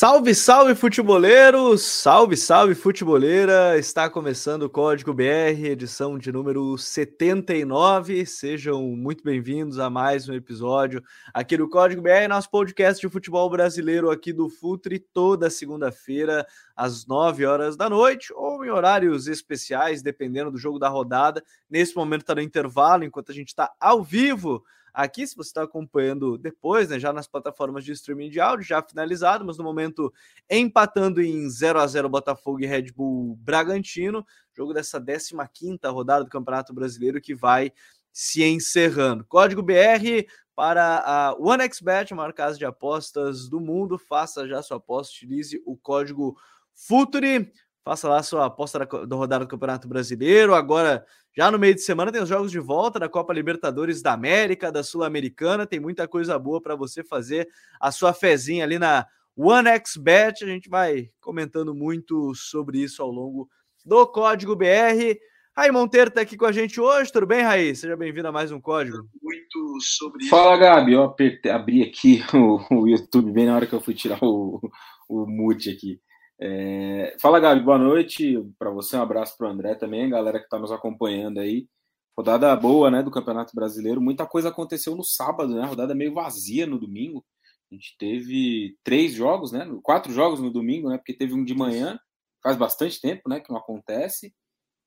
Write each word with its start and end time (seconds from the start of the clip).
Salve, 0.00 0.34
salve 0.34 0.74
futeboleiros! 0.74 1.82
Salve, 1.82 2.34
salve 2.34 2.74
futeboleira! 2.74 3.78
Está 3.78 4.08
começando 4.08 4.62
o 4.62 4.70
Código 4.70 5.12
BR, 5.12 5.62
edição 5.66 6.16
de 6.16 6.32
número 6.32 6.78
79. 6.78 8.24
Sejam 8.24 8.80
muito 8.96 9.22
bem-vindos 9.22 9.78
a 9.78 9.90
mais 9.90 10.26
um 10.26 10.32
episódio 10.32 11.02
aqui 11.34 11.54
do 11.54 11.68
Código 11.68 12.00
BR, 12.00 12.28
nosso 12.30 12.50
podcast 12.50 13.06
de 13.06 13.12
futebol 13.12 13.50
brasileiro 13.50 14.10
aqui 14.10 14.32
do 14.32 14.48
Futre, 14.48 14.98
toda 14.98 15.50
segunda-feira, 15.50 16.46
às 16.74 17.06
9 17.06 17.44
horas 17.44 17.76
da 17.76 17.90
noite, 17.90 18.32
ou 18.32 18.64
em 18.64 18.70
horários 18.70 19.26
especiais, 19.26 20.00
dependendo 20.00 20.50
do 20.50 20.56
jogo 20.56 20.78
da 20.78 20.88
rodada. 20.88 21.44
Nesse 21.68 21.94
momento 21.94 22.22
está 22.22 22.34
no 22.34 22.40
intervalo, 22.40 23.04
enquanto 23.04 23.32
a 23.32 23.34
gente 23.34 23.48
está 23.48 23.70
ao 23.78 24.02
vivo 24.02 24.64
aqui, 24.92 25.26
se 25.26 25.36
você 25.36 25.48
está 25.48 25.62
acompanhando 25.62 26.36
depois, 26.38 26.88
né, 26.88 26.98
já 26.98 27.12
nas 27.12 27.26
plataformas 27.26 27.84
de 27.84 27.92
streaming 27.92 28.30
de 28.30 28.40
áudio, 28.40 28.66
já 28.66 28.82
finalizado, 28.82 29.44
mas 29.44 29.58
no 29.58 29.64
momento 29.64 30.12
empatando 30.48 31.22
em 31.22 31.48
0 31.48 31.80
a 31.80 31.86
0 31.86 32.08
Botafogo 32.08 32.60
e 32.60 32.66
Red 32.66 32.92
Bull 32.92 33.36
Bragantino, 33.36 34.26
jogo 34.56 34.72
dessa 34.74 35.00
15 35.00 35.78
rodada 35.86 36.24
do 36.24 36.30
Campeonato 36.30 36.74
Brasileiro 36.74 37.20
que 37.20 37.34
vai 37.34 37.72
se 38.12 38.42
encerrando. 38.42 39.24
Código 39.24 39.62
BR 39.62 40.26
para 40.54 40.98
a 40.98 41.34
OneXBet, 41.38 42.12
a 42.12 42.16
maior 42.16 42.32
casa 42.32 42.58
de 42.58 42.64
apostas 42.64 43.48
do 43.48 43.60
mundo. 43.60 43.98
Faça 43.98 44.46
já 44.46 44.62
sua 44.62 44.76
aposta, 44.76 45.14
utilize 45.14 45.62
o 45.64 45.76
código 45.76 46.36
FUTURI. 46.74 47.50
Faça 47.84 48.08
lá 48.08 48.22
sua 48.22 48.46
aposta 48.46 48.78
da, 48.78 48.84
da 48.84 49.16
rodada 49.16 49.44
do 49.44 49.48
Campeonato 49.48 49.88
Brasileiro. 49.88 50.54
Agora, 50.54 51.04
já 51.36 51.50
no 51.50 51.58
meio 51.58 51.74
de 51.74 51.80
semana, 51.80 52.12
tem 52.12 52.22
os 52.22 52.28
jogos 52.28 52.50
de 52.50 52.58
volta 52.58 52.98
da 52.98 53.08
Copa 53.08 53.32
Libertadores 53.32 54.02
da 54.02 54.12
América, 54.12 54.70
da 54.70 54.82
Sul-Americana. 54.82 55.66
Tem 55.66 55.80
muita 55.80 56.06
coisa 56.06 56.38
boa 56.38 56.60
para 56.60 56.74
você 56.74 57.02
fazer 57.02 57.48
a 57.80 57.90
sua 57.90 58.12
fezinha 58.12 58.64
ali 58.64 58.78
na 58.78 59.06
OneXBet. 59.36 60.44
A 60.44 60.48
gente 60.48 60.68
vai 60.68 61.10
comentando 61.20 61.74
muito 61.74 62.34
sobre 62.34 62.78
isso 62.78 63.02
ao 63.02 63.10
longo 63.10 63.48
do 63.84 64.06
Código 64.06 64.56
BR. 64.56 65.18
Raí 65.56 65.70
Monteiro 65.72 66.08
está 66.08 66.20
aqui 66.20 66.36
com 66.36 66.46
a 66.46 66.52
gente 66.52 66.80
hoje. 66.80 67.12
Tudo 67.12 67.26
bem, 67.26 67.42
Raí? 67.42 67.74
Seja 67.74 67.96
bem-vindo 67.96 68.28
a 68.28 68.32
mais 68.32 68.52
um 68.52 68.60
Código. 68.60 68.98
Muito 69.22 69.78
sobre 69.80 70.26
Fala, 70.26 70.56
Gabi. 70.56 70.92
Eu 70.92 71.02
apertei, 71.02 71.50
abri 71.50 71.82
aqui 71.82 72.22
o, 72.34 72.82
o, 72.82 72.88
YouTube 72.88 73.32
bem 73.32 73.46
na 73.46 73.56
hora 73.56 73.66
que 73.66 73.74
eu 73.74 73.80
fui 73.80 73.94
tirar 73.94 74.18
o, 74.22 74.60
o 75.08 75.26
mute 75.26 75.70
aqui. 75.70 76.00
É... 76.42 77.16
Fala, 77.20 77.38
Gabi, 77.38 77.60
boa 77.60 77.76
noite 77.76 78.42
para 78.58 78.70
você, 78.70 78.96
um 78.96 79.02
abraço 79.02 79.36
para 79.36 79.46
o 79.46 79.50
André 79.50 79.74
também, 79.74 80.08
galera 80.08 80.38
que 80.38 80.46
está 80.46 80.58
nos 80.58 80.72
acompanhando 80.72 81.38
aí. 81.38 81.68
Rodada 82.16 82.54
boa, 82.56 82.90
né, 82.90 83.02
do 83.02 83.10
Campeonato 83.10 83.54
Brasileiro. 83.54 84.00
Muita 84.00 84.26
coisa 84.26 84.48
aconteceu 84.48 84.96
no 84.96 85.04
sábado, 85.04 85.54
né? 85.54 85.64
Rodada 85.66 85.94
meio 85.94 86.14
vazia 86.14 86.66
no 86.66 86.78
domingo. 86.78 87.24
A 87.70 87.74
gente 87.74 87.94
teve 87.98 88.76
três 88.82 89.12
jogos, 89.12 89.52
né? 89.52 89.66
Quatro 89.82 90.12
jogos 90.12 90.40
no 90.40 90.50
domingo, 90.50 90.88
né? 90.88 90.96
Porque 90.98 91.14
teve 91.14 91.34
um 91.34 91.44
de 91.44 91.54
manhã, 91.54 91.98
faz 92.42 92.56
bastante 92.56 93.00
tempo, 93.00 93.28
né? 93.28 93.40
Que 93.40 93.50
não 93.50 93.58
acontece. 93.58 94.34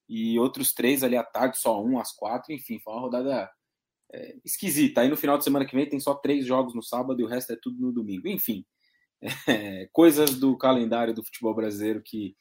E 0.09 0.37
outros 0.37 0.73
três 0.73 1.03
ali 1.03 1.15
à 1.15 1.23
tarde, 1.23 1.57
só 1.57 1.81
um 1.83 1.99
às 1.99 2.11
quatro. 2.11 2.51
Enfim, 2.53 2.79
foi 2.79 2.93
uma 2.93 3.01
rodada 3.01 3.49
é, 4.11 4.35
esquisita. 4.43 5.01
Aí 5.01 5.09
no 5.09 5.17
final 5.17 5.37
de 5.37 5.43
semana 5.43 5.65
que 5.65 5.75
vem 5.75 5.89
tem 5.89 5.99
só 5.99 6.13
três 6.15 6.45
jogos 6.45 6.75
no 6.75 6.83
sábado 6.83 7.19
e 7.21 7.23
o 7.23 7.27
resto 7.27 7.53
é 7.53 7.57
tudo 7.61 7.79
no 7.79 7.91
domingo. 7.91 8.27
Enfim, 8.27 8.65
é, 9.47 9.87
coisas 9.91 10.39
do 10.39 10.57
calendário 10.57 11.13
do 11.13 11.23
futebol 11.23 11.55
brasileiro 11.55 12.01
que 12.03 12.35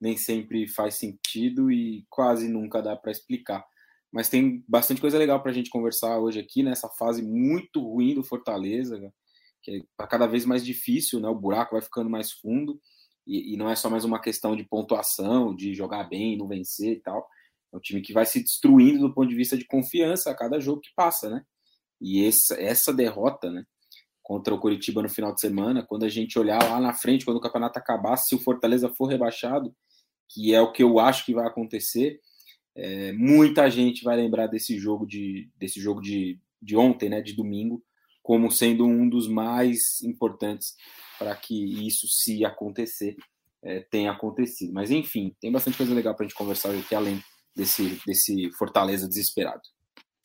nem 0.00 0.16
sempre 0.16 0.66
faz 0.68 0.96
sentido 0.96 1.70
e 1.70 2.04
quase 2.10 2.48
nunca 2.48 2.82
dá 2.82 2.96
para 2.96 3.12
explicar. 3.12 3.64
Mas 4.12 4.28
tem 4.28 4.64
bastante 4.68 5.00
coisa 5.00 5.18
legal 5.18 5.40
para 5.40 5.50
a 5.50 5.54
gente 5.54 5.70
conversar 5.70 6.18
hoje 6.18 6.38
aqui 6.38 6.62
nessa 6.62 6.88
fase 6.88 7.22
muito 7.22 7.80
ruim 7.80 8.14
do 8.14 8.22
Fortaleza, 8.22 9.00
que 9.62 9.84
é 10.00 10.06
cada 10.06 10.26
vez 10.26 10.44
mais 10.44 10.64
difícil, 10.64 11.20
né? 11.20 11.28
O 11.28 11.34
buraco 11.34 11.72
vai 11.72 11.82
ficando 11.82 12.10
mais 12.10 12.32
fundo 12.32 12.80
e, 13.26 13.54
e 13.54 13.56
não 13.56 13.68
é 13.68 13.74
só 13.74 13.88
mais 13.88 14.04
uma 14.04 14.20
questão 14.20 14.54
de 14.54 14.64
pontuação, 14.64 15.54
de 15.54 15.74
jogar 15.74 16.04
bem, 16.04 16.36
não 16.36 16.46
vencer 16.46 16.92
e 16.92 17.00
tal. 17.00 17.26
É 17.72 17.76
um 17.76 17.80
time 17.80 18.02
que 18.02 18.12
vai 18.12 18.26
se 18.26 18.40
destruindo 18.40 19.00
do 19.00 19.12
ponto 19.12 19.28
de 19.28 19.34
vista 19.34 19.56
de 19.56 19.66
confiança 19.66 20.30
a 20.30 20.36
cada 20.36 20.60
jogo 20.60 20.80
que 20.80 20.90
passa, 20.94 21.30
né? 21.30 21.42
E 22.00 22.24
essa, 22.24 22.54
essa 22.60 22.92
derrota, 22.92 23.50
né? 23.50 23.64
Contra 24.24 24.54
o 24.54 24.58
Curitiba 24.58 25.02
no 25.02 25.08
final 25.08 25.34
de 25.34 25.40
semana, 25.40 25.84
quando 25.86 26.04
a 26.04 26.08
gente 26.08 26.38
olhar 26.38 26.58
lá 26.62 26.80
na 26.80 26.94
frente, 26.94 27.26
quando 27.26 27.36
o 27.36 27.40
campeonato 27.40 27.78
acabar, 27.78 28.16
se 28.16 28.34
o 28.34 28.40
Fortaleza 28.40 28.88
for 28.88 29.04
rebaixado, 29.04 29.72
que 30.30 30.54
é 30.54 30.60
o 30.62 30.72
que 30.72 30.82
eu 30.82 30.98
acho 30.98 31.26
que 31.26 31.34
vai 31.34 31.46
acontecer, 31.46 32.18
é, 32.74 33.12
muita 33.12 33.70
gente 33.70 34.02
vai 34.02 34.16
lembrar 34.16 34.46
desse 34.46 34.78
jogo 34.78 35.06
de 35.06 35.50
desse 35.56 35.78
jogo 35.78 36.00
de, 36.00 36.40
de 36.60 36.74
ontem, 36.74 37.10
né, 37.10 37.20
de 37.20 37.36
domingo, 37.36 37.84
como 38.22 38.50
sendo 38.50 38.86
um 38.86 39.06
dos 39.06 39.28
mais 39.28 40.00
importantes 40.02 40.74
para 41.18 41.36
que 41.36 41.86
isso, 41.86 42.08
se 42.08 42.46
acontecer, 42.46 43.14
é, 43.62 43.80
tenha 43.90 44.10
acontecido. 44.10 44.72
Mas 44.72 44.90
enfim, 44.90 45.36
tem 45.38 45.52
bastante 45.52 45.76
coisa 45.76 45.94
legal 45.94 46.14
para 46.14 46.24
a 46.24 46.28
gente 46.28 46.36
conversar 46.36 46.74
aqui 46.74 46.94
além 46.94 47.22
desse 47.54 48.00
desse 48.06 48.50
Fortaleza 48.58 49.06
desesperado. 49.06 49.62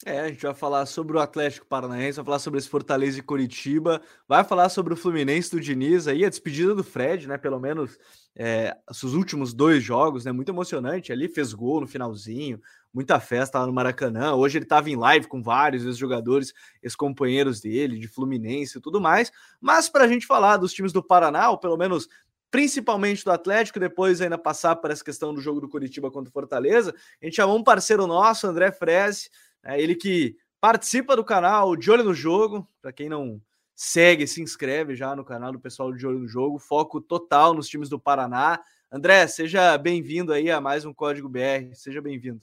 É, 0.06 0.22
a 0.22 0.28
gente 0.30 0.42
vai 0.42 0.54
falar 0.54 0.86
sobre 0.86 1.18
o 1.18 1.20
Atlético 1.20 1.66
Paranaense, 1.66 2.16
vai 2.16 2.26
falar 2.26 2.40
sobre 2.40 2.58
esse 2.58 2.70
Fortaleza 2.70 3.20
e 3.20 3.22
Curitiba, 3.22 4.02
vai 4.26 4.46
falar 4.46 4.70
sobre 4.70 4.94
o 4.94 4.98
Fluminense 4.98 5.52
do 5.52 5.60
Diniz 5.60 6.08
aí, 6.08 6.24
a 6.24 6.30
despedida 6.30 6.74
do 6.74 6.86
Fred, 6.86 7.28
né? 7.28 7.38
Pelo 7.38 7.60
menos 7.60 7.98
é, 8.34 8.78
seus 8.94 9.14
últimos 9.14 9.54
dois 9.54 9.84
jogos, 9.84 10.24
né? 10.24 10.32
Muito 10.32 10.48
emocionante. 10.50 11.12
Ali 11.12 11.28
fez 11.28 11.52
gol 11.52 11.82
no 11.82 11.88
finalzinho, 11.88 12.62
muita 12.94 13.20
festa 13.20 13.60
lá 13.60 13.68
no 13.68 13.74
Maracanã. 13.74 14.36
Hoje 14.36 14.58
ele 14.58 14.64
estava 14.64 14.90
em 14.90 14.96
live 14.96 15.28
com 15.28 15.44
vários 15.44 15.84
ex-jogadores, 15.84 16.54
ex-companheiros 16.82 17.60
dele, 17.60 18.00
de 18.00 18.08
Fluminense 18.08 18.78
e 18.78 18.82
tudo 18.82 19.02
mais. 19.02 19.30
Mas 19.60 19.90
para 19.90 20.06
a 20.06 20.08
gente 20.08 20.26
falar 20.26 20.56
dos 20.56 20.72
times 20.72 20.94
do 20.94 21.04
Paraná, 21.04 21.50
ou 21.50 21.58
pelo 21.58 21.76
menos 21.76 22.08
principalmente 22.50 23.24
do 23.26 23.32
Atlético, 23.32 23.80
depois 23.80 24.22
ainda 24.22 24.38
passar 24.38 24.78
por 24.78 24.90
essa 24.92 25.04
questão 25.04 25.34
do 25.34 25.42
jogo 25.42 25.60
do 25.60 25.70
Curitiba 25.70 26.10
contra 26.10 26.30
o 26.30 26.34
Fortaleza, 26.34 26.96
a 27.22 27.26
gente 27.26 27.36
chamou 27.36 27.58
um 27.58 27.64
parceiro 27.64 28.08
nosso, 28.08 28.48
André 28.48 28.72
Freze 28.72 29.30
é 29.64 29.82
ele 29.82 29.96
que 29.96 30.36
participa 30.60 31.16
do 31.16 31.24
canal 31.24 31.76
De 31.76 31.90
Olho 31.92 32.04
no 32.04 32.14
Jogo. 32.14 32.68
Para 32.82 32.92
quem 32.92 33.10
não 33.10 33.42
segue, 33.76 34.28
se 34.28 34.42
inscreve 34.42 34.96
já 34.96 35.16
no 35.16 35.24
canal 35.24 35.52
do 35.52 35.60
pessoal 35.60 35.94
De 35.94 36.06
Olho 36.06 36.20
no 36.20 36.28
Jogo. 36.28 36.60
Foco 36.60 37.00
total 37.00 37.54
nos 37.54 37.68
times 37.68 37.90
do 37.90 38.00
Paraná. 38.00 38.60
André, 38.92 39.28
seja 39.28 39.78
bem-vindo 39.78 40.34
aí 40.34 40.50
a 40.50 40.60
mais 40.60 40.86
um 40.86 40.94
Código 40.94 41.30
BR. 41.30 41.74
Seja 41.74 42.02
bem-vindo. 42.02 42.42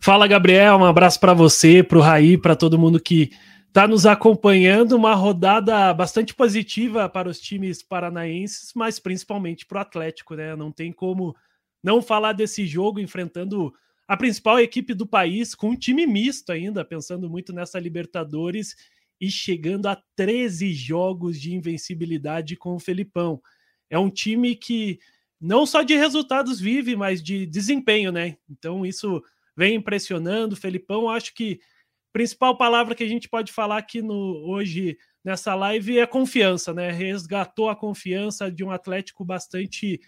Fala, 0.00 0.26
Gabriel. 0.26 0.76
Um 0.76 0.84
abraço 0.84 1.20
para 1.20 1.32
você, 1.32 1.82
para 1.82 1.98
o 1.98 2.00
Raí, 2.00 2.36
para 2.36 2.56
todo 2.56 2.78
mundo 2.78 3.00
que 3.00 3.30
está 3.68 3.86
nos 3.86 4.06
acompanhando. 4.06 4.96
Uma 4.96 5.14
rodada 5.14 5.92
bastante 5.94 6.34
positiva 6.34 7.08
para 7.08 7.28
os 7.28 7.40
times 7.40 7.82
paranaenses, 7.82 8.72
mas 8.74 8.98
principalmente 8.98 9.64
para 9.64 9.78
o 9.78 9.80
Atlético, 9.82 10.34
né? 10.34 10.56
Não 10.56 10.72
tem 10.72 10.92
como 10.92 11.36
não 11.82 12.02
falar 12.02 12.32
desse 12.32 12.66
jogo 12.66 13.00
enfrentando 13.00 13.72
a 14.10 14.16
principal 14.16 14.58
equipe 14.58 14.92
do 14.92 15.06
país, 15.06 15.54
com 15.54 15.70
um 15.70 15.76
time 15.76 16.04
misto 16.04 16.50
ainda, 16.50 16.84
pensando 16.84 17.30
muito 17.30 17.52
nessa 17.52 17.78
Libertadores 17.78 18.74
e 19.20 19.30
chegando 19.30 19.86
a 19.86 20.02
13 20.16 20.72
jogos 20.72 21.40
de 21.40 21.54
invencibilidade 21.54 22.56
com 22.56 22.74
o 22.74 22.80
Felipão. 22.80 23.40
É 23.88 23.96
um 23.96 24.10
time 24.10 24.56
que 24.56 24.98
não 25.40 25.64
só 25.64 25.82
de 25.82 25.94
resultados 25.94 26.58
vive, 26.58 26.96
mas 26.96 27.22
de 27.22 27.46
desempenho, 27.46 28.10
né? 28.10 28.36
Então 28.50 28.84
isso 28.84 29.22
vem 29.56 29.76
impressionando. 29.76 30.56
Felipão, 30.56 31.08
acho 31.08 31.32
que 31.32 31.60
a 32.08 32.12
principal 32.12 32.58
palavra 32.58 32.96
que 32.96 33.04
a 33.04 33.08
gente 33.08 33.28
pode 33.28 33.52
falar 33.52 33.78
aqui 33.78 34.02
no, 34.02 34.44
hoje 34.44 34.98
nessa 35.24 35.54
live 35.54 36.00
é 36.00 36.04
confiança, 36.04 36.74
né? 36.74 36.90
Resgatou 36.90 37.68
a 37.68 37.76
confiança 37.76 38.50
de 38.50 38.64
um 38.64 38.72
Atlético 38.72 39.24
bastante 39.24 40.00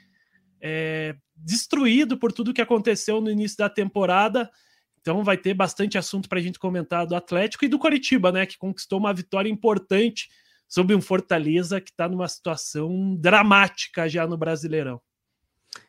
é, 0.61 1.15
destruído 1.45 2.17
por 2.17 2.33
tudo 2.33 2.55
que 2.55 2.63
aconteceu 2.63 3.21
no 3.21 3.31
início 3.31 3.59
da 3.59 3.69
temporada. 3.69 4.51
Então 5.01 5.25
vai 5.25 5.37
ter 5.37 5.55
bastante 5.55 5.99
assunto 5.99 6.29
para 6.29 6.39
a 6.39 6.43
gente 6.43 6.59
comentar 6.59 7.07
do 7.07 7.17
Atlético 7.17 7.65
e 7.65 7.69
do 7.69 7.79
Coritiba, 7.79 8.31
né? 8.31 8.47
Que 8.47 8.57
conquistou 8.57 8.99
uma 8.99 9.13
vitória 9.13 9.51
importante 9.51 10.29
sobre 10.69 10.95
um 10.95 11.01
Fortaleza 11.01 11.81
que 11.81 11.91
está 11.91 12.09
numa 12.09 12.29
situação 12.29 13.17
dramática 13.17 14.09
já 14.09 14.27
no 14.27 14.39
Brasileirão. 14.39 15.01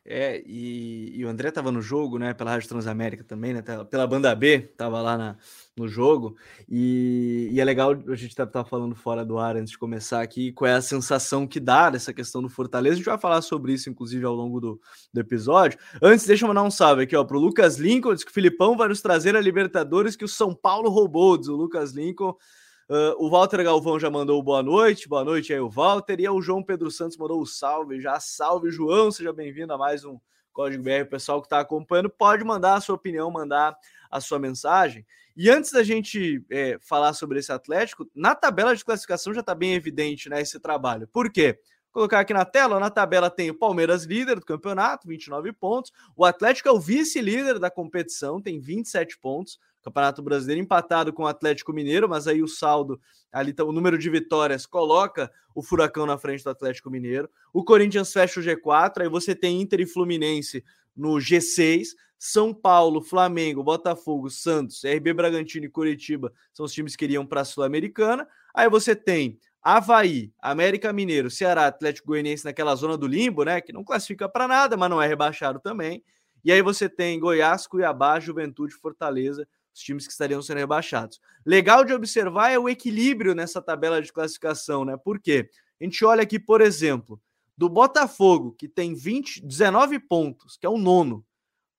É, 0.05 0.43
e, 0.45 1.17
e, 1.17 1.25
o 1.25 1.29
André 1.29 1.47
estava 1.47 1.71
no 1.71 1.81
jogo, 1.81 2.19
né? 2.19 2.33
Pela 2.33 2.51
Rádio 2.51 2.67
Transamérica 2.67 3.23
também, 3.23 3.53
né? 3.53 3.63
Pela 3.89 4.05
banda 4.05 4.35
B, 4.35 4.69
estava 4.71 5.01
lá 5.01 5.17
na, 5.17 5.37
no 5.77 5.87
jogo. 5.87 6.35
E, 6.69 7.49
e, 7.51 7.61
é 7.61 7.63
legal 7.63 7.91
a 8.07 8.15
gente 8.15 8.35
tá, 8.35 8.45
tá 8.45 8.65
falando 8.65 8.95
fora 8.95 9.23
do 9.23 9.37
ar 9.37 9.55
antes 9.55 9.71
de 9.71 9.77
começar 9.77 10.21
aqui, 10.21 10.51
qual 10.51 10.69
é 10.69 10.73
a 10.73 10.81
sensação 10.81 11.47
que 11.47 11.59
dá 11.59 11.89
dessa 11.89 12.13
questão 12.13 12.41
do 12.41 12.49
Fortaleza. 12.49 12.95
A 12.95 12.97
gente 12.97 13.05
vai 13.05 13.17
falar 13.17 13.41
sobre 13.41 13.73
isso, 13.73 13.89
inclusive, 13.89 14.25
ao 14.25 14.33
longo 14.33 14.59
do, 14.59 14.81
do 15.13 15.21
episódio. 15.21 15.79
Antes, 16.01 16.25
deixa 16.25 16.43
eu 16.43 16.49
mandar 16.49 16.63
um 16.63 16.71
salve 16.71 17.03
aqui, 17.03 17.15
ó, 17.15 17.23
pro 17.23 17.39
Lucas 17.39 17.77
Lincoln, 17.77 18.13
diz 18.13 18.25
que 18.25 18.31
o 18.31 18.33
Filipão 18.33 18.75
vai 18.75 18.89
nos 18.89 19.01
trazer 19.01 19.37
a 19.37 19.41
Libertadores 19.41 20.17
que 20.17 20.25
o 20.25 20.29
São 20.29 20.53
Paulo 20.53 20.89
roubou, 20.89 21.37
diz 21.37 21.47
o 21.47 21.55
Lucas 21.55 21.93
Lincoln. 21.93 22.35
Uh, 22.89 23.15
o 23.17 23.29
Walter 23.29 23.63
Galvão 23.63 23.97
já 23.97 24.09
mandou 24.09 24.43
boa 24.43 24.61
noite, 24.61 25.07
boa 25.07 25.23
noite 25.23 25.53
aí 25.53 25.59
o 25.59 25.69
Walter, 25.69 26.19
e 26.19 26.27
o 26.27 26.41
João 26.41 26.61
Pedro 26.61 26.91
Santos 26.91 27.15
mandou 27.17 27.41
o 27.41 27.45
salve, 27.45 28.01
já 28.01 28.19
salve 28.19 28.69
João, 28.71 29.09
seja 29.09 29.31
bem-vindo 29.31 29.71
a 29.71 29.77
mais 29.77 30.03
um 30.03 30.19
Código 30.51 30.83
BR, 30.83 31.03
o 31.03 31.09
pessoal 31.09 31.41
que 31.41 31.45
está 31.45 31.61
acompanhando 31.61 32.09
pode 32.09 32.43
mandar 32.43 32.75
a 32.75 32.81
sua 32.81 32.95
opinião, 32.95 33.31
mandar 33.31 33.75
a 34.11 34.19
sua 34.19 34.37
mensagem. 34.37 35.05
E 35.35 35.49
antes 35.49 35.71
da 35.71 35.81
gente 35.81 36.45
é, 36.51 36.77
falar 36.81 37.13
sobre 37.13 37.39
esse 37.39 37.51
Atlético, 37.51 38.05
na 38.13 38.35
tabela 38.35 38.75
de 38.75 38.83
classificação 38.83 39.33
já 39.33 39.39
está 39.39 39.55
bem 39.55 39.73
evidente 39.73 40.29
né, 40.29 40.41
esse 40.41 40.59
trabalho. 40.59 41.07
Por 41.07 41.31
quê? 41.31 41.59
colocar 41.93 42.21
aqui 42.21 42.33
na 42.33 42.43
tela, 42.43 42.79
na 42.79 42.89
tabela 42.89 43.29
tem 43.29 43.51
o 43.51 43.57
Palmeiras 43.57 44.03
líder 44.03 44.39
do 44.39 44.45
campeonato, 44.45 45.07
29 45.07 45.53
pontos. 45.53 45.91
O 46.17 46.25
Atlético 46.25 46.67
é 46.67 46.71
o 46.71 46.79
vice-líder 46.79 47.59
da 47.59 47.69
competição, 47.69 48.41
tem 48.41 48.59
27 48.59 49.17
pontos. 49.19 49.59
Campeonato 49.83 50.21
Brasileiro 50.21 50.61
empatado 50.61 51.11
com 51.11 51.23
o 51.23 51.27
Atlético 51.27 51.73
Mineiro, 51.73 52.07
mas 52.07 52.27
aí 52.27 52.41
o 52.41 52.47
saldo, 52.47 52.99
ali 53.31 53.53
tá, 53.53 53.63
o 53.63 53.71
número 53.71 53.97
de 53.97 54.09
vitórias 54.09 54.65
coloca 54.65 55.31
o 55.53 55.61
Furacão 55.61 56.05
na 56.05 56.17
frente 56.17 56.43
do 56.43 56.49
Atlético 56.49 56.89
Mineiro. 56.89 57.29
O 57.53 57.63
Corinthians 57.63 58.11
fecha 58.13 58.39
o 58.39 58.43
G4, 58.43 59.01
aí 59.01 59.09
você 59.09 59.35
tem 59.35 59.61
Inter 59.61 59.81
e 59.81 59.85
Fluminense 59.85 60.63
no 60.95 61.15
G6. 61.15 61.89
São 62.17 62.53
Paulo, 62.53 63.01
Flamengo, 63.01 63.61
Botafogo, 63.61 64.29
Santos, 64.29 64.81
RB 64.85 65.13
Bragantino 65.13 65.65
e 65.65 65.69
Curitiba 65.69 66.31
são 66.53 66.65
os 66.65 66.71
times 66.71 66.95
que 66.95 67.03
iriam 67.03 67.25
para 67.25 67.41
a 67.41 67.45
Sul-Americana. 67.45 68.25
Aí 68.55 68.69
você 68.69 68.95
tem 68.95 69.37
Havaí, 69.61 70.31
América 70.41 70.93
Mineiro, 70.93 71.29
Ceará, 71.29 71.67
Atlético 71.67 72.07
Goianiense 72.07 72.45
naquela 72.45 72.75
zona 72.75 72.97
do 72.97 73.07
limbo, 73.07 73.43
né? 73.43 73.59
Que 73.59 73.73
não 73.73 73.83
classifica 73.83 74.29
para 74.29 74.47
nada, 74.47 74.77
mas 74.77 74.89
não 74.89 75.01
é 75.01 75.07
rebaixado 75.07 75.59
também. 75.59 76.01
E 76.45 76.51
aí 76.51 76.61
você 76.61 76.89
tem 76.89 77.19
Goiás, 77.19 77.65
Cuiabá, 77.65 78.19
Juventude, 78.19 78.73
Fortaleza, 78.75 79.47
os 79.73 79.79
times 79.79 80.05
que 80.05 80.11
estariam 80.11 80.41
sendo 80.41 80.57
rebaixados. 80.57 81.19
Legal 81.45 81.83
de 81.83 81.93
observar 81.93 82.51
é 82.51 82.59
o 82.59 82.69
equilíbrio 82.69 83.33
nessa 83.33 83.61
tabela 83.61 84.01
de 84.01 84.13
classificação, 84.13 84.85
né? 84.85 84.95
Por 84.97 85.19
quê? 85.19 85.49
A 85.79 85.83
gente 85.83 86.05
olha 86.05 86.23
aqui, 86.23 86.39
por 86.39 86.61
exemplo, 86.61 87.19
do 87.57 87.67
Botafogo, 87.67 88.55
que 88.57 88.67
tem 88.67 88.93
20, 88.93 89.45
19 89.45 89.99
pontos, 89.99 90.57
que 90.57 90.65
é 90.65 90.69
o 90.69 90.77
nono, 90.77 91.25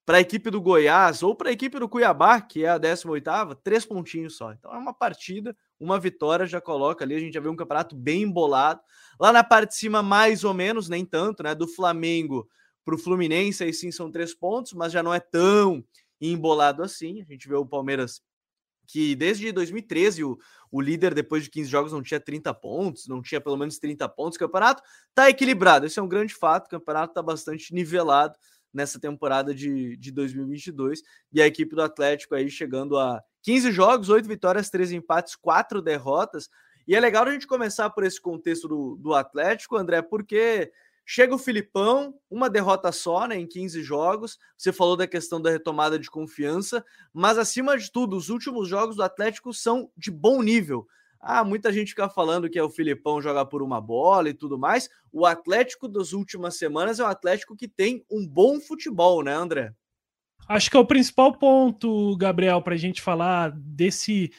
para 0.05 0.19
a 0.19 0.21
equipe 0.21 0.51
do 0.51 0.61
Goiás 0.61 1.23
ou 1.23 1.35
para 1.35 1.49
a 1.49 1.53
equipe 1.53 1.79
do 1.79 1.89
Cuiabá, 1.89 2.41
que 2.41 2.65
é 2.65 2.69
a 2.69 2.79
18ª, 2.79 3.57
três 3.63 3.87
pontinhos 3.87 4.37
só. 4.37 4.53
Então 4.53 4.73
é 4.73 4.77
uma 4.77 4.93
partida, 4.93 5.57
uma 5.81 5.99
vitória 5.99 6.47
já 6.47 6.61
coloca 6.61 7.05
ali, 7.05 7.15
a 7.15 7.19
gente 7.19 7.33
já 7.33 7.41
vê 7.41 7.49
um 7.49 7.57
campeonato 7.57 7.97
bem 7.97 8.23
embolado. 8.23 8.81
Lá 9.19 9.33
na 9.33 9.43
parte 9.43 9.71
de 9.71 9.77
cima, 9.77 10.03
mais 10.03 10.45
ou 10.45 10.53
menos, 10.53 10.89
nem 10.89 11.07
tanto, 11.07 11.43
né? 11.43 11.55
Do 11.55 11.67
Flamengo 11.67 12.47
para 12.85 12.95
o 12.95 12.99
Fluminense, 12.99 13.65
aí 13.65 13.73
sim 13.73 13.91
são 13.91 14.11
três 14.11 14.35
pontos, 14.35 14.75
mas 14.75 14.93
já 14.93 15.03
não 15.03 15.15
é 15.15 15.21
tão 15.21 15.83
embolado 16.33 16.83
assim. 16.83 17.21
A 17.23 17.25
gente 17.25 17.49
vê 17.49 17.55
o 17.55 17.67
Palmeiras 17.67 18.23
que 18.87 19.15
desde 19.15 19.51
2013 19.51 20.25
o, 20.25 20.39
o 20.71 20.81
líder 20.81 21.15
depois 21.15 21.45
de 21.45 21.51
15 21.51 21.71
jogos 21.71 21.93
não 21.93 22.03
tinha 22.03 22.21
30 22.21 22.53
pontos, 22.55 23.09
não 23.09 23.23
tinha 23.23 23.41
pelo 23.41 23.57
menos 23.57 23.79
30 23.79 24.09
pontos. 24.11 24.37
O 24.37 24.41
campeonato 24.41 24.83
está 25.09 25.29
equilibrado, 25.29 25.87
esse 25.87 25.99
é 25.99 26.03
um 26.03 26.09
grande 26.09 26.35
fato. 26.35 26.67
O 26.67 26.71
campeonato 26.71 27.13
está 27.13 27.23
bastante 27.23 27.73
nivelado 27.73 28.37
nessa 28.73 28.99
temporada 28.99 29.55
de, 29.55 29.97
de 29.97 30.11
2022 30.11 31.03
e 31.33 31.41
a 31.41 31.47
equipe 31.47 31.75
do 31.75 31.83
Atlético 31.83 32.35
aí 32.35 32.51
chegando 32.51 32.99
a 32.99 33.23
15 33.43 33.71
jogos, 33.71 34.09
8 34.09 34.27
vitórias, 34.27 34.69
3 34.69 34.93
empates, 34.93 35.37
4 35.37 35.81
derrotas. 35.81 36.49
E 36.87 36.95
é 36.95 37.01
legal 37.01 37.25
a 37.25 37.33
gente 37.33 37.47
começar 37.47 37.89
por 37.91 38.05
esse 38.05 38.21
contexto 38.21 38.69
do, 38.69 38.97
do 38.97 39.15
Atlético, 39.15 39.77
André, 39.77 40.03
porque 40.03 40.71
Chega 41.07 41.35
o 41.35 41.39
Filipão, 41.39 42.15
uma 42.31 42.49
derrota 42.49 42.91
só 42.91 43.27
né, 43.27 43.37
em 43.39 43.47
15 43.47 43.83
jogos. 43.83 44.39
Você 44.57 44.73
falou 44.73 44.97
da 44.97 45.07
questão 45.07 45.41
da 45.41 45.51
retomada 45.51 45.99
de 45.99 46.11
confiança, 46.11 46.85
mas 47.13 47.37
acima 47.37 47.77
de 47.77 47.93
tudo, 47.93 48.17
os 48.17 48.31
últimos 48.31 48.69
jogos 48.69 48.97
do 48.97 49.03
Atlético 49.03 49.53
são 49.53 49.91
de 49.97 50.11
bom 50.11 50.43
nível. 50.43 50.87
Ah, 51.21 51.45
muita 51.45 51.73
gente 51.73 51.89
fica 51.89 52.09
falando 52.09 52.51
que 52.51 52.59
é 52.59 52.63
o 52.63 52.71
Filipão 52.71 53.21
jogar 53.21 53.47
por 53.47 53.63
uma 53.63 53.81
bola 53.81 54.29
e 54.29 54.35
tudo 54.35 54.59
mais. 54.59 54.89
O 55.13 55.25
Atlético 55.25 55.89
das 55.89 56.13
últimas 56.13 56.57
semanas 56.57 57.01
é 57.01 57.05
um 57.05 57.09
Atlético 57.09 57.57
que 57.57 57.69
tem 57.69 58.05
um 58.11 58.27
bom 58.27 58.61
futebol, 58.61 59.23
né, 59.23 59.35
André? 59.35 59.73
Acho 60.47 60.71
que 60.71 60.77
é 60.77 60.81
o 60.81 60.87
principal 60.87 61.33
ponto, 61.33 62.17
Gabriel, 62.17 62.61
para 62.61 62.75
a 62.75 62.79
gente 62.79 63.01
falar 63.01 63.51
desse, 63.53 64.31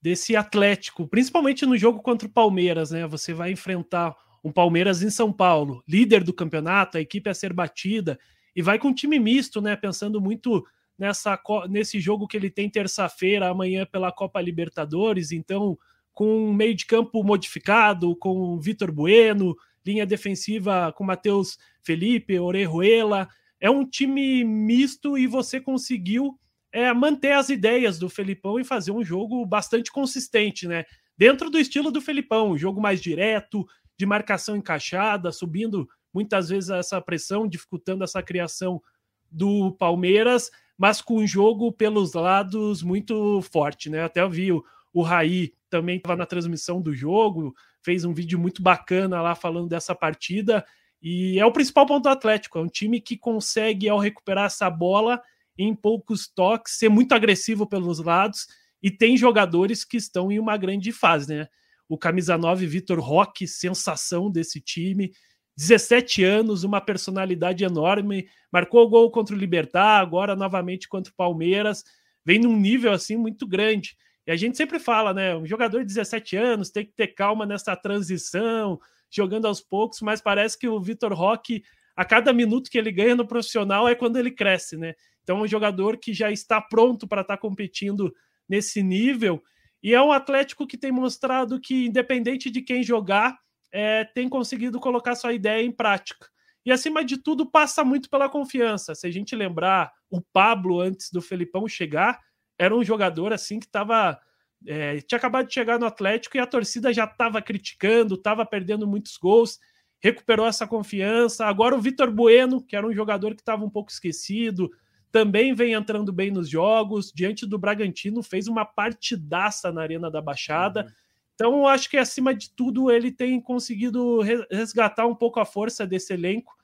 desse 0.00 0.34
Atlético, 0.34 1.06
principalmente 1.06 1.64
no 1.64 1.78
jogo 1.78 2.02
contra 2.02 2.26
o 2.26 2.32
Palmeiras, 2.32 2.90
né? 2.90 3.06
Você 3.06 3.32
vai 3.32 3.52
enfrentar 3.52 4.16
um 4.42 4.50
Palmeiras 4.50 5.02
em 5.02 5.10
São 5.10 5.32
Paulo, 5.32 5.82
líder 5.86 6.24
do 6.24 6.32
campeonato, 6.32 6.98
a 6.98 7.00
equipe 7.00 7.30
a 7.30 7.34
ser 7.34 7.52
batida, 7.52 8.18
e 8.54 8.62
vai 8.62 8.78
com 8.78 8.88
um 8.88 8.94
time 8.94 9.18
misto, 9.18 9.60
né? 9.60 9.76
Pensando 9.76 10.20
muito 10.20 10.64
nessa, 10.98 11.40
nesse 11.68 12.00
jogo 12.00 12.26
que 12.26 12.36
ele 12.36 12.50
tem 12.50 12.68
terça-feira, 12.68 13.48
amanhã 13.48 13.86
pela 13.86 14.12
Copa 14.12 14.40
Libertadores, 14.40 15.32
então 15.32 15.78
com 16.12 16.48
um 16.48 16.52
meio 16.52 16.74
de 16.74 16.84
campo 16.84 17.24
modificado, 17.24 18.14
com 18.16 18.58
Vitor 18.60 18.92
Bueno, 18.92 19.56
linha 19.84 20.04
defensiva 20.04 20.92
com 20.92 21.04
Matheus 21.04 21.58
Felipe, 21.82 22.38
Orejuela. 22.38 23.28
É 23.58 23.70
um 23.70 23.88
time 23.88 24.44
misto 24.44 25.16
e 25.16 25.26
você 25.26 25.60
conseguiu 25.60 26.38
é, 26.70 26.92
manter 26.92 27.32
as 27.32 27.48
ideias 27.48 27.98
do 27.98 28.08
Felipão 28.08 28.58
e 28.58 28.64
fazer 28.64 28.92
um 28.92 29.04
jogo 29.04 29.44
bastante 29.46 29.90
consistente, 29.90 30.66
né? 30.66 30.84
Dentro 31.16 31.50
do 31.50 31.58
estilo 31.58 31.90
do 31.90 32.00
Felipão, 32.00 32.50
um 32.50 32.58
jogo 32.58 32.80
mais 32.80 33.00
direto, 33.00 33.66
de 34.02 34.06
marcação 34.06 34.56
encaixada, 34.56 35.30
subindo 35.30 35.88
muitas 36.12 36.48
vezes 36.48 36.70
essa 36.70 37.00
pressão, 37.00 37.46
dificultando 37.46 38.02
essa 38.02 38.20
criação 38.20 38.82
do 39.30 39.70
Palmeiras, 39.78 40.50
mas 40.76 41.00
com 41.00 41.18
um 41.18 41.26
jogo 41.26 41.70
pelos 41.70 42.14
lados 42.14 42.82
muito 42.82 43.40
forte, 43.42 43.88
né? 43.88 44.02
Até 44.02 44.20
eu 44.20 44.28
vi 44.28 44.50
o, 44.50 44.64
o 44.92 45.02
Raí 45.02 45.52
também 45.70 45.98
estava 45.98 46.16
na 46.16 46.26
transmissão 46.26 46.82
do 46.82 46.92
jogo, 46.92 47.54
fez 47.80 48.04
um 48.04 48.12
vídeo 48.12 48.40
muito 48.40 48.60
bacana 48.60 49.22
lá 49.22 49.36
falando 49.36 49.68
dessa 49.68 49.94
partida. 49.94 50.66
E 51.00 51.38
é 51.38 51.46
o 51.46 51.52
principal 51.52 51.86
ponto 51.86 52.02
do 52.02 52.08
Atlético, 52.08 52.58
é 52.58 52.62
um 52.62 52.68
time 52.68 53.00
que 53.00 53.16
consegue, 53.16 53.88
ao 53.88 54.00
recuperar 54.00 54.46
essa 54.46 54.68
bola 54.68 55.22
em 55.56 55.76
poucos 55.76 56.26
toques, 56.26 56.76
ser 56.76 56.88
muito 56.88 57.12
agressivo 57.12 57.68
pelos 57.68 58.00
lados 58.00 58.48
e 58.82 58.90
tem 58.90 59.16
jogadores 59.16 59.84
que 59.84 59.96
estão 59.96 60.32
em 60.32 60.40
uma 60.40 60.56
grande 60.56 60.90
fase, 60.90 61.32
né? 61.32 61.48
O 61.92 61.98
camisa 61.98 62.38
9 62.38 62.66
Vitor 62.66 62.98
Roque, 62.98 63.46
sensação 63.46 64.30
desse 64.30 64.62
time. 64.62 65.12
17 65.58 66.24
anos, 66.24 66.64
uma 66.64 66.80
personalidade 66.80 67.64
enorme, 67.64 68.26
marcou 68.50 68.86
o 68.86 68.88
gol 68.88 69.10
contra 69.10 69.36
o 69.36 69.38
Libertar, 69.38 70.00
agora 70.00 70.34
novamente 70.34 70.88
contra 70.88 71.12
o 71.12 71.14
Palmeiras, 71.14 71.84
vem 72.24 72.38
num 72.38 72.56
nível 72.56 72.92
assim 72.92 73.14
muito 73.18 73.46
grande. 73.46 73.94
E 74.26 74.32
a 74.32 74.36
gente 74.36 74.56
sempre 74.56 74.78
fala, 74.78 75.12
né? 75.12 75.36
Um 75.36 75.44
jogador 75.44 75.80
de 75.80 75.88
17 75.88 76.34
anos 76.34 76.70
tem 76.70 76.86
que 76.86 76.94
ter 76.94 77.08
calma 77.08 77.44
nessa 77.44 77.76
transição, 77.76 78.80
jogando 79.10 79.46
aos 79.46 79.60
poucos, 79.60 80.00
mas 80.00 80.22
parece 80.22 80.58
que 80.58 80.66
o 80.66 80.80
Vitor 80.80 81.12
Roque, 81.12 81.62
a 81.94 82.06
cada 82.06 82.32
minuto 82.32 82.70
que 82.70 82.78
ele 82.78 82.90
ganha 82.90 83.14
no 83.14 83.26
profissional 83.26 83.86
é 83.86 83.94
quando 83.94 84.16
ele 84.16 84.30
cresce, 84.30 84.78
né? 84.78 84.94
Então, 85.22 85.40
é 85.40 85.42
um 85.42 85.46
jogador 85.46 85.98
que 85.98 86.14
já 86.14 86.30
está 86.30 86.58
pronto 86.58 87.06
para 87.06 87.20
estar 87.20 87.36
competindo 87.36 88.10
nesse 88.48 88.82
nível 88.82 89.42
e 89.82 89.94
é 89.94 90.00
um 90.00 90.12
Atlético 90.12 90.66
que 90.66 90.78
tem 90.78 90.92
mostrado 90.92 91.60
que, 91.60 91.86
independente 91.86 92.50
de 92.50 92.62
quem 92.62 92.82
jogar, 92.82 93.36
é, 93.72 94.04
tem 94.04 94.28
conseguido 94.28 94.78
colocar 94.78 95.14
sua 95.14 95.32
ideia 95.32 95.64
em 95.64 95.72
prática. 95.72 96.28
E, 96.64 96.70
acima 96.70 97.04
de 97.04 97.16
tudo, 97.16 97.50
passa 97.50 97.82
muito 97.82 98.08
pela 98.08 98.28
confiança. 98.28 98.94
Se 98.94 99.06
a 99.06 99.10
gente 99.10 99.34
lembrar, 99.34 99.92
o 100.08 100.20
Pablo, 100.20 100.80
antes 100.80 101.10
do 101.10 101.20
Felipão 101.20 101.66
chegar, 101.66 102.20
era 102.56 102.76
um 102.76 102.84
jogador 102.84 103.32
assim 103.32 103.58
que 103.58 103.66
estava. 103.66 104.20
É, 104.64 105.00
tinha 105.00 105.18
acabado 105.18 105.48
de 105.48 105.54
chegar 105.54 105.76
no 105.80 105.86
Atlético 105.86 106.36
e 106.36 106.40
a 106.40 106.46
torcida 106.46 106.92
já 106.92 107.04
estava 107.04 107.42
criticando, 107.42 108.14
estava 108.14 108.46
perdendo 108.46 108.86
muitos 108.86 109.16
gols, 109.16 109.58
recuperou 110.00 110.46
essa 110.46 110.68
confiança. 110.68 111.46
Agora 111.46 111.74
o 111.74 111.80
Vitor 111.80 112.12
Bueno, 112.12 112.62
que 112.62 112.76
era 112.76 112.86
um 112.86 112.92
jogador 112.92 113.34
que 113.34 113.42
estava 113.42 113.64
um 113.64 113.70
pouco 113.70 113.90
esquecido, 113.90 114.70
também 115.12 115.54
vem 115.54 115.74
entrando 115.74 116.10
bem 116.10 116.30
nos 116.30 116.48
jogos, 116.48 117.12
diante 117.14 117.46
do 117.46 117.58
Bragantino, 117.58 118.22
fez 118.22 118.48
uma 118.48 118.64
partidaça 118.64 119.70
na 119.70 119.82
Arena 119.82 120.10
da 120.10 120.22
Baixada. 120.22 120.84
Uhum. 120.84 120.90
Então, 121.34 121.66
acho 121.68 121.90
que 121.90 121.98
acima 121.98 122.34
de 122.34 122.50
tudo 122.50 122.90
ele 122.90 123.12
tem 123.12 123.40
conseguido 123.40 124.20
resgatar 124.50 125.06
um 125.06 125.14
pouco 125.14 125.38
a 125.38 125.44
força 125.44 125.86
desse 125.86 126.14
elenco 126.14 126.54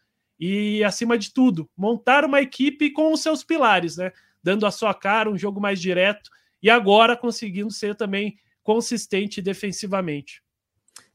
e, 0.41 0.83
acima 0.83 1.19
de 1.19 1.33
tudo, 1.33 1.69
montar 1.77 2.25
uma 2.25 2.41
equipe 2.41 2.91
com 2.91 3.13
os 3.13 3.21
seus 3.21 3.45
pilares, 3.45 3.97
né? 3.97 4.13
Dando 4.43 4.65
a 4.67 4.71
sua 4.71 4.95
cara, 4.95 5.31
um 5.31 5.37
jogo 5.37 5.61
mais 5.61 5.81
direto 5.81 6.31
e 6.63 6.71
agora 6.71 7.17
conseguindo 7.17 7.71
ser 7.71 7.95
também 7.97 8.39
consistente 8.63 9.43
defensivamente. 9.43 10.43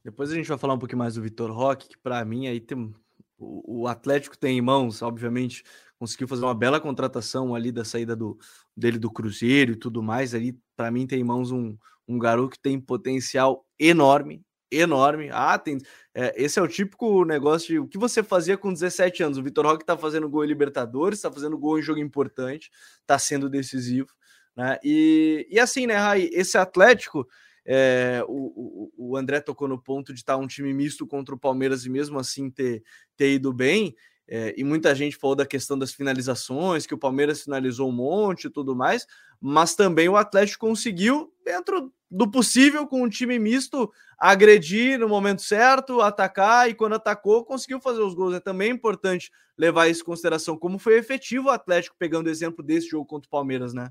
Depois 0.04 0.30
a 0.30 0.34
gente 0.34 0.48
vai 0.48 0.58
falar 0.58 0.74
um 0.74 0.78
pouquinho 0.78 0.98
mais 0.98 1.14
do 1.14 1.22
Vitor 1.22 1.50
Roque, 1.50 1.88
que 1.88 1.98
para 1.98 2.24
mim 2.24 2.46
aí 2.46 2.60
tem 2.60 2.94
o 3.38 3.86
Atlético 3.88 4.38
tem 4.38 4.58
em 4.58 4.62
mãos, 4.62 5.02
obviamente, 5.02 5.64
conseguiu 5.98 6.28
fazer 6.28 6.44
uma 6.44 6.54
bela 6.54 6.80
contratação 6.80 7.54
ali 7.54 7.70
da 7.72 7.84
saída 7.84 8.14
do, 8.14 8.38
dele 8.76 8.98
do 8.98 9.10
Cruzeiro 9.10 9.72
e 9.72 9.76
tudo 9.76 10.02
mais. 10.02 10.34
Ali, 10.34 10.58
para 10.76 10.90
mim, 10.90 11.06
tem 11.06 11.20
em 11.20 11.24
mãos 11.24 11.50
um, 11.50 11.76
um 12.06 12.18
garoto 12.18 12.50
que 12.50 12.60
tem 12.60 12.80
potencial 12.80 13.64
enorme, 13.78 14.42
enorme. 14.70 15.30
Ah, 15.32 15.58
tem. 15.58 15.78
É, 16.14 16.34
esse 16.42 16.58
é 16.58 16.62
o 16.62 16.68
típico 16.68 17.24
negócio 17.24 17.68
de 17.68 17.78
o 17.78 17.88
que 17.88 17.98
você 17.98 18.22
fazia 18.22 18.56
com 18.56 18.72
17 18.72 19.22
anos. 19.22 19.38
O 19.38 19.42
Vitor 19.42 19.66
Roque 19.66 19.82
está 19.82 19.96
fazendo 19.96 20.28
gol 20.28 20.44
em 20.44 20.48
Libertadores, 20.48 21.18
está 21.18 21.30
fazendo 21.30 21.58
gol 21.58 21.78
em 21.78 21.82
jogo 21.82 22.00
importante, 22.00 22.70
está 23.00 23.18
sendo 23.18 23.48
decisivo. 23.48 24.08
Né? 24.56 24.78
E, 24.84 25.46
e 25.50 25.58
assim, 25.58 25.86
né, 25.86 25.96
Rai, 25.96 26.28
esse 26.32 26.58
Atlético. 26.58 27.26
É, 27.66 28.22
o, 28.28 28.90
o, 28.98 29.12
o 29.12 29.16
André 29.16 29.40
tocou 29.40 29.66
no 29.66 29.80
ponto 29.80 30.12
de 30.12 30.20
estar 30.20 30.34
tá 30.34 30.38
um 30.38 30.46
time 30.46 30.74
misto 30.74 31.06
contra 31.06 31.34
o 31.34 31.38
Palmeiras 31.38 31.86
e 31.86 31.88
mesmo 31.88 32.18
assim 32.18 32.50
ter, 32.50 32.82
ter 33.16 33.32
ido 33.32 33.54
bem. 33.54 33.94
É, 34.26 34.54
e 34.56 34.64
muita 34.64 34.94
gente 34.94 35.16
falou 35.16 35.36
da 35.36 35.44
questão 35.44 35.78
das 35.78 35.92
finalizações, 35.92 36.86
que 36.86 36.94
o 36.94 36.98
Palmeiras 36.98 37.42
finalizou 37.42 37.88
um 37.88 37.92
monte 37.92 38.46
e 38.46 38.50
tudo 38.50 38.74
mais, 38.74 39.06
mas 39.40 39.74
também 39.74 40.08
o 40.08 40.16
Atlético 40.16 40.66
conseguiu, 40.66 41.32
dentro 41.44 41.92
do 42.10 42.30
possível, 42.30 42.86
com 42.86 43.02
um 43.02 43.08
time 43.08 43.38
misto, 43.38 43.92
agredir 44.18 44.98
no 44.98 45.08
momento 45.08 45.42
certo, 45.42 46.00
atacar 46.00 46.70
e 46.70 46.74
quando 46.74 46.94
atacou, 46.94 47.44
conseguiu 47.44 47.80
fazer 47.80 48.00
os 48.00 48.14
gols. 48.14 48.34
É 48.34 48.40
também 48.40 48.70
importante 48.70 49.30
levar 49.58 49.88
isso 49.88 50.02
em 50.02 50.06
consideração, 50.06 50.56
como 50.56 50.78
foi 50.78 50.96
efetivo 50.96 51.48
o 51.48 51.50
Atlético, 51.50 51.96
pegando 51.98 52.28
o 52.28 52.30
exemplo 52.30 52.64
desse 52.64 52.88
jogo 52.88 53.04
contra 53.04 53.26
o 53.26 53.30
Palmeiras, 53.30 53.74
né? 53.74 53.90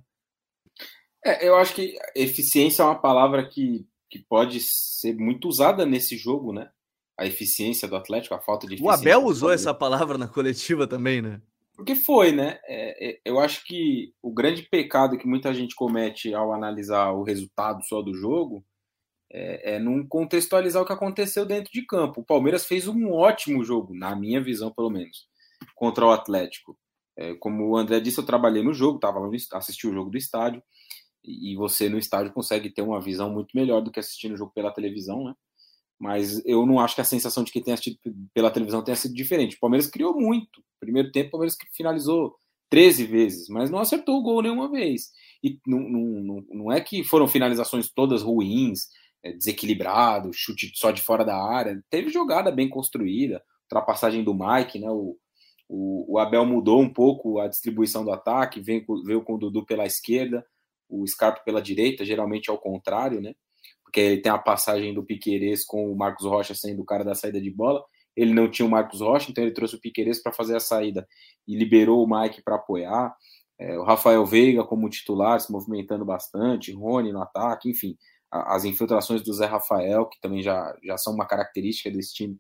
É, 1.24 1.48
eu 1.48 1.56
acho 1.56 1.74
que 1.76 1.96
eficiência 2.16 2.82
é 2.82 2.86
uma 2.86 3.00
palavra 3.00 3.48
que, 3.48 3.86
que 4.10 4.20
pode 4.20 4.60
ser 4.62 5.16
muito 5.16 5.48
usada 5.48 5.86
nesse 5.86 6.18
jogo, 6.18 6.52
né? 6.52 6.70
A 7.18 7.26
eficiência 7.26 7.88
do 7.88 7.96
Atlético, 7.96 8.36
a 8.36 8.42
falta 8.42 8.68
de 8.68 8.76
eficiência. 8.76 8.98
O 8.98 9.02
Abel 9.02 9.26
usou 9.26 9.52
essa 9.52 9.74
palavra 9.74 10.18
na 10.18 10.28
coletiva 10.28 10.88
também, 10.88 11.22
né? 11.22 11.42
Porque 11.76 11.96
foi, 11.96 12.32
né? 12.32 12.60
É, 12.66 13.10
é, 13.10 13.20
eu 13.26 13.40
acho 13.40 13.66
que 13.66 14.14
o 14.22 14.32
grande 14.32 14.64
pecado 14.64 15.18
que 15.18 15.28
muita 15.28 15.54
gente 15.54 15.76
comete 15.76 16.34
ao 16.34 16.54
analisar 16.54 17.12
o 17.12 17.24
resultado 17.24 17.84
só 17.84 18.02
do 18.02 18.14
jogo 18.14 18.64
é, 19.32 19.76
é 19.76 19.80
não 19.80 20.06
contextualizar 20.06 20.82
o 20.82 20.86
que 20.86 20.94
aconteceu 20.94 21.46
dentro 21.46 21.72
de 21.72 21.86
campo. 21.86 22.22
O 22.22 22.26
Palmeiras 22.26 22.66
fez 22.66 22.88
um 22.88 23.12
ótimo 23.12 23.64
jogo, 23.64 23.96
na 23.96 24.16
minha 24.16 24.42
visão, 24.42 24.72
pelo 24.72 24.92
menos, 24.92 25.28
contra 25.76 26.06
o 26.06 26.12
Atlético. 26.12 26.78
É, 27.18 27.34
como 27.36 27.68
o 27.68 27.78
André 27.78 28.00
disse, 28.00 28.20
eu 28.20 28.26
trabalhei 28.26 28.64
no 28.64 28.74
jogo, 28.74 29.00
tava 29.00 29.20
lá 29.20 29.28
no, 29.28 29.36
assisti 29.54 29.88
o 29.88 29.94
jogo 29.94 30.12
do 30.12 30.18
estádio, 30.18 30.62
e 31.24 31.56
você 31.56 31.88
no 31.88 31.98
estádio 31.98 32.34
consegue 32.34 32.70
ter 32.70 32.82
uma 32.82 33.00
visão 33.00 33.32
muito 33.32 33.56
melhor 33.56 33.82
do 33.82 33.92
que 33.92 34.00
assistindo 34.00 34.34
o 34.34 34.38
jogo 34.38 34.52
pela 34.54 34.74
televisão, 34.74 35.24
né? 35.24 35.34
Mas 36.00 36.44
eu 36.46 36.66
não 36.66 36.80
acho 36.80 36.96
que 36.96 37.02
a 37.02 37.06
sensação 37.06 37.44
de 37.44 37.52
quem 37.52 37.62
tem 37.62 37.74
assistido 37.74 37.98
pela 38.34 38.52
televisão 38.52 38.84
tenha 38.84 38.96
sido 38.96 39.14
diferente. 39.14 39.56
O 39.56 39.60
Palmeiras 39.60 39.88
criou 39.88 40.14
muito. 40.20 40.64
Primeiro 40.80 41.12
tempo, 41.12 41.30
o 41.30 41.32
Palmeiras 41.32 41.56
finalizou 41.76 42.36
13 42.70 43.06
vezes, 43.06 43.50
mas 43.50 43.70
não 43.70 43.80
acertou 43.80 44.18
o 44.18 44.24
gol 44.24 44.42
nenhuma 44.42 44.70
vez. 44.70 45.12
E 45.44 45.60
não, 45.66 45.80
não, 45.80 46.46
não 46.50 46.72
é 46.72 46.82
que 46.82 47.04
foram 47.04 47.28
finalizações 47.28 47.90
todas 47.90 48.24
ruins, 48.24 48.88
é, 49.24 49.32
desequilibrado, 49.32 50.34
chute 50.34 50.72
só 50.76 50.92
de 50.92 51.02
fora 51.02 51.24
da 51.24 51.38
área. 51.38 51.82
Teve 51.90 52.10
jogada 52.10 52.52
bem 52.52 52.68
construída, 52.68 53.44
ultrapassagem 53.64 54.24
do 54.24 54.34
Mike, 54.34 54.80
né? 54.80 54.90
O, 54.90 55.18
o, 55.70 56.16
o 56.16 56.20
Abel 56.20 56.46
mudou 56.46 56.82
um 56.82 56.92
pouco 56.92 57.40
a 57.40 57.48
distribuição 57.48 58.04
do 58.04 58.12
ataque, 58.12 58.60
veio, 58.60 58.86
veio 59.06 59.24
com 59.24 59.36
o 59.36 59.38
Dudu 59.38 59.66
pela 59.66 59.86
esquerda, 59.86 60.46
o 60.90 61.08
Scarpa 61.08 61.42
pela 61.44 61.62
direita, 61.62 62.06
geralmente 62.06 62.50
ao 62.50 62.58
contrário, 62.58 63.22
né? 63.22 63.34
Porque 63.94 64.00
ele 64.00 64.22
tem 64.22 64.32
a 64.32 64.40
passagem 64.40 64.92
do 64.92 65.06
Piqueires 65.06 65.64
com 65.64 65.92
o 65.92 65.96
Marcos 65.96 66.26
Rocha 66.26 66.56
sendo 66.56 66.82
o 66.82 66.86
cara 66.86 67.04
da 67.04 67.14
saída 67.14 67.40
de 67.40 67.52
bola. 67.52 67.86
Ele 68.16 68.34
não 68.34 68.50
tinha 68.50 68.66
o 68.66 68.70
Marcos 68.70 69.02
Rocha, 69.02 69.30
então 69.30 69.44
ele 69.44 69.54
trouxe 69.54 69.76
o 69.76 69.80
Piqueires 69.80 70.22
para 70.22 70.34
fazer 70.34 70.56
a 70.56 70.60
saída 70.60 71.08
e 71.48 71.56
liberou 71.56 72.04
o 72.04 72.10
Mike 72.10 72.42
para 72.42 72.56
apoiar. 72.56 73.16
É, 73.60 73.78
o 73.78 73.84
Rafael 73.84 74.26
Veiga 74.26 74.64
como 74.64 74.90
titular, 74.90 75.40
se 75.40 75.52
movimentando 75.52 76.04
bastante, 76.04 76.72
Rony 76.72 77.12
no 77.12 77.22
ataque, 77.22 77.70
enfim, 77.70 77.96
a, 78.32 78.56
as 78.56 78.66
infiltrações 78.66 79.22
do 79.22 79.32
Zé 79.32 79.46
Rafael, 79.46 80.08
que 80.08 80.20
também 80.20 80.42
já, 80.42 80.76
já 80.84 80.98
são 80.98 81.14
uma 81.14 81.28
característica 81.28 81.92
desse 81.92 82.16
time 82.16 82.36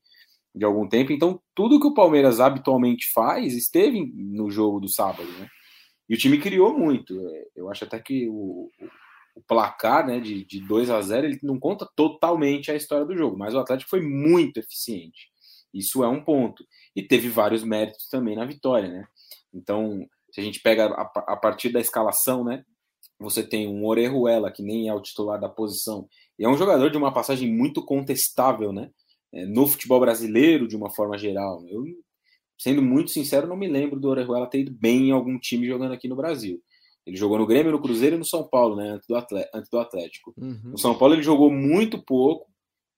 de 0.55 0.65
algum 0.65 0.89
tempo. 0.89 1.11
Então, 1.11 1.39
tudo 1.53 1.79
que 1.79 1.85
o 1.85 1.93
Palmeiras 1.93 2.39
habitualmente 2.39 3.11
faz 3.13 3.53
esteve 3.53 4.11
no 4.15 4.49
jogo 4.49 4.79
do 4.79 4.89
sábado, 4.89 5.31
né? 5.33 5.47
E 6.09 6.15
o 6.15 6.17
time 6.17 6.39
criou 6.39 6.75
muito. 6.75 7.13
É, 7.29 7.45
eu 7.55 7.69
acho 7.69 7.83
até 7.83 7.99
que 7.99 8.27
o, 8.27 8.71
o 9.35 9.41
placar 9.41 10.05
né, 10.05 10.19
de, 10.19 10.45
de 10.45 10.59
2 10.61 10.89
a 10.89 11.01
0 11.01 11.27
ele 11.27 11.39
não 11.43 11.59
conta 11.59 11.87
totalmente 11.95 12.71
a 12.71 12.75
história 12.75 13.05
do 13.05 13.17
jogo, 13.17 13.37
mas 13.37 13.53
o 13.53 13.59
Atlético 13.59 13.89
foi 13.89 14.01
muito 14.01 14.59
eficiente. 14.59 15.31
Isso 15.73 16.03
é 16.03 16.07
um 16.07 16.23
ponto. 16.23 16.63
E 16.95 17.01
teve 17.01 17.29
vários 17.29 17.63
méritos 17.63 18.07
também 18.07 18.35
na 18.35 18.45
vitória, 18.45 18.87
né? 18.87 19.07
Então, 19.51 20.05
se 20.31 20.39
a 20.39 20.43
gente 20.43 20.59
pega 20.61 20.85
a, 20.85 21.33
a 21.33 21.35
partir 21.35 21.69
da 21.69 21.79
escalação, 21.79 22.43
né? 22.43 22.63
Você 23.19 23.41
tem 23.43 23.67
um 23.67 23.85
Orejuela, 23.85 24.51
que 24.51 24.61
nem 24.61 24.89
é 24.89 24.93
o 24.93 25.01
titular 25.01 25.39
da 25.39 25.49
posição, 25.49 26.07
e 26.37 26.43
é 26.43 26.49
um 26.49 26.57
jogador 26.57 26.89
de 26.89 26.97
uma 26.97 27.13
passagem 27.13 27.51
muito 27.51 27.83
contestável, 27.83 28.71
né? 28.71 28.89
É, 29.31 29.45
no 29.45 29.65
futebol 29.65 29.99
brasileiro, 29.99 30.67
de 30.67 30.75
uma 30.75 30.91
forma 30.91 31.17
geral. 31.17 31.65
Eu, 31.67 31.83
sendo 32.57 32.81
muito 32.81 33.09
sincero, 33.09 33.47
não 33.47 33.57
me 33.57 33.67
lembro 33.67 33.99
do 33.99 34.09
Orejuela 34.09 34.49
ter 34.49 34.59
ido 34.59 34.71
bem 34.71 35.09
em 35.09 35.11
algum 35.11 35.39
time 35.39 35.67
jogando 35.67 35.93
aqui 35.93 36.07
no 36.07 36.15
Brasil. 36.15 36.61
Ele 37.05 37.17
jogou 37.17 37.37
no 37.37 37.45
Grêmio, 37.45 37.71
no 37.71 37.81
Cruzeiro 37.81 38.15
e 38.15 38.19
no 38.19 38.25
São 38.25 38.47
Paulo, 38.47 38.75
né? 38.75 38.91
Antes 38.91 39.07
do, 39.69 39.79
Atlético. 39.79 40.33
Uhum. 40.37 40.71
No 40.71 40.77
São 40.77 40.97
Paulo 40.97 41.15
ele 41.15 41.23
jogou 41.23 41.51
muito 41.51 42.01
pouco 42.01 42.47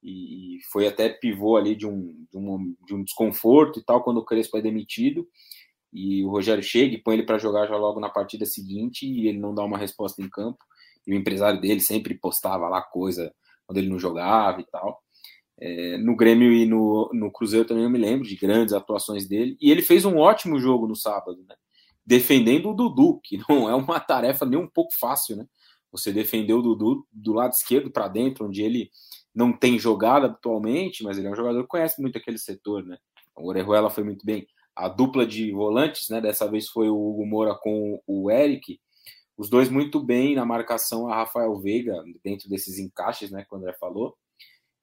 e 0.04 0.60
foi 0.72 0.88
até 0.88 1.10
pivô 1.10 1.58
ali 1.58 1.76
de 1.76 1.88
um, 1.88 2.26
de 2.32 2.38
um, 2.38 2.76
de 2.86 2.94
um 2.94 3.04
desconforto 3.04 3.80
e 3.80 3.84
tal 3.84 4.04
quando 4.04 4.18
o 4.18 4.26
Crespo 4.26 4.58
é 4.58 4.62
demitido. 4.62 5.28
E 5.92 6.24
o 6.24 6.30
Rogério 6.30 6.62
chega 6.62 6.94
e 6.94 7.02
põe 7.02 7.16
ele 7.16 7.26
para 7.26 7.40
jogar 7.40 7.68
já 7.68 7.76
logo 7.78 8.00
na 8.00 8.10
partida 8.10 8.46
seguinte 8.46 9.08
e 9.08 9.28
ele 9.28 9.40
não 9.40 9.56
dá 9.56 9.64
uma 9.64 9.78
resposta 9.78 10.22
em 10.22 10.30
campo. 10.30 10.60
E 11.08 11.14
o 11.14 11.16
empresário 11.16 11.60
dele 11.60 11.80
sempre 11.80 12.14
postava 12.14 12.68
lá 12.68 12.82
coisa 12.82 13.34
quando 13.66 13.78
ele 13.78 13.90
não 13.90 13.98
jogava 13.98 14.62
e 14.62 14.66
tal. 14.66 15.02
É, 15.58 15.98
no 15.98 16.16
Grêmio 16.16 16.52
e 16.52 16.66
no, 16.66 17.10
no 17.14 17.32
Cruzeiro 17.32 17.66
também 17.66 17.86
eu 17.86 17.90
me 17.90 17.98
lembro 17.98 18.28
de 18.28 18.36
grandes 18.36 18.74
atuações 18.74 19.28
dele. 19.28 19.58
E 19.60 19.72
ele 19.72 19.82
fez 19.82 20.06
um 20.06 20.18
ótimo 20.18 20.60
jogo 20.60 20.86
no 20.88 20.96
sábado, 20.96 21.44
né? 21.48 21.56
Defendendo 22.06 22.70
o 22.70 22.74
Dudu, 22.74 23.20
que 23.24 23.38
não 23.50 23.70
é 23.70 23.76
uma 23.76 24.00
tarefa 24.00 24.46
nem 24.46 24.60
um 24.60 24.68
pouco 24.68 24.94
fácil, 24.96 25.38
né? 25.38 25.48
Você 25.92 26.12
defender 26.12 26.54
o 26.54 26.62
Dudu 26.62 27.08
do 27.12 27.34
lado 27.34 27.54
esquerdo 27.54 27.90
para 27.90 28.08
dentro, 28.08 28.46
onde 28.46 28.62
ele 28.62 28.92
não 29.34 29.52
tem 29.52 29.80
jogado 29.80 30.26
atualmente, 30.26 31.04
mas 31.04 31.18
ele 31.18 31.28
é 31.28 31.32
um 31.32 31.36
jogador 31.36 31.62
que 31.62 31.70
conhece 31.70 32.02
muito 32.02 32.18
aquele 32.18 32.38
setor, 32.38 32.86
né? 32.86 32.98
O 33.36 33.50
Orejuela 33.50 33.90
foi 33.90 34.04
muito 34.04 34.26
bem. 34.26 34.48
A 34.76 34.90
dupla 34.90 35.26
de 35.26 35.52
volantes, 35.52 36.10
né? 36.10 36.20
Dessa 36.20 36.50
vez 36.50 36.68
foi 36.68 36.90
o 36.90 36.96
Hugo 36.96 37.26
Moura 37.26 37.56
com 37.56 38.02
o 38.06 38.30
Eric. 38.30 38.80
Os 39.38 39.50
dois 39.50 39.70
muito 39.70 40.02
bem 40.02 40.36
na 40.36 40.46
marcação 40.46 41.10
a 41.10 41.16
Rafael 41.16 41.58
Veiga, 41.60 42.02
dentro 42.24 42.50
desses 42.50 42.78
encaixes, 42.78 43.32
né? 43.32 43.46
Que 43.48 43.54
o 43.54 43.58
André 43.58 43.74
falou. 43.74 44.16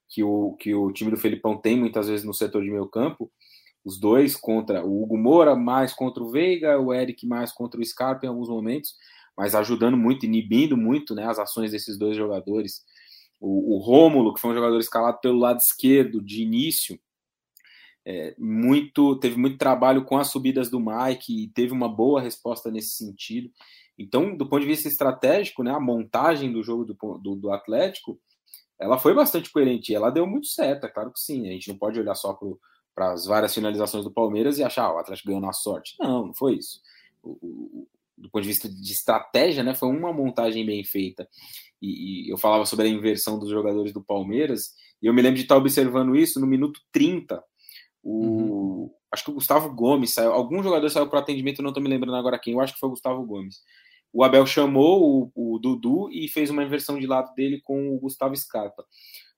Que 0.09 0.23
o, 0.23 0.53
que 0.53 0.73
o 0.73 0.91
time 0.91 1.09
do 1.11 1.17
Felipão 1.17 1.57
tem 1.57 1.77
muitas 1.77 2.07
vezes 2.07 2.25
no 2.25 2.33
setor 2.33 2.63
de 2.63 2.69
meio 2.69 2.87
campo 2.87 3.31
os 3.83 3.99
dois 3.99 4.35
contra 4.35 4.85
o 4.85 5.03
Hugo 5.03 5.17
Moura, 5.17 5.55
mais 5.55 5.93
contra 5.93 6.23
o 6.23 6.31
Veiga, 6.31 6.79
o 6.79 6.93
Eric 6.93 7.25
mais 7.25 7.51
contra 7.51 7.79
o 7.79 7.85
Scarpa 7.85 8.25
em 8.25 8.29
alguns 8.29 8.49
momentos, 8.49 8.95
mas 9.37 9.55
ajudando 9.55 9.97
muito, 9.97 10.25
inibindo 10.25 10.77
muito 10.77 11.13
né, 11.13 11.25
as 11.25 11.39
ações 11.39 11.71
desses 11.71 11.97
dois 11.97 12.15
jogadores. 12.15 12.81
O, 13.39 13.75
o 13.75 13.77
Rômulo, 13.79 14.33
que 14.33 14.39
foi 14.39 14.51
um 14.51 14.55
jogador 14.55 14.79
escalado 14.79 15.19
pelo 15.19 15.39
lado 15.39 15.57
esquerdo 15.57 16.21
de 16.21 16.41
início, 16.41 16.97
é, 18.05 18.35
muito 18.37 19.17
teve 19.17 19.37
muito 19.37 19.57
trabalho 19.57 20.03
com 20.03 20.17
as 20.17 20.27
subidas 20.27 20.69
do 20.69 20.79
Mike 20.79 21.43
e 21.43 21.47
teve 21.47 21.71
uma 21.71 21.87
boa 21.87 22.21
resposta 22.21 22.69
nesse 22.69 22.97
sentido. 22.97 23.49
Então, 23.97 24.35
do 24.35 24.47
ponto 24.47 24.61
de 24.61 24.67
vista 24.67 24.87
estratégico, 24.87 25.63
né, 25.63 25.71
a 25.71 25.79
montagem 25.79 26.51
do 26.51 26.63
jogo 26.63 26.83
do, 26.83 26.95
do, 27.19 27.35
do 27.35 27.51
Atlético, 27.51 28.19
ela 28.79 28.97
foi 28.97 29.13
bastante 29.13 29.51
coerente. 29.51 29.93
Ela 29.93 30.09
deu 30.09 30.27
muito 30.27 30.47
certo, 30.47 30.85
é 30.85 30.89
claro 30.89 31.11
que 31.11 31.19
sim. 31.19 31.47
A 31.47 31.51
gente 31.51 31.69
não 31.69 31.77
pode 31.77 31.99
olhar 31.99 32.15
só 32.15 32.33
para 32.33 32.47
para 32.95 33.13
as 33.13 33.25
várias 33.25 33.53
finalizações 33.53 34.03
do 34.03 34.11
Palmeiras 34.11 34.57
e 34.57 34.63
achar 34.63 34.85
ah, 34.85 34.95
o 34.95 34.97
Atlético 34.99 35.27
ganhou 35.27 35.41
na 35.41 35.53
sorte. 35.53 35.95
Não, 35.99 36.27
não 36.27 36.33
foi 36.33 36.55
isso. 36.55 36.79
O, 37.21 37.31
o, 37.31 37.87
do 38.17 38.29
ponto 38.29 38.43
de 38.43 38.49
vista 38.49 38.69
de 38.69 38.91
estratégia, 38.91 39.63
né, 39.63 39.73
foi 39.73 39.89
uma 39.89 40.13
montagem 40.13 40.65
bem 40.65 40.83
feita. 40.83 41.27
E, 41.81 42.27
e, 42.27 42.29
eu 42.29 42.37
falava 42.37 42.65
sobre 42.65 42.87
a 42.87 42.89
inversão 42.89 43.37
dos 43.39 43.49
jogadores 43.49 43.91
do 43.91 44.03
Palmeiras, 44.03 44.73
e 45.01 45.07
eu 45.07 45.13
me 45.13 45.21
lembro 45.21 45.37
de 45.37 45.43
estar 45.43 45.57
observando 45.57 46.15
isso 46.15 46.39
no 46.39 46.47
minuto 46.47 46.79
30. 46.91 47.43
O, 48.01 48.11
uhum. 48.11 48.91
Acho 49.11 49.25
que 49.25 49.31
o 49.31 49.35
Gustavo 49.35 49.71
Gomes 49.73 50.13
saiu, 50.13 50.31
algum 50.31 50.63
jogador 50.63 50.89
saiu 50.89 51.07
para 51.07 51.19
atendimento, 51.19 51.61
não 51.61 51.69
estou 51.69 51.83
me 51.83 51.89
lembrando 51.89 52.15
agora 52.15 52.39
quem, 52.39 52.53
eu 52.53 52.61
acho 52.61 52.73
que 52.73 52.79
foi 52.79 52.87
o 52.87 52.93
Gustavo 52.93 53.23
Gomes. 53.23 53.61
O 54.11 54.23
Abel 54.23 54.45
chamou 54.45 55.31
o, 55.35 55.55
o 55.55 55.59
Dudu 55.59 56.09
e 56.11 56.27
fez 56.27 56.49
uma 56.49 56.63
inversão 56.63 56.99
de 56.99 57.05
lado 57.05 57.33
dele 57.35 57.61
com 57.63 57.95
o 57.95 57.99
Gustavo 57.99 58.35
Scarpa. 58.35 58.83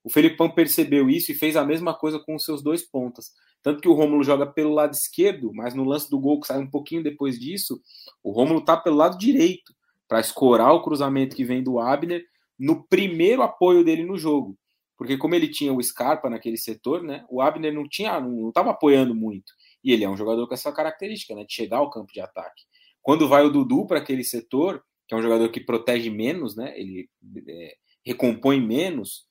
O 0.06 0.10
Felipão 0.12 0.52
percebeu 0.52 1.10
isso 1.10 1.32
e 1.32 1.36
fez 1.36 1.56
a 1.56 1.66
mesma 1.66 1.92
coisa 1.92 2.20
com 2.20 2.36
os 2.36 2.46
seus 2.46 2.62
dois 2.62 2.84
pontas. 2.84 3.32
Tanto 3.64 3.82
que 3.82 3.90
o 3.90 3.94
Rômulo 3.94 4.24
joga 4.24 4.46
pelo 4.46 4.72
lado 4.72 4.94
esquerdo, 4.94 5.52
mas 5.52 5.74
no 5.74 5.84
lance 5.84 6.08
do 6.12 6.20
gol 6.20 6.40
que 6.40 6.46
sai 6.46 6.60
um 6.60 6.70
pouquinho 6.70 7.02
depois 7.02 7.40
disso, 7.40 7.82
o 8.24 8.32
Rômulo 8.32 8.64
tá 8.64 8.78
pelo 8.78 8.98
lado 8.98 9.18
direito 9.18 9.74
para 10.08 10.20
escorar 10.20 10.72
o 10.74 10.84
cruzamento 10.84 11.36
que 11.36 11.44
vem 11.44 11.64
do 11.64 11.80
Abner 11.80 12.24
no 12.58 12.84
primeiro 12.84 13.42
apoio 13.42 13.84
dele 13.84 14.04
no 14.04 14.16
jogo. 14.16 14.56
Porque 14.96 15.18
como 15.18 15.34
ele 15.34 15.48
tinha 15.48 15.74
o 15.74 15.82
Scarpa 15.82 16.30
naquele 16.30 16.58
setor, 16.58 17.02
né, 17.02 17.26
o 17.28 17.42
Abner 17.42 17.74
não 17.74 17.90
tinha, 17.90 18.20
não 18.20 18.50
estava 18.50 18.70
apoiando 18.70 19.16
muito. 19.16 19.54
E 19.84 19.92
ele 19.92 20.04
é 20.04 20.10
um 20.10 20.16
jogador 20.16 20.48
com 20.48 20.54
essa 20.54 20.72
característica, 20.72 21.34
né, 21.34 21.46
de 21.46 21.52
chegar 21.52 21.78
ao 21.78 21.90
campo 21.90 22.14
de 22.14 22.22
ataque. 22.22 22.62
Quando 23.02 23.28
vai 23.28 23.44
o 23.44 23.50
Dudu 23.50 23.88
para 23.88 23.98
aquele 23.98 24.24
setor, 24.24 24.84
que 25.08 25.16
é 25.16 25.18
um 25.18 25.22
jogador 25.24 25.50
que 25.50 25.60
protege 25.60 26.12
menos, 26.12 26.56
né, 26.56 26.80
ele 26.80 27.10
é, 27.50 27.76
recompõe 28.06 28.62
menos, 28.62 29.26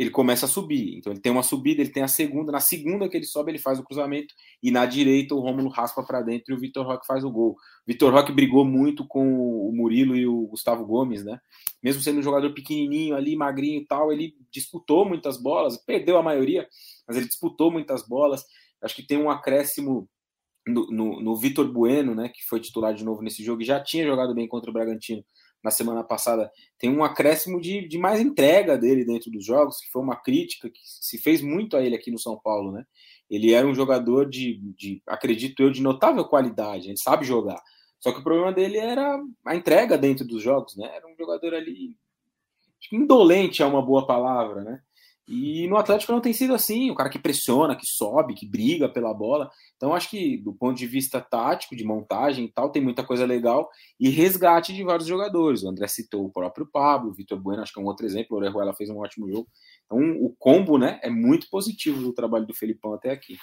ele 0.00 0.08
começa 0.08 0.46
a 0.46 0.48
subir. 0.48 0.96
Então 0.96 1.12
ele 1.12 1.20
tem 1.20 1.30
uma 1.30 1.42
subida, 1.42 1.82
ele 1.82 1.90
tem 1.90 2.02
a 2.02 2.08
segunda. 2.08 2.50
Na 2.50 2.58
segunda 2.58 3.06
que 3.06 3.18
ele 3.18 3.26
sobe, 3.26 3.50
ele 3.50 3.58
faz 3.58 3.78
o 3.78 3.84
cruzamento. 3.84 4.34
E 4.62 4.70
na 4.70 4.86
direita 4.86 5.34
o 5.34 5.40
Rômulo 5.40 5.68
raspa 5.68 6.02
para 6.02 6.22
dentro 6.22 6.54
e 6.54 6.56
o 6.56 6.58
Vitor 6.58 6.86
Roque 6.86 7.06
faz 7.06 7.22
o 7.22 7.30
gol. 7.30 7.54
Vitor 7.86 8.10
Roque 8.10 8.32
brigou 8.32 8.64
muito 8.64 9.06
com 9.06 9.68
o 9.68 9.70
Murilo 9.74 10.16
e 10.16 10.26
o 10.26 10.46
Gustavo 10.46 10.86
Gomes, 10.86 11.22
né? 11.22 11.38
Mesmo 11.82 12.00
sendo 12.00 12.18
um 12.18 12.22
jogador 12.22 12.54
pequenininho 12.54 13.14
ali, 13.14 13.36
magrinho 13.36 13.82
e 13.82 13.86
tal, 13.86 14.10
ele 14.10 14.34
disputou 14.50 15.04
muitas 15.04 15.36
bolas, 15.36 15.76
perdeu 15.84 16.16
a 16.16 16.22
maioria, 16.22 16.66
mas 17.06 17.18
ele 17.18 17.26
disputou 17.26 17.70
muitas 17.70 18.08
bolas. 18.08 18.42
Acho 18.82 18.96
que 18.96 19.06
tem 19.06 19.18
um 19.18 19.28
acréscimo 19.28 20.08
no, 20.66 20.86
no, 20.86 21.20
no 21.20 21.36
Vitor 21.36 21.70
Bueno, 21.70 22.14
né, 22.14 22.30
que 22.30 22.42
foi 22.48 22.58
titular 22.58 22.94
de 22.94 23.04
novo 23.04 23.20
nesse 23.20 23.44
jogo 23.44 23.60
e 23.60 23.66
já 23.66 23.78
tinha 23.78 24.06
jogado 24.06 24.34
bem 24.34 24.48
contra 24.48 24.70
o 24.70 24.72
Bragantino 24.72 25.22
na 25.62 25.70
semana 25.70 26.02
passada, 26.02 26.50
tem 26.78 26.90
um 26.90 27.04
acréscimo 27.04 27.60
de, 27.60 27.86
de 27.86 27.98
mais 27.98 28.20
entrega 28.20 28.78
dele 28.78 29.04
dentro 29.04 29.30
dos 29.30 29.44
jogos, 29.44 29.78
que 29.80 29.90
foi 29.90 30.02
uma 30.02 30.16
crítica 30.16 30.70
que 30.70 30.80
se 30.82 31.18
fez 31.18 31.42
muito 31.42 31.76
a 31.76 31.82
ele 31.82 31.94
aqui 31.94 32.10
no 32.10 32.18
São 32.18 32.38
Paulo, 32.38 32.72
né? 32.72 32.84
Ele 33.28 33.52
era 33.52 33.66
um 33.66 33.74
jogador 33.74 34.28
de, 34.28 34.58
de 34.76 35.02
acredito 35.06 35.62
eu, 35.62 35.70
de 35.70 35.82
notável 35.82 36.24
qualidade, 36.24 36.88
ele 36.88 36.96
sabe 36.96 37.24
jogar. 37.24 37.62
Só 38.00 38.12
que 38.12 38.20
o 38.20 38.24
problema 38.24 38.52
dele 38.52 38.78
era 38.78 39.22
a 39.44 39.54
entrega 39.54 39.98
dentro 39.98 40.26
dos 40.26 40.42
jogos, 40.42 40.76
né? 40.76 40.90
Era 40.94 41.06
um 41.06 41.14
jogador 41.16 41.54
ali. 41.54 41.96
Indolente 42.90 43.62
é 43.62 43.66
uma 43.66 43.82
boa 43.82 44.06
palavra, 44.06 44.62
né? 44.64 44.82
E 45.30 45.68
no 45.68 45.76
Atlético 45.76 46.10
não 46.10 46.20
tem 46.20 46.32
sido 46.32 46.52
assim, 46.52 46.90
o 46.90 46.94
cara 46.96 47.08
que 47.08 47.18
pressiona, 47.18 47.76
que 47.76 47.86
sobe, 47.86 48.34
que 48.34 48.44
briga 48.44 48.88
pela 48.88 49.14
bola. 49.14 49.48
Então 49.76 49.94
acho 49.94 50.10
que 50.10 50.36
do 50.38 50.52
ponto 50.52 50.76
de 50.76 50.88
vista 50.88 51.20
tático, 51.20 51.76
de 51.76 51.84
montagem 51.84 52.46
e 52.46 52.52
tal, 52.52 52.72
tem 52.72 52.82
muita 52.82 53.04
coisa 53.04 53.24
legal 53.24 53.70
e 54.00 54.08
resgate 54.08 54.74
de 54.74 54.82
vários 54.82 55.06
jogadores. 55.06 55.62
O 55.62 55.68
André 55.68 55.86
citou 55.86 56.24
o 56.24 56.32
próprio 56.32 56.66
Pablo, 56.66 57.10
o 57.10 57.14
Vitor 57.14 57.38
Bueno, 57.38 57.62
acho 57.62 57.72
que 57.72 57.78
é 57.78 57.82
um 57.82 57.86
outro 57.86 58.04
exemplo, 58.04 58.36
o 58.36 58.40
Orejuela 58.40 58.74
fez 58.74 58.90
um 58.90 58.98
ótimo 58.98 59.30
jogo. 59.30 59.46
Então 59.86 60.00
o 60.20 60.34
combo, 60.36 60.76
né, 60.76 60.98
é 61.00 61.08
muito 61.08 61.48
positivo 61.48 62.02
do 62.02 62.12
trabalho 62.12 62.44
do 62.44 62.54
Felipão 62.54 62.92
até 62.92 63.12
aqui. 63.12 63.38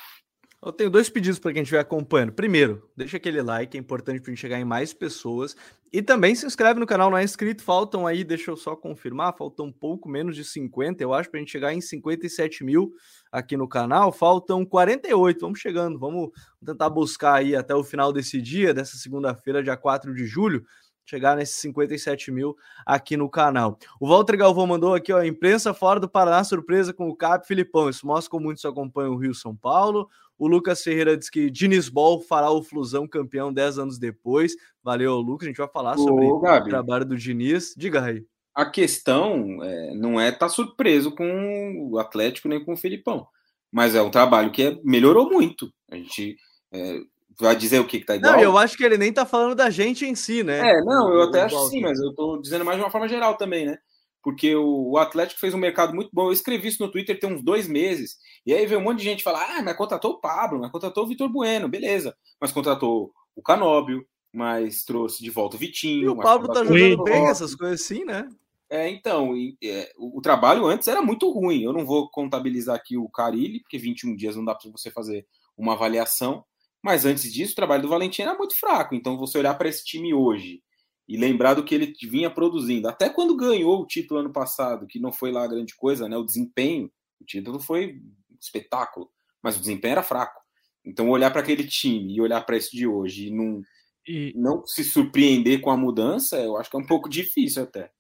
Eu 0.60 0.72
tenho 0.72 0.90
dois 0.90 1.08
pedidos 1.08 1.38
para 1.38 1.54
quem 1.54 1.62
estiver 1.62 1.80
acompanhando. 1.80 2.34
Primeiro, 2.34 2.90
deixa 2.98 3.18
aquele 3.18 3.44
like, 3.44 3.78
é 3.78 3.80
importante 3.80 4.20
para 4.20 4.32
a 4.32 4.34
gente 4.34 4.42
chegar 4.42 4.60
em 4.60 4.66
mais 4.66 4.92
pessoas. 4.92 5.56
E 5.94 6.02
também 6.02 6.34
se 6.34 6.48
inscreve 6.48 6.80
no 6.80 6.88
canal, 6.88 7.12
não 7.12 7.18
é 7.18 7.24
inscrito. 7.24 7.62
Faltam 7.62 8.08
aí, 8.08 8.24
deixa 8.24 8.50
eu 8.50 8.58
só 8.58 8.76
confirmar, 8.76 9.38
faltam 9.38 9.68
um 9.68 9.72
pouco 9.72 10.10
menos 10.10 10.36
de 10.36 10.44
50, 10.44 11.02
eu 11.04 11.14
acho, 11.14 11.30
para 11.30 11.40
a 11.40 11.42
gente 11.42 11.52
chegar 11.52 11.74
em 11.74 11.80
57 11.80 12.64
mil 12.64 12.92
aqui 13.32 13.56
no 13.56 13.68
canal. 13.70 14.12
Faltam 14.12 14.66
48, 14.66 15.40
vamos 15.40 15.60
chegando. 15.60 16.00
Vamos 16.00 16.32
tentar 16.66 16.90
buscar 16.90 17.36
aí 17.36 17.56
até 17.56 17.76
o 17.76 17.84
final 17.84 18.12
desse 18.12 18.42
dia, 18.42 18.74
dessa 18.74 18.98
segunda-feira, 18.98 19.62
dia 19.62 19.78
4 19.78 20.12
de 20.14 20.26
julho 20.26 20.66
chegar 21.08 21.38
nesses 21.38 21.56
57 21.56 22.32
mil 22.32 22.56
aqui 22.86 23.16
no 23.16 23.30
canal. 23.30 23.80
O 24.00 24.08
Walter 24.08 24.38
Galvão 24.38 24.68
mandou 24.68 24.94
aqui, 24.94 25.14
ó, 25.14 25.24
imprensa 25.24 25.74
fora 25.74 26.00
do 26.00 26.10
Paraná, 26.10 26.44
surpresa 26.44 26.94
com 26.94 27.08
o 27.08 27.16
Cap 27.16 27.48
Filipão. 27.48 27.90
Isso 27.90 28.06
mostra 28.06 28.30
como 28.30 28.46
muitos 28.46 28.66
acompanham 28.66 29.14
o 29.14 29.18
Rio 29.18 29.34
São 29.34 29.56
Paulo. 29.56 30.10
O 30.38 30.48
Lucas 30.48 30.84
Ferreira 30.84 31.18
diz 31.18 31.30
que 31.30 31.50
Diniz 31.50 31.90
Ball 31.90 32.22
fará 32.22 32.52
o 32.52 32.62
Flusão 32.62 33.08
campeão 33.08 33.52
10 33.52 33.80
anos 33.80 33.98
depois. 33.98 34.56
Valeu, 34.84 35.16
Lucas. 35.16 35.48
A 35.48 35.50
gente 35.50 35.58
vai 35.58 35.70
falar 35.70 35.98
sobre 35.98 36.26
Ô, 36.26 36.38
o 36.38 36.64
trabalho 36.64 37.06
do 37.06 37.16
Diniz. 37.16 37.74
Diga 37.76 38.04
aí. 38.04 38.24
A 38.54 38.66
questão 38.66 39.64
é, 39.64 39.94
não 39.96 40.20
é 40.20 40.28
estar 40.28 40.40
tá 40.40 40.50
surpreso 40.50 41.16
com 41.16 41.90
o 41.90 41.98
Atlético 41.98 42.50
nem 42.50 42.64
com 42.64 42.74
o 42.74 42.78
Filipão, 42.78 43.28
mas 43.72 43.94
é 43.94 44.02
um 44.02 44.10
trabalho 44.10 44.52
que 44.52 44.64
é, 44.64 44.80
melhorou 44.84 45.30
muito. 45.30 45.72
A 45.92 45.96
gente 45.96 46.38
é, 46.72 47.00
vai 47.40 47.56
dizer 47.56 47.80
o 47.80 47.88
que, 47.88 48.00
que 48.00 48.06
tá 48.06 48.16
igual. 48.16 48.34
Não, 48.34 48.40
eu 48.40 48.58
acho 48.58 48.78
que 48.78 48.84
ele 48.84 48.98
nem 48.98 49.14
tá 49.14 49.26
falando 49.26 49.56
da 49.56 49.70
gente 49.70 50.06
em 50.06 50.16
si, 50.16 50.44
né? 50.44 50.72
É, 50.72 50.82
não, 50.82 51.14
eu 51.14 51.24
até 51.24 51.44
acho 51.44 51.70
sim, 51.70 51.82
mas 51.82 52.00
eu 52.00 52.14
tô 52.14 52.40
dizendo 52.42 52.66
mais 52.66 52.78
de 52.78 52.84
uma 52.84 52.92
forma 52.92 53.08
geral 53.08 53.36
também, 53.36 53.66
né? 53.66 53.78
porque 54.28 54.54
o 54.54 54.98
Atlético 54.98 55.40
fez 55.40 55.54
um 55.54 55.58
mercado 55.58 55.96
muito 55.96 56.10
bom. 56.12 56.28
Eu 56.28 56.34
escrevi 56.34 56.68
isso 56.68 56.84
no 56.84 56.92
Twitter 56.92 57.18
tem 57.18 57.32
uns 57.32 57.42
dois 57.42 57.66
meses. 57.66 58.18
E 58.46 58.54
aí 58.54 58.66
veio 58.66 58.82
um 58.82 58.84
monte 58.84 58.98
de 58.98 59.06
gente 59.06 59.24
falar: 59.24 59.58
ah, 59.58 59.64
mas 59.64 59.78
contratou 59.78 60.12
o 60.12 60.20
Pablo, 60.20 60.60
mas 60.60 60.70
contratou 60.70 61.06
o 61.06 61.08
Vitor 61.08 61.30
Bueno, 61.30 61.70
beleza. 61.70 62.14
Mas 62.38 62.52
contratou 62.52 63.14
o 63.34 63.42
Canóbio, 63.42 64.06
mas 64.34 64.84
trouxe 64.84 65.24
de 65.24 65.30
volta 65.30 65.56
o 65.56 65.60
Vitinho. 65.60 66.04
E 66.04 66.10
o 66.10 66.18
Pablo 66.18 66.50
tá 66.50 66.62
jogando 66.62 67.04
bem 67.06 67.26
essas 67.28 67.56
coisas 67.56 67.82
assim, 67.82 68.04
né? 68.04 68.28
É, 68.70 68.90
então, 68.90 69.34
é, 69.64 69.94
o, 69.98 70.18
o, 70.18 70.22
trabalho 70.22 70.66
antes 70.66 70.90
era 70.90 71.02
muito 71.02 71.32
ruim. 71.32 71.64
Eu 71.64 71.72
não 71.72 71.86
vou 71.86 72.10
contabilizar 72.10 72.76
aqui 72.76 72.98
o 72.98 73.08
Carilli, 73.08 73.62
porque 73.62 73.78
21 73.78 74.14
dias 74.14 74.36
não 74.36 74.44
dá 74.44 74.54
para 74.54 74.70
você 74.70 74.92
fazer 74.92 75.26
uma 75.58 75.72
avaliação. 75.72 76.44
Mas 76.88 77.04
antes 77.04 77.34
disso, 77.34 77.52
o 77.52 77.56
trabalho 77.58 77.82
do 77.82 77.90
Valentim 77.90 78.22
era 78.22 78.34
muito 78.34 78.58
fraco. 78.58 78.96
Então, 78.96 79.18
você 79.18 79.38
olhar 79.38 79.54
para 79.56 79.68
esse 79.68 79.84
time 79.84 80.14
hoje 80.14 80.64
e 81.06 81.18
lembrar 81.18 81.54
do 81.54 81.66
que 81.66 81.76
ele 81.76 81.94
vinha 82.04 82.30
produzindo. 82.30 82.88
Até 82.88 83.10
quando 83.10 83.36
ganhou 83.36 83.82
o 83.82 83.86
título 83.86 84.22
ano 84.22 84.32
passado, 84.32 84.88
que 84.88 84.98
não 84.98 85.12
foi 85.12 85.30
lá 85.30 85.46
grande 85.46 85.76
coisa, 85.76 86.08
né? 86.08 86.16
O 86.16 86.24
desempenho, 86.24 86.90
o 87.20 87.26
título 87.26 87.60
foi 87.60 88.00
espetáculo, 88.40 89.12
mas 89.44 89.58
o 89.58 89.60
desempenho 89.60 89.92
era 89.92 90.02
fraco. 90.02 90.42
Então 90.86 91.10
olhar 91.10 91.30
para 91.30 91.42
aquele 91.42 91.68
time 91.68 92.16
e 92.16 92.22
olhar 92.22 92.40
para 92.46 92.56
esse 92.56 92.74
de 92.74 92.88
hoje 92.88 93.28
e 93.28 93.32
não, 93.32 93.62
e 94.08 94.32
não 94.34 94.66
se 94.66 94.86
surpreender 94.86 95.60
com 95.60 95.70
a 95.70 95.76
mudança, 95.76 96.38
eu 96.38 96.56
acho 96.56 96.70
que 96.70 96.78
é 96.78 96.80
um 96.80 96.88
pouco 96.88 97.10
difícil 97.10 97.64
até. 97.64 97.92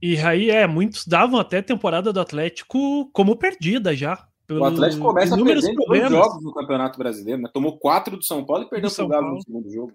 E 0.00 0.16
aí 0.16 0.48
é, 0.48 0.66
muitos 0.66 1.06
davam 1.06 1.38
até 1.38 1.58
a 1.58 1.62
temporada 1.62 2.14
do 2.14 2.20
Atlético 2.20 3.10
como 3.12 3.36
perdida 3.36 3.94
já. 3.94 4.26
O 4.52 4.64
Atlético 4.64 5.02
começa 5.02 5.36
perdendo 5.36 5.84
dois 5.86 6.10
jogos 6.10 6.42
no 6.42 6.52
Campeonato 6.52 6.98
Brasileiro, 6.98 7.42
né? 7.42 7.50
Tomou 7.52 7.78
quatro 7.78 8.16
do 8.16 8.24
São 8.24 8.44
Paulo 8.44 8.64
e 8.64 8.68
perdeu 8.68 8.90
o 8.90 9.08
Galo 9.08 9.34
no 9.34 9.42
segundo 9.42 9.70
jogo. 9.70 9.92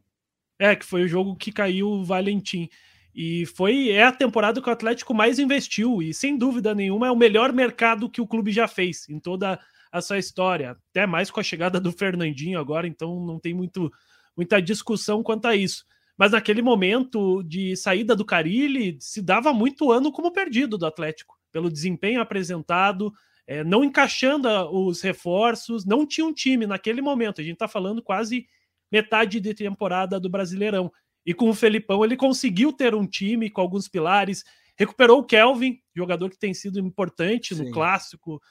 É, 0.60 0.76
que 0.76 0.86
foi 0.86 1.04
o 1.04 1.08
jogo 1.08 1.36
que 1.36 1.52
caiu 1.52 1.88
o 1.88 2.04
Valentim. 2.04 2.70
E 3.14 3.46
foi 3.48 3.90
é 3.90 4.04
a 4.04 4.12
temporada 4.12 4.62
que 4.62 4.70
o 4.70 4.72
Atlético 4.72 5.14
mais 5.14 5.40
investiu 5.40 6.02
e 6.02 6.14
sem 6.14 6.38
dúvida 6.38 6.76
nenhuma 6.76 7.08
é 7.08 7.12
o 7.12 7.16
melhor 7.16 7.52
mercado 7.52 8.10
que 8.10 8.22
o 8.22 8.28
clube 8.28 8.52
já 8.52 8.68
fez 8.68 9.10
em 9.10 9.20
toda 9.20 9.60
a 9.92 10.02
sua 10.02 10.20
história, 10.20 10.78
até 10.92 11.08
mais 11.08 11.32
com 11.32 11.40
a 11.40 11.44
chegada 11.44 11.80
do 11.80 11.92
Fernandinho 11.92 12.60
agora, 12.60 12.88
então 12.88 13.26
não 13.26 13.40
tem 13.40 13.54
muito 13.54 13.92
muita 14.36 14.62
discussão 14.62 15.24
quanto 15.24 15.48
a 15.48 15.56
isso. 15.56 15.84
Mas 16.16 16.32
naquele 16.32 16.62
momento 16.62 17.42
de 17.44 17.76
saída 17.76 18.16
do 18.16 18.26
Carilli, 18.26 18.98
se 19.00 19.22
dava 19.22 19.52
muito 19.52 19.92
ano 19.92 20.12
como 20.12 20.32
perdido 20.32 20.78
do 20.78 20.86
Atlético, 20.86 21.40
pelo 21.52 21.72
desempenho 21.72 22.22
apresentado, 22.22 23.12
é, 23.48 23.64
não 23.64 23.84
encaixando 23.84 24.50
os 24.70 25.02
reforços, 25.02 25.86
não 25.86 26.06
tinha 26.06 26.28
um 26.28 26.34
time 26.34 26.68
naquele 26.68 27.02
momento. 27.02 27.40
A 27.40 27.44
gente 27.44 27.54
está 27.54 27.68
falando 27.68 28.04
quase 28.04 28.46
metade 28.92 29.40
de 29.40 29.54
temporada 29.54 30.20
do 30.20 30.30
Brasileirão. 30.30 30.92
E 31.26 31.34
com 31.34 31.50
o 31.50 31.54
Felipão 31.54 32.04
ele 32.04 32.18
conseguiu 32.18 32.74
ter 32.74 32.94
um 32.94 33.08
time 33.08 33.50
com 33.50 33.62
alguns 33.62 33.88
pilares, 33.88 34.44
recuperou 34.78 35.20
o 35.20 35.24
Kelvin, 35.24 35.80
jogador 35.96 36.30
que 36.30 36.38
tem 36.38 36.54
sido 36.54 36.80
importante 36.80 37.56
Sim. 37.56 37.66
no 37.66 37.72
clássico, 37.72 38.42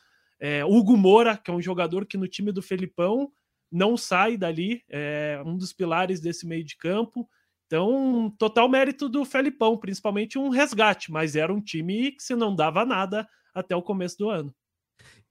é, 0.40 0.64
Hugo 0.64 0.96
Moura, 0.96 1.36
que 1.36 1.50
é 1.50 1.54
um 1.54 1.62
jogador 1.62 2.06
que 2.06 2.16
no 2.16 2.26
time 2.26 2.50
do 2.50 2.62
Felipão 2.62 3.30
não 3.70 3.96
sai 3.96 4.36
dali, 4.36 4.82
é 4.88 5.42
um 5.44 5.56
dos 5.56 5.72
pilares 5.72 6.20
desse 6.20 6.46
meio 6.46 6.64
de 6.64 6.76
campo. 6.76 7.28
Então, 7.66 8.32
total 8.38 8.68
mérito 8.68 9.08
do 9.08 9.24
Felipão, 9.24 9.76
principalmente 9.76 10.38
um 10.38 10.48
resgate, 10.48 11.10
mas 11.10 11.34
era 11.34 11.52
um 11.52 11.60
time 11.60 12.12
que 12.12 12.22
se 12.22 12.36
não 12.36 12.54
dava 12.54 12.84
nada 12.84 13.28
até 13.52 13.74
o 13.74 13.82
começo 13.82 14.16
do 14.18 14.30
ano. 14.30 14.54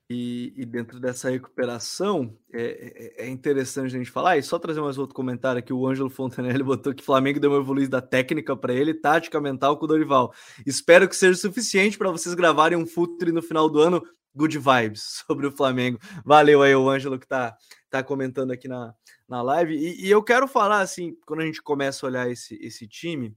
E, 0.08 0.54
e, 0.56 0.65
dentro 0.65 1.00
dessa 1.00 1.32
recuperação, 1.32 2.38
é, 2.54 3.15
é, 3.18 3.26
é, 3.26 3.30
interessante 3.30 3.88
a 3.88 3.98
gente 3.98 4.12
falar. 4.12 4.38
E 4.38 4.44
só 4.44 4.60
trazer 4.60 4.80
mais 4.80 5.00
outro 5.00 5.15
comentário 5.15 5.58
aqui: 5.58 5.74
o 5.74 5.88
Ângelo 5.88 6.12
Fontanelli 6.12 6.62
botou 6.63 6.94
que 6.94 7.02
o 7.02 7.06
Flamengo 7.06 7.39
deu 7.39 7.50
uma 7.50 7.60
evoluída 7.60 8.00
da 8.00 8.08
técnica 8.08 8.56
para 8.56 8.72
ele, 8.72 8.94
tática 8.94 9.41
mental 9.41 9.78
com 9.78 9.86
o 9.86 9.88
Dorival. 9.88 10.32
Espero 10.63 11.10
que 11.10 11.15
seja 11.15 11.39
suficiente 11.39 11.98
para 11.98 12.12
vocês 12.12 12.36
gravarem 12.36 12.78
um 12.78 12.86
futre 12.86 13.32
no 13.32 13.41
final 13.41 13.68
do 13.68 13.80
ano. 13.80 14.04
Good 14.36 14.60
vibes 14.60 15.02
sobre 15.26 15.48
o 15.48 15.52
Flamengo. 15.52 15.98
Valeu 16.24 16.62
aí, 16.62 16.76
o 16.76 16.88
Ângelo, 16.88 17.18
que 17.18 17.28
tá, 17.28 17.56
tá 17.89 18.04
comentando 18.04 18.52
aqui 18.52 18.68
na, 18.68 18.94
na 19.28 19.41
live. 19.41 19.76
E, 19.76 20.06
e 20.06 20.12
eu 20.12 20.22
quero 20.22 20.48
falar 20.48 20.82
assim: 20.82 21.15
quando 21.26 21.39
a 21.39 21.46
gente 21.46 21.63
começa 21.63 22.06
a 22.06 22.10
olhar 22.10 22.30
esse, 22.30 22.56
esse 22.62 22.88
time 22.88 23.36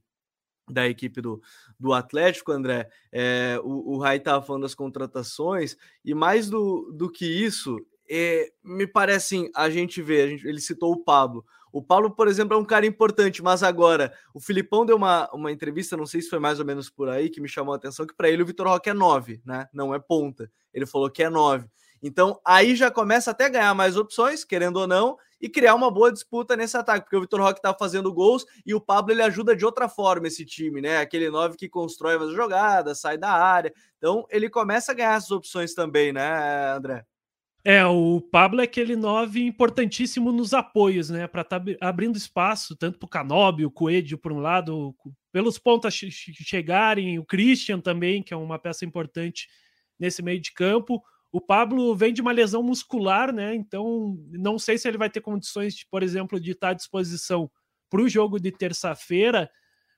da 0.69 0.87
equipe 0.87 1.21
do, 1.21 1.41
do 1.79 1.93
Atlético, 1.93 2.51
André. 2.51 2.89
É, 3.11 3.59
o, 3.63 3.95
o 3.95 3.97
Rai 3.97 4.17
estava 4.17 4.45
falando 4.45 4.63
das 4.63 4.75
contratações, 4.75 5.75
e 6.03 6.13
mais 6.13 6.49
do, 6.49 6.91
do 6.93 7.09
que 7.09 7.25
isso, 7.25 7.77
é, 8.09 8.51
me 8.63 8.87
parece 8.87 9.35
assim, 9.35 9.51
a 9.55 9.69
gente 9.69 10.01
vê, 10.01 10.21
a 10.21 10.27
gente, 10.27 10.47
ele 10.47 10.59
citou 10.59 10.91
o 10.91 11.03
Pablo. 11.03 11.45
O 11.71 11.83
Pablo, 11.83 12.09
por 12.09 12.27
exemplo, 12.27 12.55
é 12.55 12.59
um 12.59 12.65
cara 12.65 12.85
importante, 12.85 13.43
mas 13.43 13.61
agora 13.61 14.11
o 14.33 14.39
Filipão 14.39 14.85
deu 14.85 14.95
uma, 14.95 15.29
uma 15.31 15.51
entrevista, 15.51 15.95
não 15.95 16.05
sei 16.05 16.21
se 16.21 16.29
foi 16.29 16.39
mais 16.39 16.59
ou 16.59 16.65
menos 16.65 16.89
por 16.89 17.07
aí, 17.09 17.29
que 17.29 17.39
me 17.39 17.47
chamou 17.47 17.73
a 17.73 17.77
atenção, 17.77 18.07
que 18.07 18.15
para 18.15 18.29
ele 18.29 18.41
o 18.41 18.45
Vitor 18.45 18.67
Roque 18.67 18.89
é 18.89 18.93
9, 18.93 19.41
né? 19.45 19.67
Não 19.71 19.93
é 19.93 19.99
ponta. 19.99 20.51
Ele 20.73 20.87
falou 20.87 21.09
que 21.11 21.21
é 21.21 21.29
9. 21.29 21.67
Então 22.01 22.39
aí 22.45 22.75
já 22.75 22.89
começa 22.89 23.31
até 23.31 23.45
a 23.45 23.49
ganhar 23.49 23.73
mais 23.75 23.97
opções, 23.97 24.43
querendo 24.43 24.77
ou 24.77 24.87
não, 24.87 25.17
e 25.41 25.47
criar 25.47 25.75
uma 25.75 25.89
boa 25.89 26.11
disputa 26.11 26.55
nesse 26.55 26.75
ataque, 26.75 27.05
porque 27.05 27.15
o 27.15 27.21
Vitor 27.21 27.41
Roque 27.41 27.61
tá 27.61 27.73
fazendo 27.73 28.13
gols 28.13 28.45
e 28.65 28.73
o 28.73 28.81
Pablo 28.81 29.13
ele 29.13 29.21
ajuda 29.21 29.55
de 29.55 29.65
outra 29.65 29.87
forma 29.87 30.27
esse 30.27 30.45
time, 30.45 30.81
né? 30.81 30.97
Aquele 30.97 31.29
9 31.29 31.55
que 31.55 31.69
constrói 31.69 32.17
mais 32.17 32.31
jogadas, 32.31 32.99
sai 32.99 33.17
da 33.17 33.31
área. 33.31 33.73
Então 33.97 34.25
ele 34.29 34.49
começa 34.49 34.91
a 34.91 34.95
ganhar 34.95 35.15
essas 35.15 35.31
opções 35.31 35.73
também, 35.73 36.11
né, 36.11 36.73
André? 36.73 37.05
É, 37.63 37.85
o 37.85 38.21
Pablo 38.21 38.61
é 38.61 38.63
aquele 38.63 38.95
9 38.95 39.45
importantíssimo 39.45 40.31
nos 40.31 40.53
apoios, 40.53 41.09
né? 41.09 41.27
Para 41.27 41.41
estar 41.41 41.59
tá 41.59 41.65
abrindo 41.81 42.17
espaço 42.17 42.75
tanto 42.75 42.97
para 42.97 43.05
o 43.05 43.09
Canóbio, 43.09 43.67
o 43.67 43.71
Coelho 43.71 44.17
por 44.17 44.31
um 44.31 44.39
lado, 44.39 44.95
pelos 45.31 45.57
pontos 45.57 45.93
chegarem, 45.93 47.19
o 47.19 47.25
Christian 47.25 47.79
também, 47.79 48.23
que 48.23 48.33
é 48.33 48.37
uma 48.37 48.57
peça 48.57 48.85
importante 48.85 49.47
nesse 49.99 50.21
meio 50.21 50.39
de 50.39 50.53
campo. 50.53 51.03
O 51.31 51.39
Pablo 51.39 51.95
vem 51.95 52.11
de 52.11 52.21
uma 52.21 52.31
lesão 52.31 52.63
muscular, 52.63 53.31
né? 53.31 53.53
Então, 53.53 54.17
não 54.31 54.57
sei 54.57 54.77
se 54.77 54.87
ele 54.87 54.97
vai 54.97 55.09
ter 55.09 55.21
condições, 55.21 55.75
de, 55.75 55.85
por 55.85 56.01
exemplo, 56.01 56.39
de 56.39 56.51
estar 56.51 56.69
à 56.69 56.73
disposição 56.73 57.49
para 57.89 58.01
o 58.01 58.09
jogo 58.09 58.39
de 58.39 58.51
terça-feira, 58.51 59.49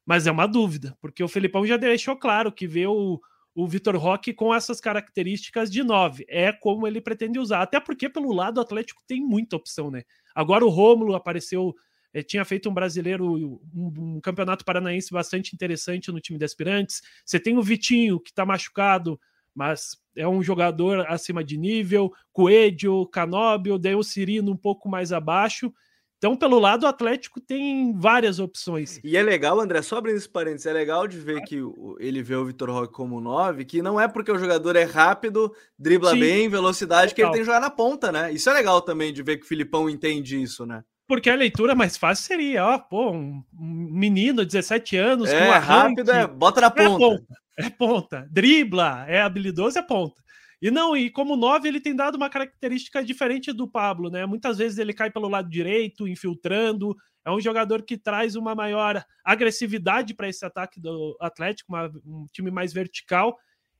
mas 0.05 0.27
é 0.27 0.31
uma 0.31 0.47
dúvida, 0.47 0.97
porque 0.99 1.23
o 1.23 1.27
Felipão 1.27 1.65
já 1.65 1.77
deixou 1.77 2.17
claro 2.17 2.51
que 2.51 2.67
vê 2.67 2.87
o, 2.87 3.19
o 3.53 3.67
Vitor 3.67 3.95
Roque 3.97 4.33
com 4.33 4.53
essas 4.53 4.79
características 4.79 5.69
de 5.69 5.83
9. 5.83 6.25
É 6.27 6.51
como 6.51 6.87
ele 6.87 7.01
pretende 7.01 7.39
usar. 7.39 7.61
Até 7.61 7.79
porque 7.79 8.09
pelo 8.09 8.33
lado 8.33 8.57
o 8.57 8.61
Atlético 8.61 9.03
tem 9.07 9.21
muita 9.21 9.55
opção, 9.55 9.91
né? 9.91 10.03
Agora 10.33 10.65
o 10.65 10.69
Rômulo 10.69 11.15
apareceu, 11.15 11.75
é, 12.13 12.23
tinha 12.23 12.45
feito 12.45 12.69
um 12.69 12.73
brasileiro, 12.73 13.59
um, 13.73 14.15
um, 14.15 14.21
campeonato 14.21 14.65
paranaense 14.65 15.11
bastante 15.11 15.53
interessante 15.53 16.11
no 16.11 16.19
time 16.19 16.39
de 16.39 16.45
aspirantes. 16.45 17.01
Você 17.25 17.39
tem 17.39 17.57
o 17.57 17.63
Vitinho, 17.63 18.19
que 18.19 18.31
está 18.31 18.45
machucado, 18.45 19.19
mas 19.55 19.97
é 20.15 20.27
um 20.27 20.41
jogador 20.41 21.05
acima 21.07 21.43
de 21.43 21.57
nível. 21.57 22.11
Coelho, 22.31 23.05
Canóbio, 23.07 23.77
daí 23.77 23.95
o 23.95 24.03
Cirino 24.03 24.51
um 24.51 24.57
pouco 24.57 24.89
mais 24.89 25.11
abaixo. 25.11 25.71
Então, 26.17 26.37
pelo 26.37 26.59
lado, 26.59 26.83
o 26.83 26.87
Atlético 26.87 27.41
tem 27.41 27.97
várias 27.97 28.37
opções. 28.37 28.99
E 29.03 29.17
é 29.17 29.23
legal, 29.23 29.59
André, 29.59 29.81
só 29.81 29.97
abrindo 29.97 30.17
esse 30.17 30.29
parênteses, 30.29 30.67
é 30.67 30.73
legal 30.73 31.07
de 31.07 31.17
ver 31.17 31.41
que 31.41 31.59
ele 31.99 32.21
vê 32.21 32.35
o 32.35 32.45
Vitor 32.45 32.69
Roque 32.69 32.93
como 32.93 33.19
9, 33.19 33.65
que 33.65 33.81
não 33.81 33.99
é 33.99 34.07
porque 34.07 34.31
o 34.31 34.37
jogador 34.37 34.75
é 34.75 34.83
rápido, 34.83 35.51
dribla 35.79 36.11
Sim. 36.11 36.19
bem, 36.19 36.47
velocidade, 36.47 37.09
Total. 37.09 37.15
que 37.15 37.21
ele 37.21 37.31
tem 37.31 37.39
que 37.39 37.45
jogar 37.45 37.59
na 37.59 37.71
ponta, 37.71 38.11
né? 38.11 38.31
Isso 38.31 38.47
é 38.51 38.53
legal 38.53 38.83
também 38.83 39.11
de 39.11 39.23
ver 39.23 39.37
que 39.37 39.45
o 39.45 39.47
Filipão 39.47 39.89
entende 39.89 40.39
isso, 40.39 40.63
né? 40.63 40.83
Porque 41.07 41.27
a 41.27 41.35
leitura 41.35 41.73
mais 41.73 41.97
fácil 41.97 42.23
seria, 42.23 42.67
ó, 42.67 42.77
pô, 42.77 43.11
um 43.11 43.43
menino, 43.51 44.45
17 44.45 44.95
anos, 44.97 45.29
é, 45.29 45.45
com 45.45 45.59
rápido, 45.59 46.11
é, 46.11 46.27
bota 46.27 46.61
na 46.61 46.69
ponta. 46.69 46.83
É 46.83 46.87
ponta, 46.87 47.25
é 47.57 47.69
ponta. 47.69 48.27
Dribla, 48.31 49.05
é 49.07 49.21
habilidoso, 49.21 49.77
é 49.77 49.81
ponta. 49.81 50.21
E 50.61 50.69
não, 50.69 50.95
e 50.95 51.09
como 51.09 51.35
9 51.35 51.67
ele 51.67 51.81
tem 51.81 51.95
dado 51.95 52.15
uma 52.15 52.29
característica 52.29 53.03
diferente 53.03 53.51
do 53.51 53.67
Pablo, 53.67 54.11
né? 54.11 54.25
Muitas 54.27 54.59
vezes 54.59 54.77
ele 54.77 54.93
cai 54.93 55.09
pelo 55.09 55.27
lado 55.27 55.49
direito, 55.49 56.07
infiltrando. 56.07 56.95
É 57.25 57.31
um 57.31 57.41
jogador 57.41 57.81
que 57.83 57.97
traz 57.97 58.35
uma 58.35 58.53
maior 58.53 59.03
agressividade 59.25 60.13
para 60.13 60.29
esse 60.29 60.45
ataque 60.45 60.79
do 60.79 61.17
Atlético, 61.19 61.73
uma, 61.73 61.91
um 62.05 62.25
time 62.31 62.51
mais 62.51 62.73
vertical 62.73 63.37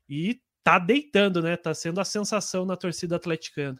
e 0.09 0.41
tá 0.63 0.79
deitando, 0.79 1.41
né? 1.41 1.55
Tá 1.55 1.73
sendo 1.73 2.01
a 2.01 2.05
sensação 2.05 2.65
na 2.65 2.75
torcida 2.75 3.15
atleticana. 3.15 3.79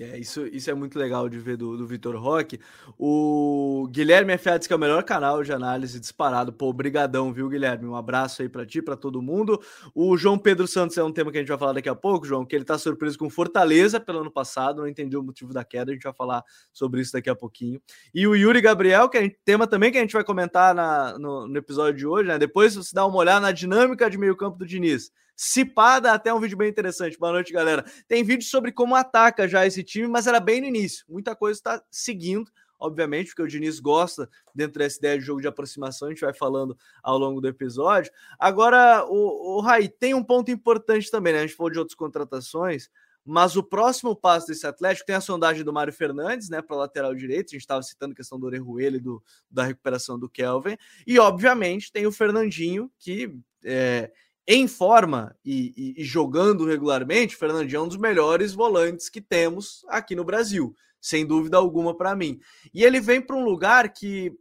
É, 0.00 0.18
isso, 0.18 0.46
isso 0.46 0.70
é 0.70 0.74
muito 0.74 0.98
legal 0.98 1.28
de 1.28 1.38
ver 1.38 1.58
do, 1.58 1.76
do 1.76 1.86
Vitor 1.86 2.16
Roque. 2.16 2.58
O 2.98 3.86
Guilherme 3.90 4.34
diz 4.34 4.66
que 4.66 4.72
é 4.72 4.76
o 4.76 4.78
melhor 4.78 5.02
canal 5.02 5.42
de 5.42 5.52
análise 5.52 6.00
disparado. 6.00 6.50
Pô, 6.50 6.72
brigadão, 6.72 7.30
viu, 7.30 7.46
Guilherme? 7.46 7.86
Um 7.86 7.94
abraço 7.94 8.40
aí 8.40 8.48
para 8.48 8.64
ti, 8.64 8.80
para 8.80 8.96
todo 8.96 9.20
mundo. 9.20 9.60
O 9.94 10.16
João 10.16 10.38
Pedro 10.38 10.66
Santos 10.66 10.96
é 10.96 11.04
um 11.04 11.12
tema 11.12 11.30
que 11.30 11.36
a 11.36 11.40
gente 11.40 11.50
vai 11.50 11.58
falar 11.58 11.74
daqui 11.74 11.90
a 11.90 11.94
pouco, 11.94 12.26
João, 12.26 12.46
que 12.46 12.56
ele 12.56 12.64
tá 12.64 12.78
surpreso 12.78 13.18
com 13.18 13.28
Fortaleza 13.28 14.00
pelo 14.00 14.20
ano 14.20 14.30
passado, 14.30 14.80
não 14.80 14.88
entendeu 14.88 15.20
o 15.20 15.22
motivo 15.22 15.52
da 15.52 15.62
queda, 15.62 15.90
a 15.90 15.94
gente 15.94 16.04
vai 16.04 16.14
falar 16.14 16.42
sobre 16.72 17.02
isso 17.02 17.12
daqui 17.12 17.28
a 17.28 17.34
pouquinho. 17.34 17.78
E 18.14 18.26
o 18.26 18.34
Yuri 18.34 18.62
Gabriel, 18.62 19.10
que 19.10 19.18
é 19.18 19.24
um 19.24 19.30
tema 19.44 19.66
também 19.66 19.92
que 19.92 19.98
a 19.98 20.00
gente 20.00 20.14
vai 20.14 20.24
comentar 20.24 20.74
na, 20.74 21.18
no, 21.18 21.46
no 21.46 21.58
episódio 21.58 21.98
de 21.98 22.06
hoje, 22.06 22.28
né? 22.28 22.38
Depois 22.38 22.74
você 22.74 22.94
dá 22.94 23.04
uma 23.04 23.18
olhada 23.18 23.40
na 23.40 23.52
dinâmica 23.52 24.08
de 24.08 24.16
meio 24.16 24.34
campo 24.34 24.56
do 24.56 24.66
Diniz. 24.66 25.12
Cipada, 25.36 26.12
até 26.12 26.32
um 26.32 26.40
vídeo 26.40 26.56
bem 26.56 26.68
interessante. 26.68 27.18
Boa 27.18 27.32
noite, 27.32 27.52
galera. 27.52 27.84
Tem 28.06 28.22
vídeo 28.22 28.46
sobre 28.46 28.70
como 28.70 28.94
ataca 28.94 29.48
já 29.48 29.66
esse 29.66 29.82
time, 29.82 30.06
mas 30.06 30.26
era 30.26 30.38
bem 30.38 30.60
no 30.60 30.66
início. 30.66 31.04
Muita 31.08 31.34
coisa 31.34 31.58
está 31.58 31.82
seguindo, 31.90 32.50
obviamente, 32.78 33.28
porque 33.28 33.42
o 33.42 33.48
Diniz 33.48 33.80
gosta 33.80 34.28
dentro 34.54 34.78
dessa 34.78 34.98
ideia 34.98 35.18
de 35.18 35.24
jogo 35.24 35.40
de 35.40 35.48
aproximação. 35.48 36.08
A 36.08 36.10
gente 36.10 36.20
vai 36.20 36.34
falando 36.34 36.76
ao 37.02 37.18
longo 37.18 37.40
do 37.40 37.48
episódio. 37.48 38.12
Agora, 38.38 39.04
o, 39.08 39.56
o 39.56 39.60
Raí, 39.60 39.88
tem 39.88 40.14
um 40.14 40.22
ponto 40.22 40.50
importante 40.50 41.10
também, 41.10 41.32
né? 41.32 41.40
A 41.40 41.46
gente 41.46 41.56
falou 41.56 41.70
de 41.70 41.78
outras 41.78 41.96
contratações, 41.96 42.88
mas 43.24 43.56
o 43.56 43.62
próximo 43.62 44.16
passo 44.16 44.48
desse 44.48 44.66
Atlético 44.66 45.06
tem 45.06 45.14
a 45.14 45.20
sondagem 45.20 45.64
do 45.64 45.72
Mário 45.72 45.92
Fernandes, 45.92 46.48
né, 46.48 46.60
para 46.60 46.76
lateral 46.76 47.14
direito. 47.14 47.48
A 47.48 47.52
gente 47.52 47.60
estava 47.60 47.82
citando 47.82 48.12
a 48.12 48.16
questão 48.16 48.38
do 48.38 48.46
Orejuela 48.46 48.96
e 48.96 49.00
do, 49.00 49.22
da 49.50 49.64
recuperação 49.64 50.18
do 50.18 50.28
Kelvin. 50.28 50.76
E, 51.06 51.18
obviamente, 51.18 51.92
tem 51.92 52.06
o 52.06 52.12
Fernandinho, 52.12 52.90
que 52.98 53.32
é, 53.64 54.10
em 54.46 54.66
forma 54.66 55.36
e, 55.44 55.72
e, 55.76 56.02
e, 56.02 56.04
jogando 56.04 56.64
regularmente, 56.64 57.36
Fernandinho 57.36 57.78
é 57.78 57.82
um 57.82 57.88
dos 57.88 57.96
melhores 57.96 58.52
volantes 58.52 59.08
que 59.08 59.20
temos 59.20 59.84
aqui 59.88 60.16
no 60.16 60.24
Brasil, 60.24 60.74
sem 61.00 61.24
dúvida 61.24 61.56
alguma 61.56 61.96
para 61.96 62.16
mim. 62.16 62.40
E 62.74 62.84
ele 62.84 63.00
vem 63.00 63.20
para 63.20 63.36
um 63.36 63.44
lugar 63.44 63.92
que 63.92 64.32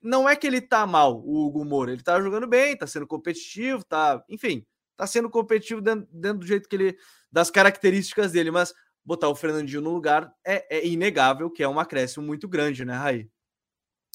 não 0.00 0.28
é 0.28 0.36
que 0.36 0.46
ele 0.46 0.60
tá 0.60 0.86
mal, 0.86 1.20
o 1.24 1.46
Hugo 1.46 1.64
Moura, 1.64 1.92
ele 1.92 2.02
tá 2.02 2.20
jogando 2.20 2.46
bem, 2.46 2.76
tá 2.76 2.86
sendo 2.86 3.06
competitivo, 3.06 3.84
tá, 3.84 4.22
enfim, 4.28 4.64
tá 4.96 5.06
sendo 5.06 5.28
competitivo 5.28 5.80
dentro, 5.80 6.08
dentro 6.12 6.38
do 6.38 6.46
jeito 6.46 6.68
que 6.68 6.76
ele 6.76 6.98
das 7.30 7.50
características 7.50 8.32
dele, 8.32 8.50
mas 8.50 8.72
botar 9.04 9.28
o 9.28 9.34
Fernandinho 9.34 9.82
no 9.82 9.92
lugar 9.92 10.32
é, 10.44 10.78
é 10.78 10.86
inegável 10.86 11.50
que 11.50 11.62
é 11.62 11.68
um 11.68 11.80
acréscimo 11.80 12.24
muito 12.24 12.48
grande, 12.48 12.84
né, 12.84 12.94
Raí? 12.94 13.28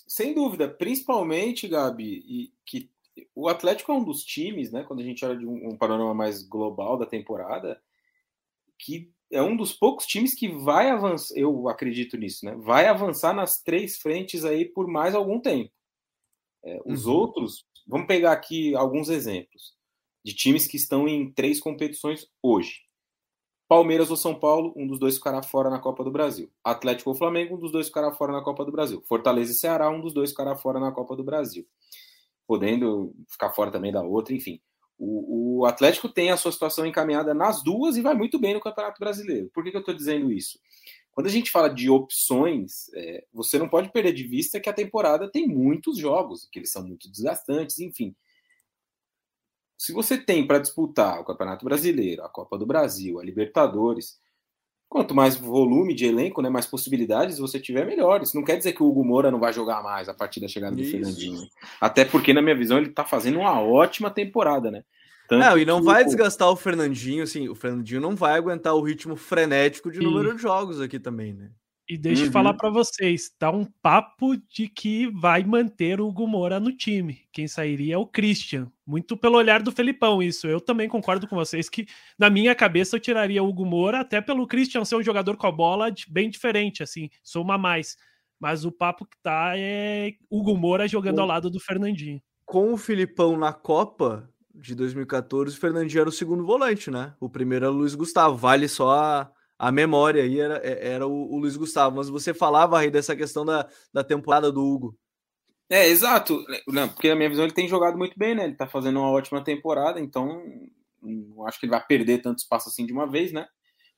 Sem 0.08 0.34
dúvida, 0.34 0.68
principalmente, 0.68 1.68
Gabi, 1.68 2.24
e 2.28 2.54
que 2.66 2.90
o 3.36 3.48
Atlético 3.48 3.92
é 3.92 3.96
um 3.96 4.04
dos 4.04 4.24
times, 4.24 4.72
né, 4.72 4.84
quando 4.84 5.02
a 5.02 5.04
gente 5.04 5.24
olha 5.24 5.38
de 5.38 5.46
um, 5.46 5.70
um, 5.70 5.78
panorama 5.78 6.14
mais 6.14 6.44
global 6.44 6.98
da 6.98 7.06
temporada, 7.06 7.82
que 8.78 9.12
é 9.32 9.42
um 9.42 9.56
dos 9.56 9.74
poucos 9.74 10.06
times 10.06 10.36
que 10.36 10.48
vai 10.48 10.90
avançar, 10.90 11.36
eu 11.38 11.68
acredito 11.68 12.18
nisso, 12.18 12.46
né, 12.46 12.56
vai 12.56 12.88
avançar 12.88 13.34
nas 13.34 13.62
três 13.62 13.98
frentes 13.98 14.46
aí 14.46 14.66
por 14.66 14.88
mais 14.88 15.16
algum 15.16 15.40
tempo. 15.40 15.72
É, 16.64 16.82
os 16.86 17.06
uhum. 17.06 17.14
outros, 17.14 17.66
vamos 17.86 18.08
pegar 18.08 18.32
aqui 18.32 18.76
alguns 18.76 19.10
exemplos 19.10 19.74
de 20.24 20.34
times 20.34 20.66
que 20.66 20.78
estão 20.78 21.08
em 21.08 21.32
três 21.32 21.60
competições 21.60 22.28
hoje. 22.42 22.84
Palmeiras 23.68 24.10
ou 24.10 24.16
São 24.16 24.36
Paulo, 24.36 24.74
um 24.76 24.88
dos 24.88 25.00
dois 25.00 25.16
ficará 25.16 25.42
fora 25.42 25.70
na 25.70 25.80
Copa 25.80 26.04
do 26.04 26.12
Brasil. 26.12 26.50
Atlético 26.64 27.10
ou 27.10 27.16
Flamengo, 27.16 27.56
um 27.56 27.60
dos 27.60 27.72
dois 27.72 27.88
ficará 27.88 28.14
fora 28.14 28.32
na 28.32 28.42
Copa 28.42 28.64
do 28.64 28.72
Brasil. 28.72 29.02
Fortaleza 29.08 29.52
e 29.52 29.56
Ceará, 29.56 29.90
um 29.90 30.00
dos 30.00 30.14
dois 30.14 30.30
ficará 30.30 30.56
fora 30.56 30.80
na 30.80 30.92
Copa 30.92 31.16
do 31.16 31.24
Brasil 31.24 31.68
podendo 32.48 33.16
ficar 33.30 33.52
fora 33.52 33.72
também 33.72 33.92
da 33.92 34.02
outra, 34.02 34.34
enfim. 34.34 34.62
O, 34.98 35.62
o, 35.62 35.66
Atlético 35.66 36.08
tem 36.08 36.32
a 36.32 36.38
sua 36.38 36.52
situação 36.52 36.86
encaminhada 36.86 37.34
nas 37.34 37.64
duas 37.64 37.98
e 37.98 38.02
vai 38.02 38.14
muito 38.14 38.40
bem 38.40 38.54
no 38.54 38.62
Campeonato 38.62 39.00
Brasileiro. 39.00 39.50
Por 39.54 39.64
que, 39.64 39.72
que 39.72 39.78
eu 39.78 39.82
estou 39.82 39.96
dizendo 39.96 40.32
isso? 40.32 40.60
Quando 41.12 41.28
a 41.28 41.32
gente 41.32 41.52
fala 41.52 41.70
de 41.70 41.90
opções, 41.90 42.90
é, 42.96 43.26
você 43.32 43.60
não 43.60 43.70
pode 43.70 43.92
perder 43.92 44.14
de 44.14 44.24
vista 44.24 44.60
que 44.60 44.70
a 44.70 44.74
temporada 44.74 45.30
tem 45.30 45.48
muitos 45.48 45.98
jogos, 45.98 46.48
que 46.52 46.60
eles 46.60 46.72
são 46.72 46.86
muito 46.86 47.10
desgastantes, 47.12 47.80
enfim. 47.80 48.16
Se 49.78 49.92
você 49.92 50.18
tem 50.18 50.48
para 50.48 50.60
disputar 50.60 51.20
o 51.20 51.26
Campeonato 51.26 51.66
Brasileiro, 51.66 52.24
a 52.24 52.30
Copa 52.30 52.58
do 52.58 52.66
Brasil, 52.66 53.20
a 53.20 53.24
Libertadores, 53.24 54.20
Quanto 54.94 55.16
mais 55.16 55.36
volume 55.36 55.92
de 55.96 56.06
elenco, 56.06 56.40
né, 56.40 56.50
mais 56.52 56.68
possibilidades 56.68 57.40
você 57.40 57.60
tiver, 57.60 57.84
melhor. 57.84 58.22
Isso 58.22 58.36
não 58.36 58.44
quer 58.44 58.58
dizer 58.58 58.74
que 58.74 58.84
o 58.84 58.86
Hugo 58.86 59.04
Moura 59.04 59.32
não 59.32 59.40
vai 59.40 59.52
jogar 59.52 59.82
mais 59.82 60.08
a 60.08 60.14
partir 60.14 60.40
da 60.40 60.48
chegada 60.48 60.76
do. 60.76 60.84
Fernandinho. 60.84 61.48
Até 61.82 62.06
porque, 62.06 62.32
na 62.32 62.44
minha 62.44 62.56
visão, 62.56 62.78
ele 62.78 62.90
está 62.90 63.04
fazendo 63.04 63.40
uma 63.40 63.60
ótima 63.60 64.12
temporada, 64.12 64.70
né? 64.70 64.84
Tanto 65.28 65.44
não, 65.44 65.58
e 65.58 65.66
não 65.66 65.82
vai 65.82 66.06
desgastar 66.06 66.48
o 66.48 66.56
Fernandinho, 66.56 67.24
assim, 67.24 67.50
o 67.50 67.56
Fernandinho 67.56 68.00
não 68.02 68.16
vai 68.16 68.38
aguentar 68.38 68.76
o 68.76 68.84
ritmo 68.84 69.16
frenético 69.16 69.92
de 69.92 70.00
número 70.00 70.36
de 70.36 70.42
jogos 70.44 70.80
aqui 70.80 71.00
também, 71.00 71.34
né? 71.34 71.50
E 71.94 71.98
deixa 71.98 72.24
uhum. 72.24 72.28
eu 72.30 72.32
falar 72.32 72.56
para 72.56 72.72
vocês, 72.72 73.30
tá 73.38 73.52
um 73.52 73.64
papo 73.64 74.36
de 74.50 74.68
que 74.68 75.06
vai 75.12 75.44
manter 75.44 76.02
o 76.02 76.08
Hugo 76.08 76.28
Moura 76.28 76.60
no 76.60 76.76
time. 76.76 77.22
Quem 77.32 77.48
sairia 77.48 77.94
é 77.94 77.98
o 78.00 78.08
Christian. 78.08 78.68
Muito 78.84 79.16
pelo 79.16 79.38
olhar 79.38 79.62
do 79.62 79.72
Felipão, 79.72 80.20
isso. 80.20 80.48
Eu 80.48 80.60
também 80.60 80.90
concordo 80.90 81.28
com 81.28 81.36
vocês 81.36 81.70
que, 81.70 81.86
na 82.18 82.32
minha 82.32 82.56
cabeça, 82.56 82.96
eu 82.96 83.00
tiraria 83.00 83.44
o 83.44 83.48
Hugo 83.48 83.64
Moura, 83.64 84.00
até 84.00 84.20
pelo 84.20 84.48
Christian 84.48 84.84
ser 84.84 84.96
um 84.96 85.04
jogador 85.04 85.38
com 85.38 85.46
a 85.46 85.52
bola 85.52 85.94
bem 86.08 86.32
diferente, 86.32 86.82
assim, 86.82 87.12
soma 87.24 87.60
mais. 87.60 87.96
Mas 88.40 88.66
o 88.66 88.72
papo 88.72 89.06
que 89.06 89.16
tá 89.22 89.54
é 89.56 90.14
Hugo 90.32 90.58
Moura 90.58 90.88
jogando 90.88 91.18
com, 91.18 91.22
ao 91.22 91.28
lado 91.28 91.52
do 91.52 91.60
Fernandinho. 91.60 92.20
Com 92.44 92.74
o 92.74 92.78
Filipão 92.78 93.38
na 93.38 93.54
Copa 93.54 94.28
de 94.52 94.74
2014, 94.74 95.56
o 95.56 95.60
Fernandinho 95.60 96.02
era 96.02 96.10
o 96.10 96.12
segundo 96.12 96.44
volante, 96.44 96.90
né? 96.90 97.14
O 97.20 97.30
primeiro 97.30 97.66
era 97.66 97.72
o 97.72 97.78
Luiz 97.78 97.94
Gustavo. 97.94 98.36
Vale 98.36 98.68
só 98.68 98.90
a 98.94 99.32
a 99.64 99.72
memória 99.72 100.24
aí 100.24 100.42
era, 100.42 100.58
é, 100.58 100.90
era 100.90 101.08
o, 101.08 101.34
o, 101.34 101.40
Luiz 101.40 101.56
Gustavo. 101.56 101.96
Mas 101.96 102.10
você 102.10 102.34
falava 102.34 102.78
aí 102.78 102.92
dessa 102.92 103.16
questão 103.16 103.46
da, 103.46 103.66
da 103.94 104.04
temporada 104.04 104.52
do 104.52 104.62
Hugo. 104.62 105.00
É, 105.70 105.88
exato. 105.88 106.44
Não, 106.68 106.90
porque 106.90 107.08
na 107.08 107.16
minha 107.16 107.30
visão 107.30 107.46
ele 107.46 107.54
tem 107.54 107.66
jogado 107.66 107.98
muito 107.98 108.20
bem, 108.20 108.36
né? 108.36 108.44
Ele 108.44 108.56
tá 108.56 108.68
fazendo 108.68 109.00
uma 109.00 109.10
ótima 109.10 109.42
temporada, 109.42 110.02
então 110.02 110.44
não 111.02 111.48
acho 111.48 111.62
que 111.62 111.66
ele 111.66 111.72
vai 111.72 111.86
perder 111.86 112.22
tanto 112.22 112.40
espaço 112.40 112.68
assim 112.68 112.86
de 112.86 112.92
uma 112.92 113.10
vez, 113.10 113.32
né? 113.32 113.48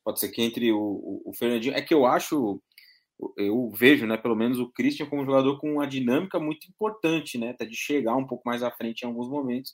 Pode 0.03 0.19
ser 0.19 0.29
que 0.29 0.43
entre 0.43 0.71
o, 0.71 0.77
o, 0.77 1.31
o 1.31 1.33
Fernandinho. 1.33 1.73
É 1.73 1.81
que 1.81 1.95
eu 1.95 2.05
acho, 2.05 2.61
eu 3.35 3.71
vejo, 3.71 4.05
né, 4.05 4.17
pelo 4.17 4.35
menos 4.35 4.59
o 4.59 4.71
Christian 4.71 5.07
como 5.07 5.25
jogador 5.25 5.59
com 5.59 5.73
uma 5.73 5.87
dinâmica 5.87 6.39
muito 6.39 6.67
importante, 6.67 7.39
né? 7.39 7.49
Até 7.49 7.65
de 7.65 7.75
chegar 7.75 8.15
um 8.15 8.27
pouco 8.27 8.43
mais 8.45 8.61
à 8.61 8.69
frente 8.69 9.01
em 9.01 9.07
alguns 9.07 9.27
momentos. 9.27 9.73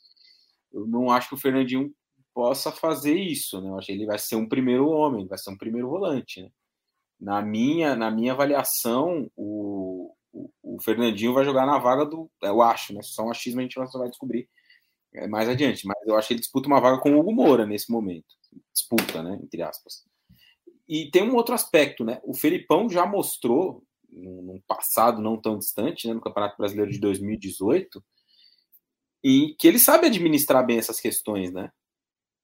Eu 0.71 0.87
não 0.87 1.11
acho 1.11 1.27
que 1.27 1.35
o 1.35 1.37
Fernandinho 1.37 1.93
possa 2.33 2.71
fazer 2.71 3.15
isso, 3.15 3.61
né? 3.61 3.69
Eu 3.69 3.77
acho 3.77 3.87
que 3.87 3.93
ele 3.93 4.05
vai 4.05 4.19
ser 4.19 4.35
um 4.35 4.47
primeiro 4.47 4.87
homem, 4.89 5.27
vai 5.27 5.37
ser 5.37 5.51
um 5.51 5.57
primeiro 5.57 5.89
volante, 5.89 6.41
né? 6.41 6.49
Na 7.19 7.41
minha, 7.41 7.95
na 7.95 8.09
minha 8.09 8.31
avaliação, 8.33 9.29
o, 9.35 10.13
o, 10.33 10.49
o, 10.63 10.81
Fernandinho 10.81 11.33
vai 11.33 11.45
jogar 11.45 11.65
na 11.67 11.77
vaga 11.77 12.05
do. 12.05 12.29
Eu 12.41 12.61
acho, 12.61 12.93
né? 12.93 13.01
Só 13.03 13.23
um 13.23 13.31
achismo 13.31 13.59
a 13.59 13.63
gente 13.63 13.73
só 13.73 13.99
vai 13.99 14.09
descobrir 14.09 14.49
é, 15.13 15.27
mais 15.27 15.47
adiante. 15.47 15.85
Mas 15.85 15.97
eu 16.05 16.15
acho 16.15 16.27
que 16.27 16.33
ele 16.33 16.41
disputa 16.41 16.67
uma 16.67 16.81
vaga 16.81 16.99
com 16.99 17.13
o 17.13 17.19
Hugo 17.19 17.31
Moura 17.31 17.65
nesse 17.65 17.91
momento. 17.91 18.35
Disputa, 18.73 19.21
né? 19.21 19.39
Entre 19.43 19.61
aspas. 19.61 20.03
E 20.89 21.11
tem 21.11 21.23
um 21.23 21.35
outro 21.35 21.53
aspecto, 21.53 22.03
né? 22.03 22.19
O 22.23 22.33
Felipão 22.33 22.89
já 22.89 23.05
mostrou, 23.05 23.83
num 24.09 24.59
passado 24.67 25.21
não 25.21 25.39
tão 25.39 25.57
distante, 25.57 26.07
né? 26.07 26.13
no 26.13 26.21
Campeonato 26.21 26.57
Brasileiro 26.57 26.91
de 26.91 26.99
2018, 26.99 28.03
e 29.23 29.55
que 29.59 29.67
ele 29.67 29.79
sabe 29.79 30.07
administrar 30.07 30.65
bem 30.65 30.79
essas 30.79 30.99
questões, 30.99 31.51
né? 31.51 31.71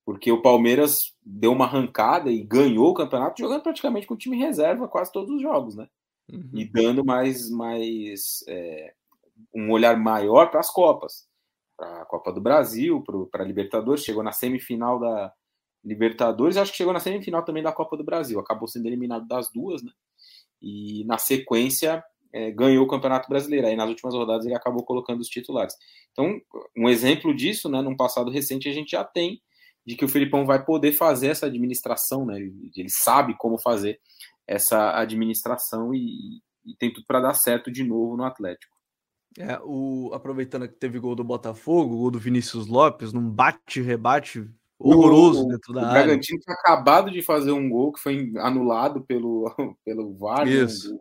Porque 0.07 0.31
o 0.31 0.41
Palmeiras 0.41 1.13
deu 1.21 1.51
uma 1.51 1.65
arrancada 1.65 2.31
e 2.31 2.41
ganhou 2.41 2.91
o 2.91 2.93
campeonato 2.93 3.41
jogando 3.41 3.61
praticamente 3.61 4.07
com 4.07 4.13
o 4.13 4.17
time 4.17 4.37
reserva 4.37 4.87
quase 4.87 5.11
todos 5.11 5.29
os 5.35 5.41
jogos, 5.41 5.75
né? 5.75 5.85
uhum. 6.31 6.49
e 6.53 6.65
dando 6.65 7.03
mais, 7.03 7.49
mais 7.49 8.43
é, 8.47 8.93
um 9.53 9.69
olhar 9.69 9.97
maior 9.97 10.49
para 10.49 10.59
as 10.59 10.71
Copas, 10.71 11.27
para 11.75 12.01
a 12.01 12.05
Copa 12.05 12.31
do 12.31 12.41
Brasil, 12.41 13.03
para 13.31 13.43
a 13.43 13.45
Libertadores, 13.45 14.03
chegou 14.03 14.23
na 14.23 14.31
semifinal 14.31 14.97
da 14.97 15.33
Libertadores, 15.83 16.57
acho 16.57 16.71
que 16.71 16.77
chegou 16.77 16.93
na 16.93 16.99
semifinal 16.99 17.43
também 17.43 17.63
da 17.63 17.71
Copa 17.71 17.95
do 17.95 18.03
Brasil, 18.03 18.39
acabou 18.39 18.67
sendo 18.67 18.87
eliminado 18.87 19.27
das 19.27 19.51
duas, 19.51 19.83
né? 19.83 19.91
E 20.61 21.05
na 21.05 21.17
sequência 21.17 22.03
é, 22.33 22.51
ganhou 22.51 22.83
o 22.83 22.87
Campeonato 22.87 23.29
Brasileiro. 23.29 23.67
Aí 23.67 23.75
nas 23.75 23.87
últimas 23.87 24.13
rodadas 24.13 24.45
ele 24.45 24.55
acabou 24.55 24.83
colocando 24.83 25.21
os 25.21 25.27
titulares. 25.27 25.75
Então, 26.11 26.41
um 26.75 26.89
exemplo 26.89 27.33
disso, 27.35 27.69
né, 27.69 27.81
num 27.81 27.95
passado 27.95 28.31
recente, 28.31 28.67
a 28.67 28.73
gente 28.73 28.91
já 28.91 29.03
tem 29.03 29.39
de 29.87 29.95
que 29.95 30.03
o 30.03 30.09
Filipão 30.09 30.45
vai 30.45 30.63
poder 30.65 30.91
fazer 30.91 31.27
essa 31.27 31.45
administração, 31.45 32.25
né? 32.25 32.35
Ele, 32.35 32.69
ele 32.75 32.89
sabe 32.89 33.33
como 33.37 33.57
fazer 33.57 33.97
essa 34.45 34.99
administração 34.99 35.93
e, 35.93 36.41
e 36.65 36.75
tem 36.77 36.91
tudo 36.91 37.05
para 37.07 37.21
dar 37.21 37.33
certo 37.33 37.71
de 37.71 37.85
novo 37.85 38.17
no 38.17 38.25
Atlético. 38.25 38.75
É, 39.39 39.57
o, 39.63 40.11
aproveitando 40.13 40.67
que 40.67 40.75
teve 40.75 40.99
gol 40.99 41.15
do 41.15 41.23
Botafogo, 41.23 41.97
gol 41.97 42.11
do 42.11 42.19
Vinícius 42.19 42.67
Lopes, 42.67 43.13
num 43.13 43.29
bate-rebate 43.29 44.49
horroroso 44.77 45.45
o, 45.45 45.47
dentro 45.47 45.73
da 45.73 45.81
o 45.81 45.85
área. 45.85 46.01
O 46.01 46.03
Bragantino 46.03 46.39
tinha 46.41 46.55
acabado 46.55 47.09
de 47.09 47.21
fazer 47.21 47.51
um 47.51 47.69
gol 47.69 47.93
que 47.93 48.01
foi 48.01 48.33
anulado 48.39 49.05
pelo, 49.05 49.45
pelo 49.85 50.13
VAR. 50.15 50.45
Né? 50.45 50.51
Isso 50.51 50.99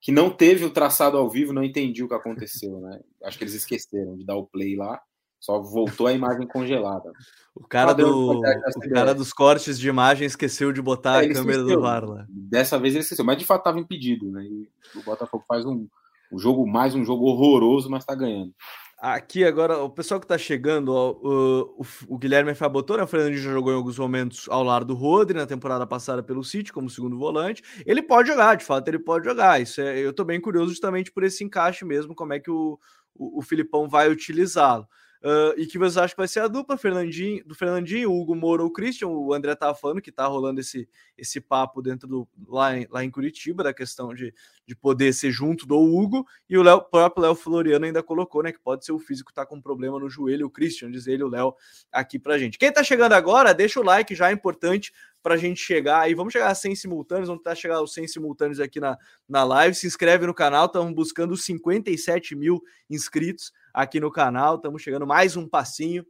que 0.00 0.12
não 0.12 0.30
teve 0.30 0.64
o 0.64 0.70
traçado 0.70 1.16
ao 1.16 1.28
vivo, 1.28 1.52
não 1.52 1.64
entendi 1.64 2.02
o 2.02 2.08
que 2.08 2.14
aconteceu, 2.14 2.80
né? 2.80 3.00
Acho 3.24 3.36
que 3.36 3.44
eles 3.44 3.54
esqueceram 3.54 4.16
de 4.16 4.24
dar 4.24 4.36
o 4.36 4.46
play 4.46 4.76
lá, 4.76 5.00
só 5.40 5.60
voltou 5.60 6.06
a 6.06 6.12
imagem 6.12 6.46
congelada. 6.46 7.12
O 7.54 7.66
cara, 7.66 7.92
do, 7.92 8.40
o 8.40 8.90
cara 8.92 9.14
dos 9.14 9.32
cortes 9.32 9.78
de 9.78 9.88
imagem 9.88 10.26
esqueceu 10.26 10.72
de 10.72 10.80
botar 10.80 11.24
é, 11.24 11.26
a 11.26 11.32
câmera 11.32 11.58
esqueceu. 11.58 11.76
do 11.76 11.82
VAR 11.82 12.04
lá. 12.04 12.26
Dessa 12.28 12.78
vez 12.78 12.94
ele 12.94 13.02
esqueceu, 13.02 13.24
mas 13.24 13.36
de 13.36 13.44
fato 13.44 13.60
estava 13.60 13.80
impedido, 13.80 14.30
né? 14.30 14.44
E 14.44 14.68
o 14.98 15.02
Botafogo 15.02 15.44
faz 15.46 15.66
um, 15.66 15.86
um 16.32 16.38
jogo 16.38 16.66
mais 16.66 16.94
um 16.94 17.04
jogo 17.04 17.26
horroroso, 17.26 17.90
mas 17.90 18.02
está 18.02 18.14
ganhando. 18.14 18.54
Aqui 19.00 19.44
agora, 19.44 19.78
o 19.78 19.88
pessoal 19.88 20.18
que 20.18 20.24
está 20.24 20.36
chegando, 20.36 20.92
ó, 20.92 21.12
o, 21.12 21.82
o, 21.82 22.14
o, 22.14 22.18
Guilherme 22.18 22.52
Fabotou, 22.52 22.96
né? 22.96 23.04
O 23.04 23.06
Fernandinho 23.06 23.40
já 23.40 23.52
jogou 23.52 23.72
em 23.72 23.76
alguns 23.76 23.96
momentos 23.96 24.48
ao 24.48 24.64
lado 24.64 24.86
do 24.86 24.94
Rodri 24.94 25.38
na 25.38 25.46
temporada 25.46 25.86
passada 25.86 26.20
pelo 26.20 26.42
City, 26.42 26.72
como 26.72 26.90
segundo 26.90 27.16
volante. 27.16 27.62
Ele 27.86 28.02
pode 28.02 28.28
jogar, 28.28 28.56
de 28.56 28.64
fato, 28.64 28.88
ele 28.88 28.98
pode 28.98 29.24
jogar. 29.24 29.60
Isso 29.62 29.80
é, 29.80 30.00
eu 30.00 30.10
estou 30.10 30.26
bem 30.26 30.40
curioso 30.40 30.70
justamente 30.70 31.12
por 31.12 31.22
esse 31.22 31.44
encaixe 31.44 31.84
mesmo, 31.84 32.12
como 32.12 32.32
é 32.32 32.40
que 32.40 32.50
o, 32.50 32.76
o, 33.14 33.38
o 33.38 33.42
Filipão 33.42 33.88
vai 33.88 34.10
utilizá-lo. 34.10 34.84
Uh, 35.22 35.58
e 35.58 35.66
que 35.66 35.78
você 35.78 35.98
acha 35.98 36.14
que 36.14 36.20
vai 36.20 36.28
ser 36.28 36.40
a 36.40 36.48
dupla 36.48 36.76
Fernandinho, 36.76 37.44
do 37.44 37.54
Fernandinho, 37.54 38.12
Hugo 38.12 38.36
Moura 38.36 38.62
ou 38.62 38.70
Christian? 38.70 39.08
O 39.08 39.34
André 39.34 39.54
tá 39.54 39.74
falando 39.74 40.00
que 40.00 40.12
tá 40.12 40.26
rolando 40.26 40.60
esse, 40.60 40.88
esse 41.16 41.40
papo 41.40 41.82
dentro 41.82 42.08
do 42.08 42.28
lá 42.46 42.76
em, 42.76 42.86
lá 42.88 43.04
em 43.04 43.10
Curitiba, 43.10 43.64
da 43.64 43.74
questão 43.74 44.14
de, 44.14 44.32
de 44.66 44.76
poder 44.76 45.12
ser 45.12 45.32
junto 45.32 45.66
do 45.66 45.76
Hugo, 45.76 46.24
e 46.48 46.56
o 46.56 46.62
Léo, 46.62 46.82
próprio 46.82 47.22
Léo 47.22 47.34
Floriano 47.34 47.84
ainda 47.84 48.02
colocou, 48.02 48.42
né? 48.42 48.52
Que 48.52 48.60
pode 48.60 48.84
ser 48.84 48.92
o 48.92 48.98
físico 48.98 49.32
tá 49.32 49.44
com 49.44 49.60
problema 49.60 49.98
no 49.98 50.08
joelho, 50.08 50.46
o 50.46 50.50
Christian, 50.50 50.90
diz 50.90 51.06
ele, 51.08 51.24
o 51.24 51.28
Léo, 51.28 51.54
aqui 51.90 52.18
pra 52.18 52.38
gente. 52.38 52.56
Quem 52.56 52.72
tá 52.72 52.84
chegando 52.84 53.12
agora, 53.14 53.52
deixa 53.52 53.80
o 53.80 53.84
like, 53.84 54.14
já 54.14 54.30
é 54.30 54.32
importante 54.32 54.92
para 55.28 55.34
a 55.34 55.38
gente 55.38 55.60
chegar 55.60 56.00
aí. 56.00 56.14
Vamos 56.14 56.32
chegar 56.32 56.48
a 56.48 56.54
100 56.54 56.74
simultâneos, 56.74 57.28
vamos 57.28 57.42
tentar 57.42 57.54
chegar 57.54 57.76
aos 57.76 57.92
100 57.92 58.08
simultâneos 58.08 58.60
aqui 58.60 58.80
na, 58.80 58.96
na 59.28 59.44
live. 59.44 59.74
Se 59.74 59.86
inscreve 59.86 60.26
no 60.26 60.32
canal, 60.32 60.64
estamos 60.64 60.90
buscando 60.94 61.36
57 61.36 62.34
mil 62.34 62.62
inscritos 62.88 63.52
aqui 63.74 64.00
no 64.00 64.10
canal. 64.10 64.56
Estamos 64.56 64.80
chegando 64.80 65.06
mais 65.06 65.36
um 65.36 65.46
passinho 65.46 66.02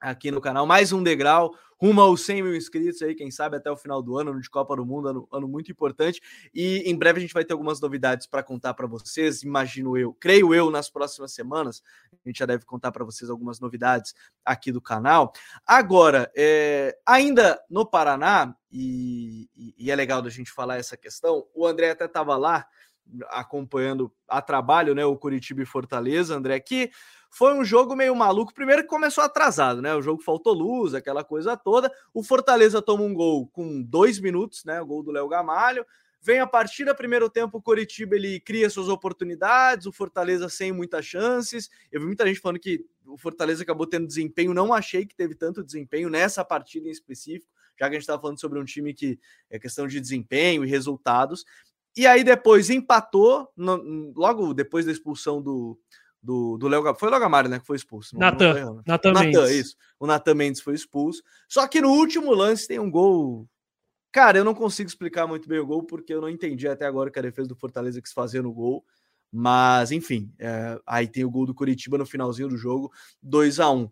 aqui 0.00 0.30
no 0.30 0.40
canal, 0.40 0.64
mais 0.64 0.90
um 0.90 1.02
degrau 1.02 1.54
rumo 1.76 2.00
aos 2.00 2.24
100 2.24 2.42
mil 2.42 2.56
inscritos 2.56 3.02
aí, 3.02 3.14
quem 3.14 3.30
sabe 3.30 3.56
até 3.56 3.70
o 3.70 3.76
final 3.76 4.02
do 4.02 4.18
ano, 4.18 4.30
ano 4.30 4.40
de 4.40 4.48
Copa 4.50 4.74
do 4.76 4.84
Mundo, 4.84 5.08
ano, 5.08 5.28
ano 5.32 5.48
muito 5.48 5.70
importante. 5.70 6.20
E 6.54 6.78
em 6.86 6.96
breve 6.96 7.18
a 7.18 7.20
gente 7.20 7.34
vai 7.34 7.44
ter 7.44 7.52
algumas 7.52 7.80
novidades 7.80 8.26
para 8.26 8.42
contar 8.42 8.74
para 8.74 8.86
vocês, 8.86 9.42
imagino 9.42 9.96
eu, 9.96 10.12
creio 10.14 10.54
eu, 10.54 10.70
nas 10.70 10.90
próximas 10.90 11.32
semanas. 11.32 11.82
A 12.12 12.28
gente 12.28 12.38
já 12.38 12.46
deve 12.46 12.64
contar 12.64 12.92
para 12.92 13.04
vocês 13.04 13.30
algumas 13.30 13.60
novidades 13.60 14.14
aqui 14.44 14.72
do 14.72 14.80
canal. 14.80 15.32
Agora, 15.66 16.30
é, 16.36 16.98
ainda 17.06 17.60
no 17.68 17.84
Paraná, 17.84 18.54
e, 18.70 19.48
e, 19.56 19.74
e 19.78 19.90
é 19.90 19.96
legal 19.96 20.20
da 20.20 20.28
gente 20.28 20.50
falar 20.50 20.76
essa 20.76 20.96
questão, 20.96 21.46
o 21.54 21.66
André 21.66 21.90
até 21.90 22.06
estava 22.06 22.36
lá 22.36 22.66
acompanhando 23.28 24.12
a 24.28 24.40
trabalho, 24.42 24.94
né? 24.94 25.04
O 25.04 25.16
Curitiba 25.16 25.62
e 25.62 25.66
Fortaleza, 25.66 26.34
André, 26.34 26.58
que 26.60 26.90
foi 27.30 27.54
um 27.54 27.64
jogo 27.64 27.94
meio 27.94 28.14
maluco. 28.14 28.54
Primeiro 28.54 28.82
que 28.82 28.88
começou 28.88 29.22
atrasado, 29.22 29.82
né? 29.82 29.94
O 29.94 30.02
jogo 30.02 30.22
faltou 30.22 30.54
luz, 30.54 30.94
aquela 30.94 31.22
coisa 31.22 31.56
toda. 31.56 31.92
O 32.14 32.22
Fortaleza 32.22 32.80
toma 32.80 33.02
um 33.02 33.14
gol 33.14 33.46
com 33.48 33.82
dois 33.82 34.18
minutos, 34.18 34.64
né? 34.64 34.80
O 34.80 34.86
gol 34.86 35.02
do 35.02 35.10
Léo 35.10 35.28
Gamalho. 35.28 35.84
Vem 36.26 36.40
a 36.40 36.46
partir 36.46 36.84
do 36.84 36.94
primeiro 36.94 37.30
tempo, 37.30 37.58
o 37.58 37.62
Coritiba 37.62 38.16
ele 38.16 38.40
cria 38.40 38.68
suas 38.68 38.88
oportunidades, 38.88 39.86
o 39.86 39.92
Fortaleza 39.92 40.48
sem 40.48 40.72
muitas 40.72 41.06
chances. 41.06 41.70
Eu 41.92 42.00
vi 42.00 42.06
muita 42.06 42.26
gente 42.26 42.40
falando 42.40 42.58
que 42.58 42.84
o 43.06 43.16
Fortaleza 43.16 43.62
acabou 43.62 43.86
tendo 43.86 44.08
desempenho, 44.08 44.52
não 44.52 44.74
achei 44.74 45.06
que 45.06 45.14
teve 45.14 45.36
tanto 45.36 45.62
desempenho 45.62 46.10
nessa 46.10 46.44
partida 46.44 46.88
em 46.88 46.90
específico, 46.90 47.46
já 47.78 47.86
que 47.86 47.90
a 47.90 47.92
gente 47.92 48.00
estava 48.00 48.20
falando 48.20 48.40
sobre 48.40 48.58
um 48.58 48.64
time 48.64 48.92
que 48.92 49.20
é 49.48 49.56
questão 49.56 49.86
de 49.86 50.00
desempenho 50.00 50.64
e 50.64 50.68
resultados. 50.68 51.44
E 51.96 52.06
aí 52.06 52.22
depois 52.22 52.68
empatou, 52.68 53.48
no, 53.56 54.12
logo 54.14 54.52
depois 54.52 54.84
da 54.84 54.92
expulsão 54.92 55.40
do, 55.40 55.78
do, 56.22 56.58
do 56.58 56.68
Léo 56.68 56.94
Foi 56.94 57.08
o 57.08 57.10
Léo 57.10 57.20
Gamalho, 57.20 57.48
né, 57.48 57.58
que 57.58 57.66
foi 57.66 57.76
expulso. 57.76 58.18
Natan, 58.18 58.82
Natan 58.86 59.12
Mendes. 59.14 59.50
isso. 59.50 59.76
O 59.98 60.06
Natan 60.06 60.34
Mendes 60.34 60.60
foi 60.60 60.74
expulso. 60.74 61.22
Só 61.48 61.66
que 61.66 61.80
no 61.80 61.90
último 61.90 62.34
lance 62.34 62.68
tem 62.68 62.78
um 62.78 62.90
gol... 62.90 63.48
Cara, 64.12 64.38
eu 64.38 64.44
não 64.44 64.54
consigo 64.54 64.88
explicar 64.88 65.26
muito 65.26 65.48
bem 65.48 65.58
o 65.58 65.66
gol, 65.66 65.82
porque 65.82 66.12
eu 66.12 66.20
não 66.20 66.28
entendi 66.28 66.66
até 66.66 66.86
agora 66.86 67.10
que 67.10 67.18
a 67.18 67.22
defesa 67.22 67.48
do 67.48 67.56
Fortaleza 67.56 68.00
quis 68.00 68.12
fazer 68.12 68.42
no 68.42 68.52
gol. 68.52 68.84
Mas, 69.30 69.90
enfim, 69.92 70.32
é, 70.38 70.80
aí 70.86 71.06
tem 71.06 71.24
o 71.24 71.30
gol 71.30 71.44
do 71.44 71.54
Curitiba 71.54 71.98
no 71.98 72.06
finalzinho 72.06 72.48
do 72.48 72.56
jogo, 72.56 72.90
2 73.22 73.60
a 73.60 73.70
1 73.70 73.88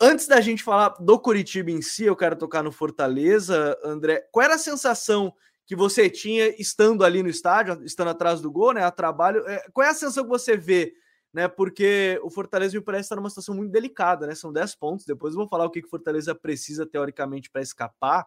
Antes 0.00 0.26
da 0.26 0.40
gente 0.40 0.62
falar 0.62 0.90
do 1.00 1.18
Curitiba 1.18 1.70
em 1.70 1.80
si, 1.80 2.04
eu 2.04 2.16
quero 2.16 2.36
tocar 2.36 2.62
no 2.62 2.72
Fortaleza, 2.72 3.78
André. 3.84 4.26
Qual 4.32 4.44
era 4.44 4.56
a 4.56 4.58
sensação 4.58 5.32
que 5.66 5.76
você 5.76 6.10
tinha 6.10 6.48
estando 6.60 7.04
ali 7.04 7.22
no 7.22 7.28
estádio, 7.28 7.82
estando 7.84 8.08
atrás 8.08 8.40
do 8.40 8.50
gol, 8.50 8.72
né? 8.72 8.82
A 8.84 8.90
trabalho. 8.90 9.46
É, 9.48 9.64
qual 9.72 9.86
é 9.86 9.90
a 9.90 9.94
sensação 9.94 10.24
que 10.24 10.30
você 10.30 10.56
vê, 10.56 10.94
né? 11.32 11.48
Porque 11.48 12.20
o 12.22 12.30
Fortaleza 12.30 12.76
me 12.76 12.84
parece 12.84 13.06
estar 13.06 13.16
numa 13.16 13.30
situação 13.30 13.54
muito 13.54 13.70
delicada, 13.70 14.26
né? 14.26 14.34
São 14.34 14.52
10 14.52 14.74
pontos. 14.76 15.06
Depois 15.06 15.34
eu 15.34 15.38
vou 15.40 15.48
falar 15.48 15.64
o 15.64 15.70
que 15.70 15.80
o 15.80 15.88
Fortaleza 15.88 16.34
precisa, 16.34 16.86
teoricamente, 16.86 17.50
para 17.50 17.62
escapar. 17.62 18.26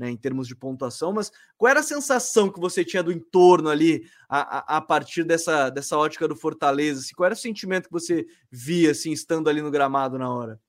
Né, 0.00 0.08
em 0.10 0.16
termos 0.16 0.46
de 0.46 0.54
pontuação, 0.54 1.12
mas 1.12 1.32
qual 1.56 1.68
era 1.68 1.80
a 1.80 1.82
sensação 1.82 2.48
que 2.52 2.60
você 2.60 2.84
tinha 2.84 3.02
do 3.02 3.10
entorno 3.10 3.68
ali 3.68 4.08
a, 4.28 4.58
a, 4.58 4.76
a 4.76 4.80
partir 4.80 5.24
dessa, 5.24 5.70
dessa 5.70 5.98
ótica 5.98 6.28
do 6.28 6.36
Fortaleza? 6.36 7.00
Assim, 7.00 7.16
qual 7.16 7.26
era 7.26 7.34
o 7.34 7.36
sentimento 7.36 7.86
que 7.86 7.92
você 7.92 8.24
via 8.48 8.92
assim, 8.92 9.10
estando 9.10 9.50
ali 9.50 9.60
no 9.60 9.72
gramado 9.72 10.16
na 10.16 10.32
hora? 10.32 10.60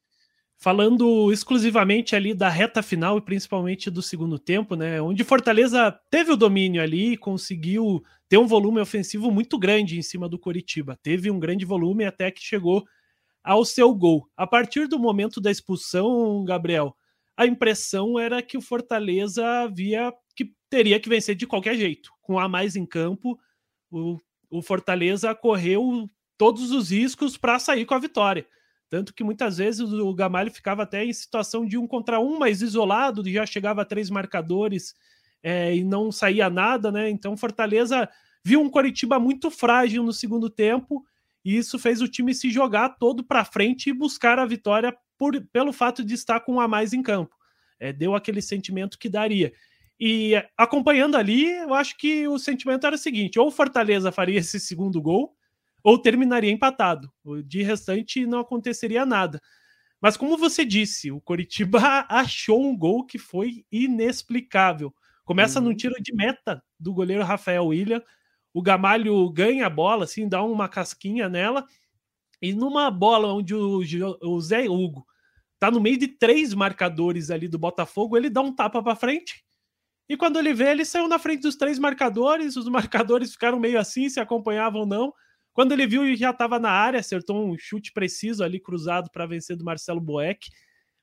Falando 0.59 1.31
exclusivamente 1.31 2.17
ali 2.17 2.33
da 2.33 2.49
reta 2.49 2.83
final 2.83 3.17
e 3.17 3.21
principalmente 3.21 3.89
do 3.89 4.01
segundo 4.01 4.37
tempo, 4.37 4.75
né? 4.75 5.01
Onde 5.01 5.23
Fortaleza 5.23 5.97
teve 6.11 6.33
o 6.33 6.37
domínio 6.37 6.83
ali 6.83 7.13
e 7.13 7.17
conseguiu 7.17 8.03
ter 8.27 8.37
um 8.37 8.45
volume 8.45 8.81
ofensivo 8.81 9.31
muito 9.31 9.57
grande 9.57 9.97
em 9.97 10.01
cima 10.01 10.27
do 10.27 10.37
Coritiba. 10.37 10.99
Teve 11.01 11.31
um 11.31 11.39
grande 11.39 11.63
volume 11.63 12.03
até 12.03 12.29
que 12.29 12.43
chegou 12.43 12.83
ao 13.41 13.63
seu 13.63 13.95
gol. 13.95 14.29
A 14.35 14.45
partir 14.45 14.85
do 14.85 14.99
momento 14.99 15.39
da 15.39 15.49
expulsão, 15.49 16.43
Gabriel, 16.43 16.93
a 17.37 17.45
impressão 17.45 18.19
era 18.19 18.41
que 18.41 18.57
o 18.57 18.61
Fortaleza 18.61 19.43
via 19.73 20.13
que 20.35 20.53
teria 20.69 20.99
que 20.99 21.07
vencer 21.07 21.35
de 21.35 21.47
qualquer 21.47 21.75
jeito. 21.75 22.11
Com 22.21 22.37
a 22.37 22.49
mais 22.49 22.75
em 22.75 22.85
campo, 22.85 23.39
o, 23.89 24.17
o 24.49 24.61
Fortaleza 24.61 25.33
correu 25.33 26.09
todos 26.37 26.71
os 26.71 26.91
riscos 26.91 27.37
para 27.37 27.59
sair 27.59 27.85
com 27.85 27.93
a 27.93 27.99
vitória. 27.99 28.45
Tanto 28.89 29.13
que 29.13 29.23
muitas 29.23 29.57
vezes 29.57 29.81
o 29.81 30.13
Gamalho 30.13 30.51
ficava 30.51 30.83
até 30.83 31.05
em 31.05 31.13
situação 31.13 31.65
de 31.65 31.77
um 31.77 31.85
contra 31.85 32.19
um, 32.19 32.39
mais 32.39 32.61
isolado, 32.61 33.29
já 33.29 33.45
chegava 33.45 33.83
a 33.83 33.85
três 33.85 34.09
marcadores 34.09 34.95
é, 35.43 35.75
e 35.75 35.83
não 35.83 36.11
saía 36.11 36.49
nada, 36.49 36.91
né? 36.91 37.09
Então 37.09 37.37
Fortaleza 37.37 38.09
viu 38.43 38.61
um 38.61 38.69
Coritiba 38.69 39.19
muito 39.19 39.51
frágil 39.51 40.03
no 40.03 40.11
segundo 40.11 40.49
tempo 40.49 41.05
e 41.45 41.55
isso 41.55 41.77
fez 41.77 42.01
o 42.01 42.07
time 42.07 42.33
se 42.33 42.49
jogar 42.49 42.89
todo 42.97 43.23
para 43.23 43.45
frente 43.45 43.89
e 43.89 43.93
buscar 43.93 44.39
a 44.39 44.45
vitória 44.45 44.95
por, 45.17 45.39
pelo 45.51 45.71
fato 45.71 46.03
de 46.03 46.13
estar 46.15 46.39
com 46.39 46.55
um 46.55 46.59
a 46.59 46.67
mais 46.67 46.91
em 46.91 47.03
campo. 47.03 47.35
É, 47.79 47.93
deu 47.93 48.15
aquele 48.15 48.41
sentimento 48.41 48.97
que 48.97 49.07
daria. 49.07 49.53
E 49.99 50.33
acompanhando 50.57 51.15
ali, 51.15 51.49
eu 51.49 51.73
acho 51.73 51.97
que 51.97 52.27
o 52.27 52.39
sentimento 52.39 52.87
era 52.87 52.95
o 52.95 52.99
seguinte: 52.99 53.37
ou 53.37 53.51
Fortaleza 53.51 54.11
faria 54.11 54.39
esse 54.39 54.59
segundo 54.59 55.01
gol, 55.01 55.35
ou 55.83 55.97
terminaria 55.97 56.51
empatado. 56.51 57.11
De 57.45 57.63
restante 57.63 58.25
não 58.25 58.39
aconteceria 58.39 59.05
nada. 59.05 59.41
Mas 60.01 60.15
como 60.15 60.37
você 60.37 60.63
disse, 60.63 61.11
o 61.11 61.19
Coritiba 61.19 61.79
achou 62.09 62.65
um 62.65 62.77
gol 62.77 63.05
que 63.05 63.17
foi 63.17 63.65
inexplicável. 63.71 64.93
Começa 65.25 65.59
uhum. 65.59 65.65
num 65.65 65.75
tiro 65.75 65.95
de 66.01 66.13
meta 66.13 66.63
do 66.79 66.93
goleiro 66.93 67.23
Rafael 67.23 67.67
William. 67.67 68.01
O 68.53 68.61
Gamalho 68.61 69.29
ganha 69.29 69.67
a 69.67 69.69
bola, 69.69 70.05
assim, 70.05 70.27
dá 70.27 70.41
uma 70.43 70.67
casquinha 70.67 71.29
nela. 71.29 71.65
E 72.41 72.53
numa 72.53 72.89
bola 72.89 73.33
onde 73.33 73.53
o, 73.53 73.81
o 74.21 74.41
Zé 74.41 74.69
Hugo 74.69 75.05
tá 75.59 75.69
no 75.69 75.81
meio 75.81 75.97
de 75.97 76.07
três 76.07 76.53
marcadores 76.53 77.29
ali 77.29 77.47
do 77.47 77.59
Botafogo, 77.59 78.15
ele 78.15 78.29
dá 78.29 78.39
um 78.41 78.55
tapa 78.55 78.81
para 78.81 78.95
frente 78.95 79.43
E 80.07 80.15
quando 80.15 80.39
ele 80.39 80.53
vê, 80.53 80.71
ele 80.71 80.85
saiu 80.85 81.07
na 81.07 81.19
frente 81.19 81.41
dos 81.41 81.57
três 81.57 81.77
marcadores, 81.77 82.55
os 82.55 82.69
marcadores 82.69 83.33
ficaram 83.33 83.59
meio 83.59 83.77
assim, 83.77 84.09
se 84.09 84.21
acompanhavam 84.21 84.81
ou 84.81 84.87
não. 84.87 85.13
Quando 85.53 85.71
ele 85.71 85.87
viu, 85.87 86.15
já 86.15 86.29
estava 86.29 86.59
na 86.59 86.69
área, 86.69 86.99
acertou 86.99 87.43
um 87.43 87.57
chute 87.57 87.91
preciso 87.91 88.43
ali, 88.43 88.59
cruzado 88.59 89.09
para 89.11 89.25
vencer 89.25 89.55
do 89.55 89.65
Marcelo 89.65 89.99
Boeck. 89.99 90.49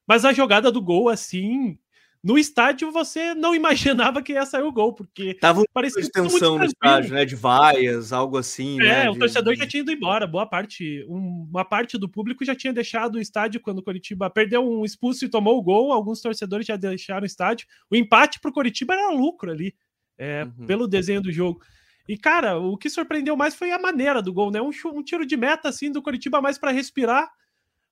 Mas 0.07 0.25
a 0.25 0.33
jogada 0.33 0.71
do 0.71 0.81
gol, 0.81 1.09
assim, 1.09 1.79
no 2.27 2.37
estádio 2.37 2.91
você 2.91 3.35
não 3.35 3.55
imaginava 3.57 4.21
que 4.21 4.33
ia 4.33 4.45
sair 4.45 4.65
o 4.65 4.73
gol, 4.73 4.93
porque 4.93 5.35
tava 5.35 5.61
um 5.61 5.65
parecia 5.73 6.03
de 6.03 6.11
tensão 6.11 6.59
no 6.59 6.65
estádio, 6.65 7.15
né? 7.15 7.25
De 7.25 7.37
vaias, 7.37 8.13
algo 8.13 8.37
assim. 8.37 8.81
É, 8.81 9.05
né? 9.05 9.11
o 9.11 9.13
de, 9.13 9.21
torcedor 9.21 9.55
já 9.55 9.65
tinha 9.65 9.81
ido 9.81 9.93
embora. 9.93 10.27
Boa 10.27 10.45
parte, 10.45 11.05
um, 11.09 11.47
uma 11.49 11.65
parte 11.65 11.97
do 11.97 12.09
público 12.09 12.45
já 12.45 12.55
tinha 12.55 12.73
deixado 12.73 13.15
o 13.15 13.21
estádio 13.21 13.61
quando 13.61 13.79
o 13.79 13.83
Coritiba 13.83 14.29
perdeu 14.29 14.69
um 14.69 14.85
expulso 14.85 15.25
e 15.25 15.29
tomou 15.29 15.57
o 15.57 15.63
gol. 15.63 15.93
Alguns 15.93 16.21
torcedores 16.21 16.67
já 16.67 16.75
deixaram 16.75 17.23
o 17.23 17.27
estádio. 17.27 17.67
O 17.89 17.95
empate 17.95 18.41
para 18.41 18.51
o 18.51 18.55
Coritiba 18.55 18.95
era 18.95 19.11
lucro 19.11 19.53
ali, 19.53 19.73
é, 20.19 20.45
uhum. 20.45 20.67
pelo 20.67 20.89
desenho 20.89 21.23
do 21.23 21.31
jogo. 21.31 21.61
E, 22.09 22.17
cara, 22.17 22.59
o 22.59 22.77
que 22.77 22.89
surpreendeu 22.89 23.37
mais 23.37 23.55
foi 23.55 23.73
a 23.73 23.79
maneira 23.79 24.23
do 24.23 24.33
gol, 24.33 24.51
né? 24.51 24.61
Um, 24.61 24.71
um 24.93 25.03
tiro 25.03 25.27
de 25.27 25.37
meta 25.37 25.69
assim 25.69 25.91
do 25.91 26.03
Coritiba 26.03 26.41
mais 26.41 26.57
para 26.57 26.71
respirar. 26.71 27.29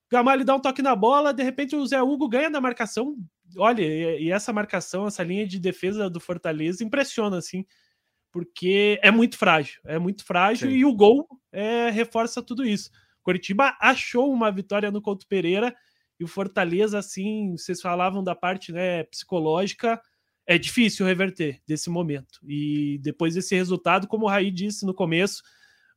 Gamalho 0.09 0.45
dá 0.45 0.55
um 0.55 0.59
toque 0.59 0.81
na 0.81 0.95
bola, 0.95 1.33
de 1.33 1.43
repente 1.43 1.75
o 1.75 1.85
Zé 1.85 2.01
Hugo 2.01 2.29
ganha 2.29 2.49
na 2.49 2.61
marcação, 2.61 3.17
olha, 3.57 3.81
e, 3.83 4.31
essa 4.31 4.53
marcação, 4.53 5.07
essa 5.07 5.23
linha 5.23 5.47
de 5.47 5.59
defesa 5.59 6.09
do 6.09 6.19
Fortaleza 6.19 6.83
impressiona, 6.83 7.37
assim, 7.37 7.65
porque 8.31 8.99
é 9.01 9.11
muito 9.11 9.37
frágil, 9.37 9.81
é 9.85 9.97
muito 9.97 10.23
frágil 10.23 10.69
Sim. 10.69 10.75
e 10.75 10.85
o 10.85 10.93
gol 10.93 11.27
é, 11.51 11.89
reforça 11.89 12.41
tudo 12.41 12.65
isso. 12.65 12.91
Coritiba 13.23 13.75
achou 13.79 14.31
uma 14.31 14.51
vitória 14.51 14.91
no 14.91 15.01
Couto 15.01 15.27
Pereira 15.27 15.75
e 16.19 16.23
o 16.23 16.27
Fortaleza, 16.27 16.99
assim, 16.99 17.55
vocês 17.57 17.81
falavam 17.81 18.23
da 18.23 18.35
parte 18.35 18.71
né, 18.71 19.03
psicológica, 19.05 19.99
é 20.47 20.57
difícil 20.57 21.05
reverter 21.05 21.59
desse 21.67 21.89
momento. 21.89 22.39
E 22.47 22.99
depois 23.01 23.33
desse 23.33 23.55
resultado, 23.55 24.07
como 24.07 24.25
o 24.25 24.29
Raí 24.29 24.51
disse 24.51 24.85
no 24.85 24.93
começo, 24.93 25.41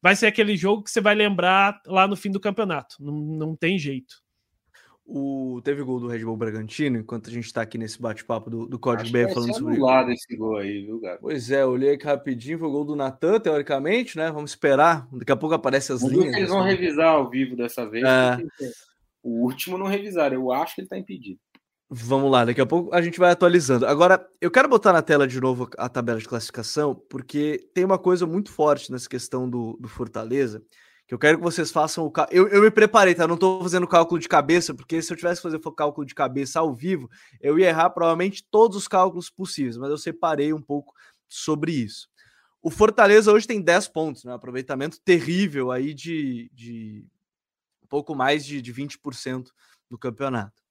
vai 0.02 0.16
ser 0.16 0.26
aquele 0.26 0.56
jogo 0.56 0.82
que 0.82 0.90
você 0.90 1.00
vai 1.00 1.14
lembrar 1.14 1.80
lá 1.86 2.06
no 2.06 2.16
fim 2.16 2.30
do 2.30 2.40
campeonato. 2.40 2.96
Não, 3.00 3.12
não 3.12 3.56
tem 3.56 3.78
jeito. 3.78 4.22
O, 5.10 5.62
teve 5.64 5.82
gol 5.82 5.98
do 5.98 6.06
Red 6.06 6.22
Bull 6.22 6.36
Bragantino, 6.36 6.98
enquanto 6.98 7.30
a 7.30 7.32
gente 7.32 7.46
está 7.46 7.62
aqui 7.62 7.78
nesse 7.78 8.00
bate-papo 8.00 8.50
do, 8.50 8.66
do 8.66 8.78
Código 8.78 9.10
BR 9.10 9.32
falando 9.32 9.54
sobre. 9.54 9.78
lado 9.78 10.10
esse 10.12 10.36
gol 10.36 10.58
aí, 10.58 10.84
viu, 10.84 11.00
Gabi? 11.00 11.18
Pois 11.22 11.50
é, 11.50 11.64
olhei 11.64 11.94
aqui 11.94 12.04
rapidinho, 12.04 12.58
foi 12.58 12.68
o 12.68 12.70
gol 12.70 12.84
do 12.84 12.94
Natan, 12.94 13.40
teoricamente, 13.40 14.18
né? 14.18 14.30
Vamos 14.30 14.50
esperar. 14.50 15.08
Daqui 15.10 15.32
a 15.32 15.36
pouco 15.36 15.54
aparecem 15.54 15.96
as 15.96 16.02
Vamos 16.02 16.14
linhas. 16.14 16.36
Eles 16.36 16.50
vão 16.50 16.62
revisar 16.62 17.08
ao 17.08 17.30
vivo 17.30 17.56
dessa 17.56 17.88
vez. 17.88 18.04
É... 18.04 18.36
O 19.22 19.46
último 19.46 19.78
não 19.78 19.86
revisaram, 19.86 20.36
eu 20.36 20.52
acho 20.52 20.74
que 20.74 20.82
ele 20.82 20.86
está 20.86 20.98
impedido. 20.98 21.40
Vamos 21.90 22.30
lá, 22.30 22.44
daqui 22.44 22.60
a 22.60 22.66
pouco 22.66 22.94
a 22.94 23.00
gente 23.00 23.18
vai 23.18 23.30
atualizando. 23.30 23.86
Agora, 23.86 24.28
eu 24.40 24.50
quero 24.50 24.68
botar 24.68 24.92
na 24.92 25.00
tela 25.00 25.26
de 25.26 25.40
novo 25.40 25.68
a 25.78 25.88
tabela 25.88 26.18
de 26.18 26.28
classificação, 26.28 26.94
porque 26.94 27.66
tem 27.72 27.82
uma 27.82 27.98
coisa 27.98 28.26
muito 28.26 28.52
forte 28.52 28.92
nessa 28.92 29.08
questão 29.08 29.48
do, 29.48 29.76
do 29.80 29.88
Fortaleza 29.88 30.62
que 31.08 31.14
eu 31.14 31.18
quero 31.18 31.38
que 31.38 31.42
vocês 31.42 31.70
façam 31.70 32.04
o. 32.04 32.12
Eu, 32.30 32.48
eu 32.48 32.60
me 32.60 32.70
preparei, 32.70 33.14
tá? 33.14 33.26
Não 33.26 33.36
estou 33.36 33.62
fazendo 33.62 33.88
cálculo 33.88 34.20
de 34.20 34.28
cabeça, 34.28 34.74
porque 34.74 35.00
se 35.00 35.10
eu 35.10 35.16
tivesse 35.16 35.40
que 35.40 35.48
fazer 35.48 35.58
cálculo 35.74 36.06
de 36.06 36.14
cabeça 36.14 36.60
ao 36.60 36.74
vivo, 36.74 37.08
eu 37.40 37.58
ia 37.58 37.68
errar 37.70 37.88
provavelmente 37.88 38.46
todos 38.50 38.76
os 38.76 38.86
cálculos 38.86 39.30
possíveis, 39.30 39.78
mas 39.78 39.88
eu 39.88 39.96
separei 39.96 40.52
um 40.52 40.60
pouco 40.60 40.92
sobre 41.26 41.72
isso. 41.72 42.10
O 42.60 42.70
Fortaleza 42.70 43.32
hoje 43.32 43.46
tem 43.46 43.62
10 43.62 43.88
pontos, 43.88 44.24
né? 44.24 44.34
Aproveitamento 44.34 45.00
terrível 45.00 45.72
aí 45.72 45.94
de, 45.94 46.50
de 46.52 47.06
um 47.82 47.86
pouco 47.86 48.14
mais 48.14 48.44
de, 48.44 48.60
de 48.60 48.74
20% 48.74 49.46
do 49.88 49.96
campeonato. 49.96 50.62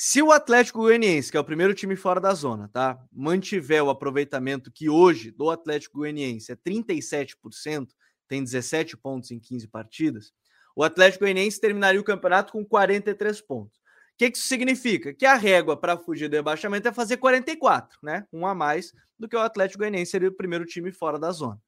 Se 0.00 0.22
o 0.22 0.30
Atlético 0.30 0.78
Goianiense, 0.78 1.28
que 1.28 1.36
é 1.36 1.40
o 1.40 1.44
primeiro 1.44 1.74
time 1.74 1.96
fora 1.96 2.20
da 2.20 2.32
zona, 2.32 2.68
tá? 2.68 2.96
Mantiver 3.12 3.82
o 3.82 3.90
aproveitamento 3.90 4.70
que 4.70 4.88
hoje 4.88 5.32
do 5.32 5.50
Atlético 5.50 5.98
Goianiense 5.98 6.52
é 6.52 6.54
37%, 6.54 7.88
tem 8.28 8.44
17 8.44 8.96
pontos 8.96 9.32
em 9.32 9.40
15 9.40 9.66
partidas, 9.66 10.32
o 10.76 10.84
Atlético 10.84 11.24
Goianiense 11.24 11.60
terminaria 11.60 12.00
o 12.00 12.04
campeonato 12.04 12.52
com 12.52 12.64
43 12.64 13.40
pontos. 13.40 13.76
O 13.76 14.18
que, 14.18 14.30
que 14.30 14.38
isso 14.38 14.46
significa? 14.46 15.12
Que 15.12 15.26
a 15.26 15.34
régua 15.34 15.76
para 15.76 15.96
fugir 15.96 16.28
do 16.28 16.36
rebaixamento 16.36 16.86
é 16.86 16.92
fazer 16.92 17.16
44, 17.16 17.98
né? 18.00 18.24
Um 18.32 18.46
a 18.46 18.54
mais 18.54 18.92
do 19.18 19.28
que 19.28 19.34
o 19.34 19.40
Atlético 19.40 19.80
Goianiense 19.80 20.12
seria 20.12 20.28
o 20.28 20.36
primeiro 20.36 20.64
time 20.64 20.92
fora 20.92 21.18
da 21.18 21.32
zona. 21.32 21.60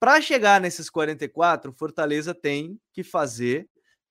Para 0.00 0.18
chegar 0.22 0.62
nesses 0.62 0.88
44, 0.88 1.72
o 1.72 1.74
Fortaleza 1.74 2.34
tem 2.34 2.80
que 2.90 3.04
fazer 3.04 3.68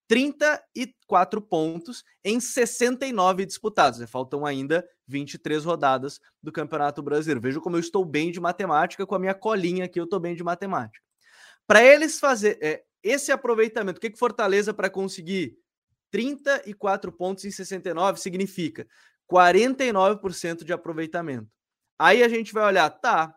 34 0.08 1.42
pontos 1.42 2.04
em 2.24 2.40
69 2.40 3.46
disputados. 3.46 4.00
Né? 4.00 4.08
Faltam 4.08 4.46
ainda 4.46 4.88
23 5.08 5.66
rodadas 5.66 6.20
do 6.42 6.52
Campeonato 6.52 7.02
Brasileiro. 7.02 7.42
Veja 7.42 7.60
como 7.60 7.76
eu 7.76 7.80
estou 7.80 8.06
bem 8.06 8.32
de 8.32 8.40
matemática 8.40 9.06
com 9.06 9.16
a 9.16 9.20
minha 9.20 9.34
colinha 9.34 9.86
aqui, 9.86 10.00
eu 10.00 10.06
estou 10.06 10.20
bem 10.20 10.36
de 10.36 10.44
matemática. 10.44 11.04
Para 11.68 11.84
eles 11.84 12.20
fazer 12.20 12.60
é, 12.62 12.84
esse 13.04 13.32
aproveitamento, 13.32 13.98
o 13.98 14.02
que, 14.02 14.12
que 14.12 14.20
Fortaleza 14.20 14.74
para 14.74 14.90
conseguir 14.90 15.58
34 16.12 17.12
pontos 17.12 17.46
em 17.46 17.52
69 17.52 18.20
significa 18.20 18.88
49% 19.30 20.64
de 20.64 20.72
aproveitamento. 20.72 21.50
Aí 21.98 22.24
a 22.24 22.30
gente 22.30 22.54
vai 22.54 22.66
olhar, 22.66 22.90
tá, 22.90 23.36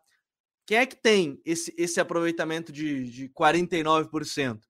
quem 0.67 0.79
é 0.79 0.87
que 0.87 0.97
tem 0.97 1.41
esse, 1.45 1.75
esse 1.79 1.99
aproveitamento 1.99 2.71
de, 2.71 3.11
de 3.11 3.29
49%? 3.31 4.61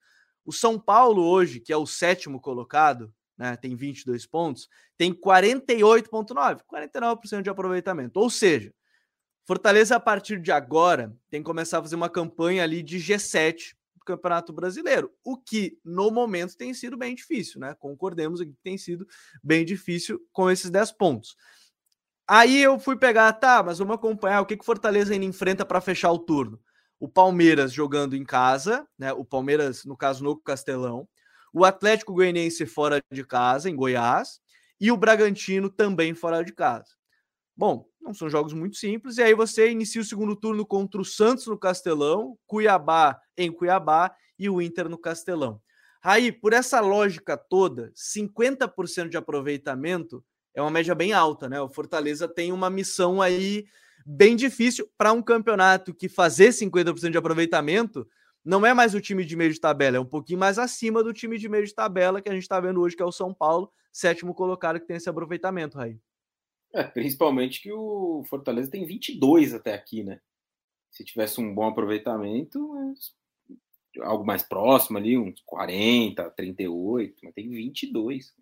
O 0.48 0.52
São 0.52 0.80
Paulo 0.80 1.22
hoje, 1.28 1.60
que 1.60 1.74
é 1.74 1.76
o 1.76 1.84
sétimo 1.84 2.40
colocado, 2.40 3.12
né, 3.36 3.54
tem 3.54 3.76
22 3.76 4.24
pontos, 4.24 4.66
tem 4.96 5.12
48,9%, 5.12 6.62
49% 6.66 7.42
de 7.42 7.50
aproveitamento. 7.50 8.18
Ou 8.18 8.30
seja, 8.30 8.72
Fortaleza, 9.46 9.96
a 9.96 10.00
partir 10.00 10.40
de 10.40 10.50
agora, 10.50 11.14
tem 11.28 11.42
que 11.42 11.46
começar 11.46 11.78
a 11.80 11.82
fazer 11.82 11.96
uma 11.96 12.08
campanha 12.08 12.62
ali 12.62 12.82
de 12.82 12.96
G7 12.96 13.74
do 13.94 14.06
Campeonato 14.06 14.50
Brasileiro, 14.50 15.12
o 15.22 15.36
que 15.36 15.78
no 15.84 16.10
momento 16.10 16.56
tem 16.56 16.72
sido 16.72 16.96
bem 16.96 17.14
difícil, 17.14 17.60
né? 17.60 17.76
Concordemos 17.78 18.40
que 18.40 18.54
tem 18.62 18.78
sido 18.78 19.06
bem 19.44 19.66
difícil 19.66 20.18
com 20.32 20.50
esses 20.50 20.70
10 20.70 20.92
pontos. 20.92 21.36
Aí 22.26 22.62
eu 22.62 22.78
fui 22.78 22.96
pegar, 22.96 23.30
tá, 23.34 23.62
mas 23.62 23.78
vamos 23.78 23.96
acompanhar 23.96 24.40
o 24.40 24.46
que 24.46 24.56
que 24.56 24.64
Fortaleza 24.64 25.12
ainda 25.12 25.26
enfrenta 25.26 25.66
para 25.66 25.82
fechar 25.82 26.10
o 26.10 26.18
turno. 26.18 26.58
O 27.00 27.08
Palmeiras 27.08 27.72
jogando 27.72 28.16
em 28.16 28.24
casa, 28.24 28.86
né? 28.98 29.12
O 29.12 29.24
Palmeiras, 29.24 29.84
no 29.84 29.96
caso, 29.96 30.24
no 30.24 30.36
Castelão. 30.36 31.08
O 31.52 31.64
Atlético 31.64 32.12
Goianiense 32.12 32.66
fora 32.66 33.00
de 33.12 33.24
casa, 33.24 33.70
em 33.70 33.76
Goiás. 33.76 34.40
E 34.80 34.92
o 34.92 34.96
Bragantino 34.96 35.68
também 35.68 36.14
fora 36.14 36.42
de 36.44 36.52
casa. 36.52 36.98
Bom, 37.56 37.86
não 38.00 38.14
são 38.14 38.30
jogos 38.30 38.52
muito 38.52 38.76
simples. 38.76 39.18
E 39.18 39.22
aí 39.22 39.34
você 39.34 39.70
inicia 39.70 40.00
o 40.00 40.04
segundo 40.04 40.36
turno 40.36 40.64
contra 40.64 41.00
o 41.00 41.04
Santos 41.04 41.46
no 41.46 41.58
Castelão, 41.58 42.38
Cuiabá 42.46 43.20
em 43.36 43.50
Cuiabá 43.50 44.14
e 44.38 44.48
o 44.48 44.60
Inter 44.62 44.88
no 44.88 44.98
Castelão. 44.98 45.60
Aí, 46.02 46.30
por 46.30 46.52
essa 46.52 46.80
lógica 46.80 47.36
toda, 47.36 47.92
50% 47.94 49.08
de 49.08 49.16
aproveitamento 49.16 50.24
é 50.54 50.62
uma 50.62 50.70
média 50.70 50.94
bem 50.94 51.12
alta, 51.12 51.48
né? 51.48 51.60
O 51.60 51.68
Fortaleza 51.68 52.28
tem 52.28 52.52
uma 52.52 52.70
missão 52.70 53.20
aí 53.20 53.64
bem 54.10 54.34
difícil 54.34 54.88
para 54.96 55.12
um 55.12 55.20
campeonato 55.20 55.92
que 55.92 56.08
fazer 56.08 56.48
50% 56.48 57.10
de 57.10 57.18
aproveitamento 57.18 58.08
não 58.42 58.64
é 58.64 58.72
mais 58.72 58.94
o 58.94 59.00
time 59.02 59.22
de 59.22 59.36
meio 59.36 59.52
de 59.52 59.60
tabela, 59.60 59.98
é 59.98 60.00
um 60.00 60.06
pouquinho 60.06 60.38
mais 60.38 60.58
acima 60.58 61.04
do 61.04 61.12
time 61.12 61.36
de 61.36 61.46
meio 61.46 61.66
de 61.66 61.74
tabela 61.74 62.22
que 62.22 62.30
a 62.30 62.32
gente 62.32 62.44
está 62.44 62.58
vendo 62.58 62.80
hoje, 62.80 62.96
que 62.96 63.02
é 63.02 63.06
o 63.06 63.12
São 63.12 63.34
Paulo, 63.34 63.70
sétimo 63.92 64.34
colocado 64.34 64.80
que 64.80 64.86
tem 64.86 64.96
esse 64.96 65.10
aproveitamento, 65.10 65.76
Raí. 65.76 65.98
É, 66.72 66.84
principalmente 66.84 67.60
que 67.60 67.70
o 67.70 68.24
Fortaleza 68.24 68.70
tem 68.70 68.86
22 68.86 69.52
até 69.52 69.74
aqui, 69.74 70.02
né? 70.02 70.20
Se 70.90 71.04
tivesse 71.04 71.38
um 71.40 71.54
bom 71.54 71.66
aproveitamento, 71.66 72.74
algo 74.00 74.24
mais 74.24 74.42
próximo 74.42 74.96
ali, 74.96 75.18
uns 75.18 75.42
40, 75.44 76.30
38, 76.30 77.16
mas 77.22 77.34
tem 77.34 77.50
22. 77.50 78.32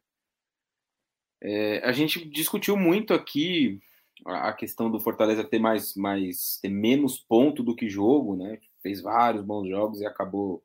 É, 1.42 1.78
a 1.84 1.90
gente 1.90 2.24
discutiu 2.28 2.76
muito 2.76 3.12
aqui 3.12 3.80
a 4.24 4.52
questão 4.52 4.90
do 4.90 5.00
Fortaleza 5.00 5.44
ter 5.44 5.58
mais, 5.58 5.94
mais 5.94 6.58
ter 6.60 6.68
menos 6.68 7.18
ponto 7.18 7.62
do 7.62 7.76
que 7.76 7.88
jogo, 7.88 8.36
né? 8.36 8.58
Fez 8.82 9.00
vários 9.00 9.42
bons 9.42 9.68
jogos 9.68 10.00
e 10.00 10.06
acabou 10.06 10.64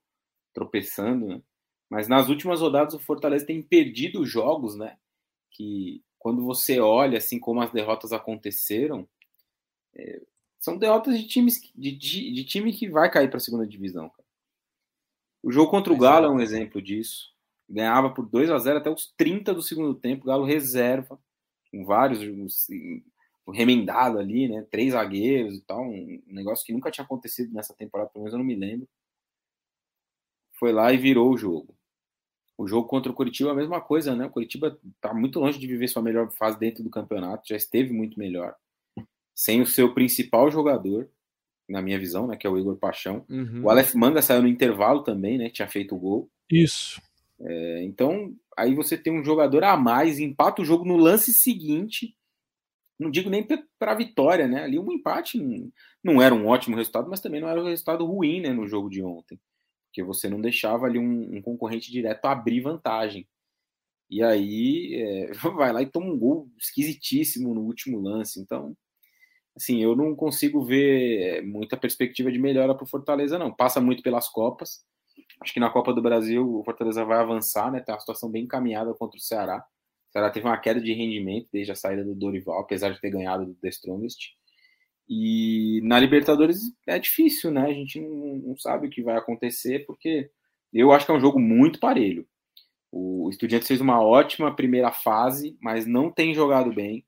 tropeçando, 0.54 1.28
né? 1.28 1.41
Mas 1.89 2.08
nas 2.08 2.30
últimas 2.30 2.62
rodadas 2.62 2.93
o 2.93 2.99
Fortaleza 2.99 3.45
tem 3.45 3.62
perdido 3.62 4.26
jogos, 4.26 4.76
né? 4.76 4.97
Que 5.49 6.02
quando 6.18 6.43
você 6.43 6.80
olha 6.80 7.18
assim 7.18 7.39
como 7.39 7.62
as 7.62 7.72
derrotas 7.72 8.14
aconteceram, 8.14 9.08
é, 9.93 10.22
são 10.60 10.78
derrotas 10.78 11.20
de 11.20 11.28
times 11.28 11.60
de, 11.76 11.91
de, 11.91 12.32
de 12.32 12.43
time 12.45 12.72
que 12.72 12.89
vai 12.89 13.12
cair 13.12 13.28
para 13.28 13.38
a 13.38 13.41
segunda 13.41 13.68
divisão. 13.68 14.10
Cara. 14.10 14.28
O 15.43 15.52
jogo 15.52 15.72
contra 15.72 15.91
o 15.91 15.97
Galo 15.97 16.28
é 16.28 16.30
um 16.30 16.39
exemplo 16.39 16.82
disso. 16.82 17.32
Ganhava 17.68 18.10
por 18.12 18.26
2 18.26 18.49
a 18.52 18.58
0 18.58 18.78
até 18.78 18.89
os 18.89 19.12
30 19.18 19.54
do 19.54 19.62
segundo 19.62 19.95
tempo, 19.95 20.26
Galo 20.26 20.45
reserva, 20.45 21.20
com 21.72 21.84
vários 21.84 22.20
remendado 23.52 24.18
ali, 24.18 24.47
né? 24.47 24.66
Três 24.72 24.93
zagueiros 24.93 25.58
e 25.58 25.62
tal, 25.62 25.84
um 25.84 26.22
negócio 26.28 26.66
que 26.66 26.74
nunca 26.74 26.89
tinha 26.89 27.06
acontecido 27.06 27.54
nessa 27.54 27.74
temporada, 27.74 28.10
pelo 28.10 28.24
menos 28.24 28.34
eu 28.34 28.39
não 28.39 28.45
me 28.45 28.56
lembro. 28.56 28.88
Foi 30.60 30.72
lá 30.72 30.91
e 30.93 30.97
virou 30.97 31.32
o 31.32 31.38
jogo. 31.38 31.76
O 32.58 32.68
jogo 32.68 32.88
contra 32.88 33.12
o 33.12 33.16
Curitiba 33.16 33.49
é 33.49 33.54
a 33.54 33.56
mesma 33.56 33.82
coisa, 33.82 34.16
né? 34.16 34.26
O 34.26 34.30
Curitiba 34.30 34.80
está 34.95 35.14
muito 35.14 35.39
longe 35.39 35.58
de 35.58 35.68
viver 35.68 35.88
sua 35.88 36.02
melhor 36.02 36.32
fase 36.32 36.60
dentro 36.60 36.84
do 36.84 36.89
campeonato, 36.89 37.47
já 37.47 37.56
esteve 37.56 37.91
muito 37.91 38.20
melhor. 38.20 38.56
sem 39.34 39.60
o 39.60 39.66
seu 39.66 39.93
principal 39.93 40.52
jogador, 40.52 41.10
na 41.68 41.82
minha 41.82 41.97
visão, 41.97 42.28
né, 42.28 42.36
que 42.36 42.45
é 42.45 42.49
o 42.49 42.60
Igor 42.60 42.76
Paixão. 42.76 43.26
Uhum. 43.30 43.64
O 43.64 43.70
Aleph 43.70 43.95
Manga 43.95 44.22
saiu 44.22 44.43
no 44.43 44.47
intervalo 44.47 45.02
também, 45.02 45.38
né, 45.38 45.49
tinha 45.49 45.68
feito 45.68 45.95
o 45.95 45.99
gol. 45.99 46.30
Isso. 46.52 47.02
É, 47.39 47.84
então, 47.84 48.36
aí 48.56 48.76
você 48.76 48.95
tem 48.97 49.12
um 49.12 49.24
jogador 49.24 49.64
a 49.64 49.76
mais, 49.76 50.20
empata 50.20 50.62
o 50.62 50.66
jogo 50.66 50.86
no 50.86 50.95
lance 50.95 51.34
seguinte. 51.34 52.16
Não 53.02 53.10
digo 53.10 53.32
nem 53.32 53.43
para 53.80 53.93
a 53.93 53.95
vitória, 53.95 54.47
né? 54.47 54.64
Ali 54.64 54.78
um 54.78 54.91
empate 54.91 55.39
não, 55.39 55.72
não, 56.04 56.22
era 56.22 56.36
um 56.36 56.45
ótimo 56.45 56.76
resultado, 56.76 57.10
mas 57.10 57.20
também 57.20 57.41
não 57.41 57.49
era 57.49 57.60
um 57.60 57.66
resultado 57.66 58.06
ruim, 58.06 58.41
né, 58.41 58.49
no 58.54 58.68
jogo 58.68 58.91
de 58.91 59.02
ontem, 59.04 59.39
porque 59.88 60.04
você 60.04 60.30
não 60.30 60.39
deixava 60.39 60.86
ali 60.86 60.99
um, 60.99 61.38
um 61.38 61.41
concorrente 61.41 61.91
direto 61.91 62.26
abrir 62.26 62.62
vantagem. 62.62 63.28
E 64.08 64.22
aí 64.22 64.93
é, 64.95 65.32
vai 65.56 65.74
lá 65.74 65.82
e 65.82 65.88
toma 65.88 66.08
um 66.08 66.20
gol 66.20 66.47
esquisitíssimo 66.60 67.56
no 67.56 67.62
último 67.62 67.99
lance. 67.99 68.39
Então, 68.39 68.78
assim, 69.56 69.82
eu 69.82 69.95
não 69.95 70.16
consigo 70.16 70.64
ver 70.64 71.41
muita 71.43 71.76
perspectiva 71.76 72.32
de 72.32 72.38
melhora 72.38 72.76
para 72.76 72.84
o 72.84 72.89
Fortaleza, 72.89 73.39
não. 73.39 73.52
Passa 73.52 73.82
muito 73.82 74.04
pelas 74.04 74.30
Copas. 74.30 74.86
Acho 75.41 75.54
que 75.54 75.60
na 75.60 75.72
Copa 75.72 75.91
do 75.91 76.04
Brasil 76.04 76.60
o 76.60 76.64
Fortaleza 76.64 77.04
vai 77.04 77.18
avançar, 77.18 77.72
né? 77.72 77.80
Tem 77.80 77.95
uma 77.95 77.99
situação 77.99 78.30
bem 78.30 78.43
encaminhada 78.43 78.93
contra 78.93 79.18
o 79.18 79.22
Ceará. 79.22 79.66
Ceará 80.12 80.30
teve 80.30 80.45
uma 80.45 80.57
queda 80.57 80.82
de 80.82 80.93
rendimento 80.93 81.47
desde 81.51 81.72
a 81.72 81.76
saída 81.76 82.03
do 82.03 82.14
Dorival, 82.14 82.59
apesar 82.59 82.91
de 82.91 82.99
ter 82.99 83.09
ganhado 83.09 83.45
do 83.45 83.53
The 83.55 83.70
Strongest. 83.70 84.36
E 85.07 85.82
na 85.84 85.99
Libertadores 85.99 86.59
é 86.88 86.99
difícil, 86.99 87.49
né? 87.51 87.64
A 87.64 87.74
gente 87.74 87.99
não, 87.99 88.36
não 88.38 88.57
sabe 88.57 88.88
o 88.88 88.89
que 88.89 89.01
vai 89.01 89.18
acontecer, 89.18 89.86
porque 89.86 90.30
eu 90.74 90.91
acho 90.91 91.05
que 91.05 91.12
é 91.12 91.16
um 91.16 91.22
jogo 91.22 91.39
muito 91.39 91.80
parelho. 91.80 92.28
O 92.91 93.30
Estudiantes 93.30 93.68
fez 93.68 93.80
uma 93.80 94.01
ótima 94.01 94.55
primeira 94.55 94.91
fase, 94.91 95.57
mas 95.62 95.86
não 95.86 96.12
tem 96.12 96.34
jogado 96.34 96.74
bem. 96.74 97.05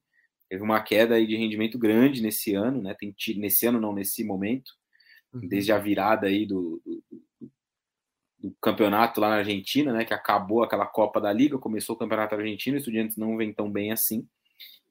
Teve 0.49 0.63
uma 0.63 0.81
queda 0.81 1.15
aí 1.15 1.27
de 1.27 1.35
rendimento 1.35 1.77
grande 1.77 2.21
nesse 2.21 2.53
ano, 2.53 2.81
né? 2.81 2.95
Tem, 2.97 3.13
nesse 3.37 3.65
ano, 3.65 3.81
não, 3.81 3.93
nesse 3.93 4.23
momento, 4.23 4.71
uhum. 5.33 5.47
desde 5.47 5.71
a 5.71 5.77
virada 5.77 6.27
aí 6.27 6.45
do, 6.45 6.81
do, 6.85 7.03
do, 8.43 8.53
campeonato 8.61 9.21
lá 9.21 9.29
na 9.29 9.35
Argentina, 9.37 9.93
né? 9.93 10.05
Que 10.05 10.13
acabou 10.13 10.63
aquela 10.63 10.85
Copa 10.85 11.21
da 11.21 11.31
Liga, 11.31 11.57
começou 11.57 11.95
o 11.95 11.99
campeonato 11.99 12.35
argentino, 12.35 12.75
o 12.75 12.79
Estudiantes 12.79 13.17
não 13.17 13.37
vem 13.37 13.53
tão 13.53 13.71
bem 13.71 13.91
assim. 13.91 14.27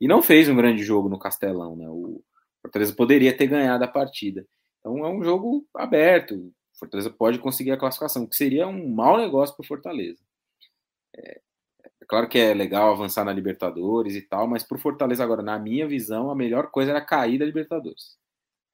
E 0.00 0.08
não 0.08 0.22
fez 0.22 0.48
um 0.48 0.56
grande 0.56 0.82
jogo 0.82 1.08
no 1.08 1.18
Castelão, 1.18 1.76
né? 1.76 1.88
O 1.88 2.22
Fortaleza 2.60 2.94
poderia 2.94 3.36
ter 3.36 3.46
ganhado 3.46 3.84
a 3.84 3.88
partida. 3.88 4.46
Então 4.80 5.04
é 5.04 5.08
um 5.08 5.22
jogo 5.22 5.66
aberto. 5.76 6.34
O 6.34 6.78
Fortaleza 6.78 7.10
pode 7.10 7.38
conseguir 7.38 7.72
a 7.72 7.76
classificação, 7.76 8.26
que 8.26 8.34
seria 8.34 8.66
um 8.66 8.88
mau 8.88 9.16
negócio 9.16 9.54
para 9.54 9.62
o 9.62 9.66
Fortaleza. 9.66 10.20
É, 11.16 11.40
é, 11.84 11.90
claro 12.08 12.28
que 12.28 12.38
é 12.38 12.54
legal 12.54 12.92
avançar 12.92 13.24
na 13.24 13.32
Libertadores 13.32 14.14
e 14.14 14.22
tal, 14.22 14.48
mas 14.48 14.62
para 14.64 14.76
o 14.76 14.80
Fortaleza 14.80 15.22
agora, 15.22 15.42
na 15.42 15.58
minha 15.58 15.86
visão, 15.86 16.30
a 16.30 16.34
melhor 16.34 16.70
coisa 16.70 16.90
era 16.90 17.00
cair 17.00 17.38
da 17.38 17.44
Libertadores. 17.44 18.16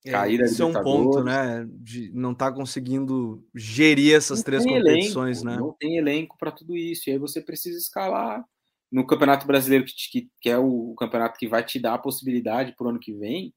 É, 0.05 0.13
cair 0.13 0.41
é, 0.41 0.45
esse 0.45 0.63
é 0.63 0.65
um 0.65 0.73
ponto, 0.73 1.23
né? 1.23 1.67
De 1.71 2.11
não 2.13 2.33
estar 2.33 2.51
tá 2.51 2.57
conseguindo 2.57 3.45
gerir 3.55 4.15
essas 4.15 4.39
não 4.39 4.45
três 4.45 4.65
competições, 4.65 5.43
elenco, 5.43 5.51
né? 5.51 5.57
Não 5.57 5.73
tem 5.73 5.97
elenco 5.97 6.37
para 6.39 6.53
tudo 6.53 6.77
isso. 6.77 7.09
E 7.09 7.13
aí 7.13 7.19
você 7.19 7.41
precisa 7.41 7.79
escalar 7.79 8.45
no 8.91 9.07
Campeonato 9.07 9.47
Brasileiro, 9.47 9.85
que, 9.85 9.93
que, 10.11 10.31
que, 10.41 10.49
é 10.49 10.57
o 10.57 10.95
campeonato 10.95 11.39
que 11.39 11.49
vai 11.49 11.65
te 11.65 11.79
dar 11.79 11.95
a 11.95 11.99
possibilidade 11.99 12.75
para 12.77 12.87
o 12.87 12.91
ano 12.91 13.01
que 13.01 13.13
vem. 13.13 13.53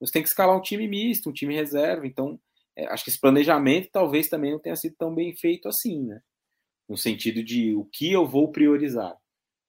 Você 0.00 0.12
tem 0.12 0.22
que 0.22 0.28
escalar 0.28 0.56
um 0.56 0.62
time 0.62 0.88
misto, 0.88 1.30
um 1.30 1.32
time 1.32 1.54
reserva. 1.54 2.06
Então, 2.06 2.40
é, 2.76 2.86
acho 2.86 3.04
que 3.04 3.10
esse 3.10 3.20
planejamento 3.20 3.88
talvez 3.92 4.28
também 4.28 4.50
não 4.50 4.58
tenha 4.58 4.76
sido 4.76 4.96
tão 4.98 5.14
bem 5.14 5.34
feito 5.36 5.68
assim, 5.68 6.04
né? 6.04 6.20
no 6.88 6.96
sentido 6.96 7.42
de 7.42 7.74
o 7.74 7.84
que 7.84 8.12
eu 8.12 8.26
vou 8.26 8.50
priorizar. 8.50 9.16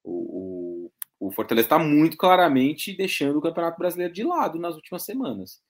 O, 0.03 0.89
o, 1.19 1.27
o 1.27 1.31
Fortaleza 1.31 1.65
está 1.65 1.79
muito 1.79 2.17
claramente 2.17 2.95
deixando 2.95 3.37
o 3.37 3.41
Campeonato 3.41 3.77
Brasileiro 3.77 4.13
de 4.13 4.23
lado 4.23 4.59
nas 4.59 4.75
últimas 4.75 5.03
semanas. 5.03 5.61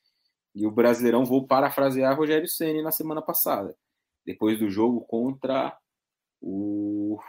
E 0.55 0.65
o 0.65 0.71
Brasileirão, 0.71 1.25
vou 1.25 1.45
parafrasear 1.45 2.17
Rogério 2.17 2.47
Ceni 2.47 2.81
na 2.81 2.91
semana 2.91 3.21
passada, 3.21 3.75
depois 4.25 4.57
do 4.57 4.69
jogo 4.69 5.01
contra 5.01 5.77
o 6.41 7.19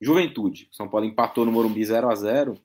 Juventude. 0.00 0.68
São 0.72 0.88
Paulo 0.88 1.06
empatou 1.06 1.46
no 1.46 1.52
Morumbi 1.52 1.82
0 1.84 2.10
a 2.10 2.14
0 2.14 2.60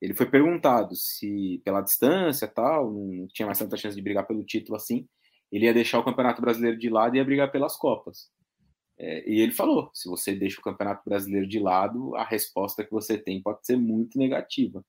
Ele 0.00 0.14
foi 0.14 0.26
perguntado 0.26 0.96
se, 0.96 1.60
pela 1.64 1.82
distância 1.82 2.48
tal, 2.48 2.90
não 2.90 3.28
tinha 3.28 3.44
mais 3.44 3.58
tanta 3.58 3.76
chance 3.76 3.94
de 3.94 4.02
brigar 4.02 4.26
pelo 4.26 4.44
título 4.44 4.76
assim, 4.76 5.06
ele 5.52 5.66
ia 5.66 5.74
deixar 5.74 5.98
o 5.98 6.04
Campeonato 6.04 6.40
Brasileiro 6.40 6.78
de 6.78 6.88
lado 6.88 7.14
e 7.14 7.18
ia 7.18 7.24
brigar 7.24 7.50
pelas 7.52 7.76
Copas. 7.76 8.30
É, 8.98 9.28
e 9.30 9.40
ele 9.40 9.52
falou: 9.52 9.90
se 9.92 10.08
você 10.08 10.34
deixa 10.34 10.58
o 10.58 10.64
Campeonato 10.64 11.02
Brasileiro 11.04 11.46
de 11.46 11.58
lado, 11.58 12.14
a 12.16 12.24
resposta 12.24 12.84
que 12.84 12.90
você 12.90 13.18
tem 13.18 13.42
pode 13.42 13.64
ser 13.66 13.76
muito 13.76 14.18
negativa. 14.18 14.84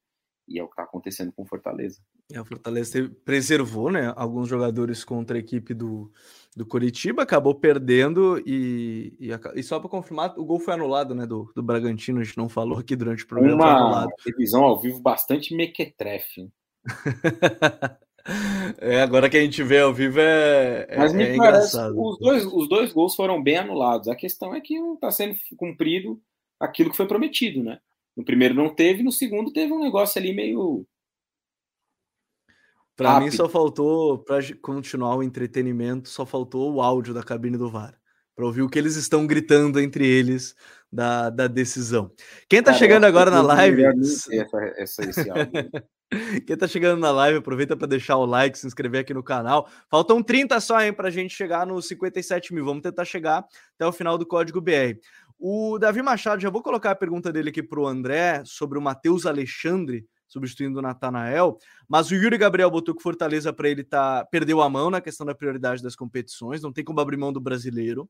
E 0.47 0.59
é 0.59 0.63
o 0.63 0.67
que 0.67 0.73
está 0.73 0.83
acontecendo 0.83 1.31
com 1.31 1.43
o 1.43 1.45
Fortaleza. 1.45 1.99
É, 2.31 2.39
o 2.39 2.45
Fortaleza 2.45 3.11
preservou 3.25 3.91
né, 3.91 4.13
alguns 4.15 4.47
jogadores 4.47 5.03
contra 5.03 5.37
a 5.37 5.39
equipe 5.39 5.73
do, 5.73 6.11
do 6.55 6.65
Curitiba, 6.65 7.23
acabou 7.23 7.55
perdendo 7.55 8.41
e, 8.45 9.13
e, 9.19 9.29
e 9.55 9.63
só 9.63 9.79
para 9.79 9.89
confirmar, 9.89 10.33
o 10.37 10.45
gol 10.45 10.59
foi 10.59 10.73
anulado 10.73 11.13
né, 11.13 11.25
do, 11.25 11.51
do 11.55 11.61
Bragantino, 11.61 12.19
a 12.19 12.23
gente 12.23 12.37
não 12.37 12.49
falou 12.49 12.79
aqui 12.79 12.95
durante 12.95 13.23
o 13.23 13.27
programa. 13.27 13.55
Uma 13.63 14.07
revisão 14.25 14.63
ao 14.63 14.79
vivo 14.79 14.99
bastante 14.99 15.55
mequetrefe. 15.55 16.49
É, 18.79 19.01
agora 19.01 19.29
que 19.29 19.37
a 19.37 19.41
gente 19.41 19.63
vê 19.63 19.79
ao 19.79 19.93
vivo 19.93 20.19
é, 20.19 20.85
é 20.89 20.97
Mas 20.97 21.13
me 21.13 21.23
é 21.23 21.37
parece, 21.37 21.77
engraçado. 21.77 21.95
Os 21.97 22.19
dois, 22.19 22.45
os 22.45 22.67
dois 22.67 22.91
gols 22.91 23.15
foram 23.15 23.41
bem 23.41 23.57
anulados. 23.57 24.07
A 24.07 24.15
questão 24.15 24.53
é 24.53 24.59
que 24.59 24.77
não 24.77 24.95
está 24.95 25.09
sendo 25.11 25.35
cumprido 25.55 26.21
aquilo 26.59 26.89
que 26.89 26.97
foi 26.97 27.07
prometido, 27.07 27.63
né? 27.63 27.79
No 28.17 28.25
primeiro 28.25 28.55
não 28.55 28.73
teve, 28.73 29.03
no 29.03 29.11
segundo 29.11 29.53
teve 29.53 29.71
um 29.71 29.79
negócio 29.79 30.19
ali 30.19 30.33
meio. 30.33 30.83
Para 32.95 33.19
mim 33.19 33.29
só 33.29 33.47
faltou, 33.47 34.17
para 34.17 34.39
continuar 34.59 35.15
o 35.17 35.21
entretenimento, 35.21 36.09
só 36.09 36.25
faltou 36.25 36.73
o 36.73 36.81
áudio 36.81 37.13
da 37.13 37.21
cabine 37.21 37.57
do 37.57 37.69
VAR. 37.69 37.95
Para 38.35 38.45
ouvir 38.45 38.63
o 38.63 38.69
que 38.69 38.79
eles 38.79 38.95
estão 38.95 39.27
gritando 39.27 39.79
entre 39.79 40.07
eles 40.07 40.55
da, 40.91 41.29
da 41.29 41.45
decisão. 41.45 42.11
Quem 42.49 42.59
está 42.59 42.73
chegando 42.73 43.03
agora 43.03 43.29
na 43.29 43.41
live. 43.41 43.83
Essa, 43.83 44.33
essa, 44.77 45.09
esse 45.09 45.29
áudio. 45.29 45.51
Quem 46.47 46.55
tá 46.55 46.67
chegando 46.67 47.01
na 47.01 47.11
live, 47.11 47.39
aproveita 47.39 47.75
para 47.75 47.87
deixar 47.87 48.15
o 48.15 48.25
like, 48.25 48.57
se 48.57 48.65
inscrever 48.65 49.01
aqui 49.01 49.13
no 49.13 49.21
canal. 49.21 49.69
Faltam 49.91 50.23
30 50.23 50.59
só, 50.61 50.81
hein, 50.81 50.93
pra 50.93 51.09
gente 51.09 51.35
chegar 51.35 51.67
nos 51.67 51.87
57 51.87 52.53
mil. 52.53 52.63
Vamos 52.63 52.81
tentar 52.81 53.03
chegar 53.03 53.45
até 53.75 53.85
o 53.85 53.91
final 53.91 54.17
do 54.17 54.25
código 54.25 54.61
BR. 54.61 54.97
O 55.39 55.77
Davi 55.77 56.01
Machado, 56.01 56.41
já 56.41 56.49
vou 56.49 56.63
colocar 56.63 56.91
a 56.91 56.95
pergunta 56.95 57.31
dele 57.31 57.49
aqui 57.49 57.61
pro 57.61 57.85
André 57.85 58.41
sobre 58.45 58.77
o 58.77 58.81
Matheus 58.81 59.25
Alexandre 59.25 60.07
substituindo 60.27 60.79
o 60.79 60.81
Natanael, 60.81 61.57
mas 61.87 62.11
o 62.11 62.15
Yuri 62.15 62.37
Gabriel 62.37 62.69
botou 62.69 62.93
que 62.93 63.01
Fortaleza 63.01 63.53
para 63.53 63.69
ele 63.69 63.83
tá 63.83 64.25
perdeu 64.29 64.61
a 64.61 64.69
mão 64.69 64.89
na 64.89 65.01
questão 65.01 65.25
da 65.25 65.33
prioridade 65.33 65.81
das 65.81 65.95
competições, 65.95 66.61
não 66.61 66.73
tem 66.73 66.83
como 66.83 66.99
abrir 66.99 67.17
mão 67.17 67.31
do 67.31 67.39
brasileiro. 67.39 68.09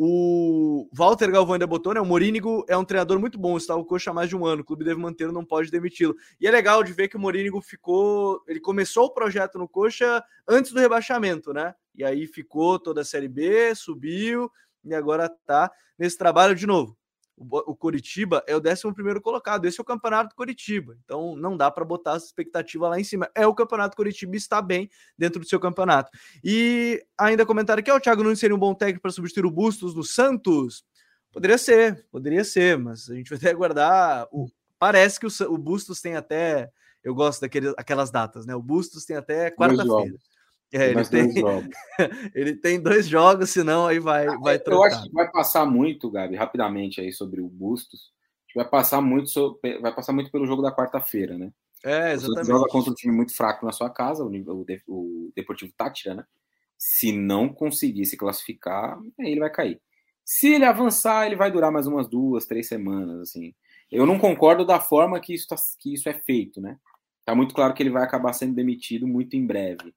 O 0.00 0.88
Walter 0.92 1.28
Galvão 1.32 1.54
ainda 1.54 1.66
botou, 1.66 1.92
né? 1.92 2.00
O 2.00 2.06
Morínigo 2.06 2.64
é 2.68 2.76
um 2.76 2.84
treinador 2.84 3.18
muito 3.18 3.36
bom, 3.36 3.56
está 3.56 3.74
o 3.74 3.84
coxa 3.84 4.12
há 4.12 4.14
mais 4.14 4.28
de 4.28 4.36
um 4.36 4.46
ano. 4.46 4.62
O 4.62 4.64
clube 4.64 4.84
deve 4.84 5.00
mantê-lo, 5.00 5.32
não 5.32 5.44
pode 5.44 5.72
demiti-lo. 5.72 6.14
E 6.40 6.46
é 6.46 6.50
legal 6.52 6.84
de 6.84 6.92
ver 6.92 7.08
que 7.08 7.16
o 7.16 7.20
Morínigo 7.20 7.60
ficou. 7.60 8.40
Ele 8.46 8.60
começou 8.60 9.06
o 9.06 9.10
projeto 9.12 9.58
no 9.58 9.68
coxa 9.68 10.22
antes 10.46 10.70
do 10.70 10.78
rebaixamento, 10.78 11.52
né? 11.52 11.74
E 11.96 12.04
aí 12.04 12.28
ficou 12.28 12.78
toda 12.78 13.00
a 13.00 13.04
Série 13.04 13.26
B, 13.26 13.74
subiu 13.74 14.48
e 14.92 14.94
agora 14.94 15.28
tá 15.46 15.70
nesse 15.98 16.16
trabalho 16.16 16.54
de 16.54 16.66
novo 16.66 16.98
o 17.40 17.74
Coritiba 17.74 18.42
é 18.46 18.56
o 18.56 18.60
11 18.60 19.20
colocado. 19.22 19.64
Esse 19.64 19.80
é 19.80 19.82
o 19.82 19.84
campeonato 19.84 20.30
do 20.30 20.34
Coritiba. 20.34 20.96
Então 21.04 21.36
não 21.36 21.56
dá 21.56 21.70
para 21.70 21.84
botar 21.84 22.16
essa 22.16 22.26
expectativa 22.26 22.88
lá 22.88 22.98
em 22.98 23.04
cima. 23.04 23.30
É 23.34 23.46
o 23.46 23.54
campeonato 23.54 23.96
Coritiba 23.96 24.36
está 24.36 24.60
bem 24.60 24.90
dentro 25.16 25.40
do 25.40 25.48
seu 25.48 25.60
campeonato. 25.60 26.10
E 26.42 27.02
ainda 27.16 27.46
comentário 27.46 27.80
aqui: 27.80 27.90
o 27.90 28.00
Thiago 28.00 28.22
Nunes 28.22 28.40
seria 28.40 28.56
um 28.56 28.58
bom 28.58 28.74
técnico 28.74 29.02
para 29.02 29.12
substituir 29.12 29.46
o 29.46 29.50
Bustos 29.50 29.94
no 29.94 30.02
Santos? 30.02 30.84
Poderia 31.32 31.58
ser, 31.58 32.06
poderia 32.10 32.42
ser, 32.42 32.78
mas 32.78 33.08
a 33.08 33.14
gente 33.14 33.30
vai 33.30 33.38
ter 33.38 33.46
que 33.46 33.54
aguardar. 33.54 34.26
O... 34.32 34.48
Parece 34.78 35.20
que 35.20 35.26
o, 35.26 35.52
o 35.52 35.58
Bustos 35.58 36.00
tem 36.00 36.16
até. 36.16 36.70
Eu 37.04 37.14
gosto 37.14 37.40
daquelas 37.40 38.10
datas, 38.10 38.44
né? 38.44 38.54
O 38.54 38.62
Bustos 38.62 39.04
tem 39.04 39.16
até 39.16 39.50
quarta-feira. 39.50 40.16
É, 40.72 40.90
ele, 40.90 41.04
tem, 41.04 41.32
ele 42.34 42.56
tem 42.56 42.80
dois 42.80 43.08
jogos, 43.08 43.50
senão 43.50 43.86
aí 43.86 43.98
vai, 43.98 44.26
ah, 44.26 44.36
vai 44.36 44.58
trocar. 44.58 44.76
Eu 44.76 44.82
acho 44.84 45.02
que 45.04 45.12
vai 45.12 45.30
passar 45.30 45.64
muito, 45.64 46.10
Gabi, 46.10 46.36
rapidamente 46.36 47.00
aí 47.00 47.12
sobre 47.12 47.40
o 47.40 47.48
Bustos. 47.48 48.12
Vai 48.54 48.68
passar 48.68 49.00
muito, 49.00 49.30
sobre, 49.30 49.78
vai 49.78 49.94
passar 49.94 50.12
muito 50.12 50.30
pelo 50.30 50.46
jogo 50.46 50.62
da 50.62 50.74
quarta-feira, 50.74 51.38
né? 51.38 51.52
É, 51.84 52.12
exatamente. 52.12 52.46
Você 52.46 52.52
joga 52.52 52.70
contra 52.70 52.90
um 52.90 52.94
time 52.94 53.14
muito 53.14 53.34
fraco 53.34 53.64
na 53.64 53.72
sua 53.72 53.88
casa, 53.88 54.24
o, 54.24 54.28
o, 54.28 54.66
o 54.88 55.32
Deportivo 55.34 55.72
Tátira, 55.76 56.14
né? 56.14 56.24
Se 56.76 57.12
não 57.12 57.48
conseguir 57.48 58.04
se 58.04 58.16
classificar, 58.16 58.98
aí 59.18 59.30
ele 59.32 59.40
vai 59.40 59.50
cair. 59.50 59.80
Se 60.24 60.52
ele 60.52 60.64
avançar, 60.64 61.26
ele 61.26 61.36
vai 61.36 61.50
durar 61.50 61.72
mais 61.72 61.86
umas 61.86 62.08
duas, 62.08 62.46
três 62.46 62.68
semanas, 62.68 63.20
assim. 63.20 63.54
Eu 63.90 64.04
não 64.04 64.18
concordo 64.18 64.66
da 64.66 64.78
forma 64.78 65.18
que 65.18 65.32
isso, 65.32 65.46
tá, 65.48 65.56
que 65.78 65.94
isso 65.94 66.08
é 66.08 66.14
feito, 66.14 66.60
né? 66.60 66.78
Tá 67.24 67.34
muito 67.34 67.54
claro 67.54 67.72
que 67.72 67.82
ele 67.82 67.90
vai 67.90 68.02
acabar 68.02 68.32
sendo 68.34 68.54
demitido 68.54 69.06
muito 69.06 69.34
em 69.34 69.46
breve 69.46 69.94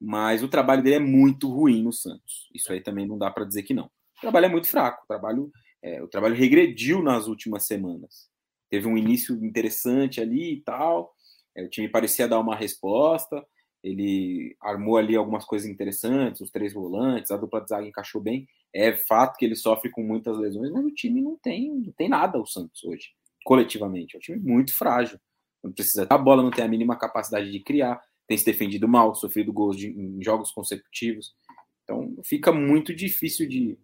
mas 0.00 0.42
o 0.42 0.48
trabalho 0.48 0.82
dele 0.82 0.96
é 0.96 1.00
muito 1.00 1.48
ruim 1.48 1.82
no 1.82 1.92
Santos. 1.92 2.48
Isso 2.54 2.72
aí 2.72 2.80
também 2.80 3.06
não 3.06 3.18
dá 3.18 3.30
para 3.30 3.44
dizer 3.44 3.62
que 3.62 3.74
não. 3.74 3.86
O 3.86 4.20
trabalho 4.20 4.46
é 4.46 4.48
muito 4.48 4.68
fraco, 4.68 5.04
o 5.04 5.06
trabalho, 5.06 5.50
é, 5.82 6.02
o 6.02 6.08
trabalho 6.08 6.34
regrediu 6.34 7.02
nas 7.02 7.26
últimas 7.26 7.66
semanas. 7.66 8.28
Teve 8.70 8.86
um 8.88 8.96
início 8.96 9.34
interessante 9.44 10.20
ali 10.20 10.54
e 10.54 10.60
tal, 10.62 11.14
É, 11.56 11.62
o 11.62 11.68
time 11.68 11.88
parecia 11.88 12.26
dar 12.26 12.40
uma 12.40 12.56
resposta, 12.56 13.44
ele 13.82 14.56
armou 14.60 14.96
ali 14.96 15.14
algumas 15.14 15.44
coisas 15.44 15.68
interessantes, 15.68 16.40
os 16.40 16.50
três 16.50 16.72
volantes, 16.72 17.30
a 17.30 17.36
dupla 17.36 17.60
de 17.60 17.68
zaga 17.68 17.86
encaixou 17.86 18.20
bem. 18.20 18.46
É 18.74 18.96
fato 18.96 19.36
que 19.36 19.44
ele 19.44 19.54
sofre 19.54 19.90
com 19.90 20.02
muitas 20.02 20.36
lesões, 20.36 20.72
mas 20.72 20.84
o 20.84 20.90
time 20.90 21.22
não 21.22 21.36
tem, 21.36 21.72
não 21.72 21.92
tem 21.92 22.08
nada, 22.08 22.38
o 22.40 22.46
Santos, 22.46 22.82
hoje, 22.82 23.10
coletivamente. 23.44 24.16
É 24.16 24.18
um 24.18 24.20
time 24.20 24.38
muito 24.38 24.74
frágil. 24.76 25.18
Não 25.62 25.72
precisa 25.72 26.06
a 26.10 26.18
bola, 26.18 26.42
não 26.42 26.50
tem 26.50 26.64
a 26.64 26.68
mínima 26.68 26.96
capacidade 26.98 27.50
de 27.50 27.60
criar, 27.60 28.02
tem 28.26 28.36
se 28.38 28.44
defendido 28.44 28.88
mal, 28.88 29.14
sofrido 29.14 29.52
gols 29.52 29.76
de, 29.76 29.88
em 29.88 30.22
jogos 30.22 30.50
consecutivos. 30.50 31.34
Então 31.82 32.16
fica 32.24 32.52
muito 32.52 32.94
difícil 32.94 33.48
de, 33.48 33.78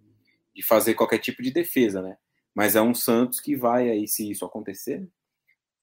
de 0.55 0.62
fazer 0.62 0.95
qualquer 0.95 1.18
tipo 1.18 1.43
de 1.43 1.51
defesa, 1.51 2.01
né? 2.03 2.16
Mas 2.55 2.74
é 2.74 2.82
um 2.82 2.95
Santos 2.95 3.41
que 3.41 3.57
vai 3.57 3.88
aí, 3.88 4.09
se 4.09 4.30
isso 4.30 4.45
acontecer, 4.45 5.07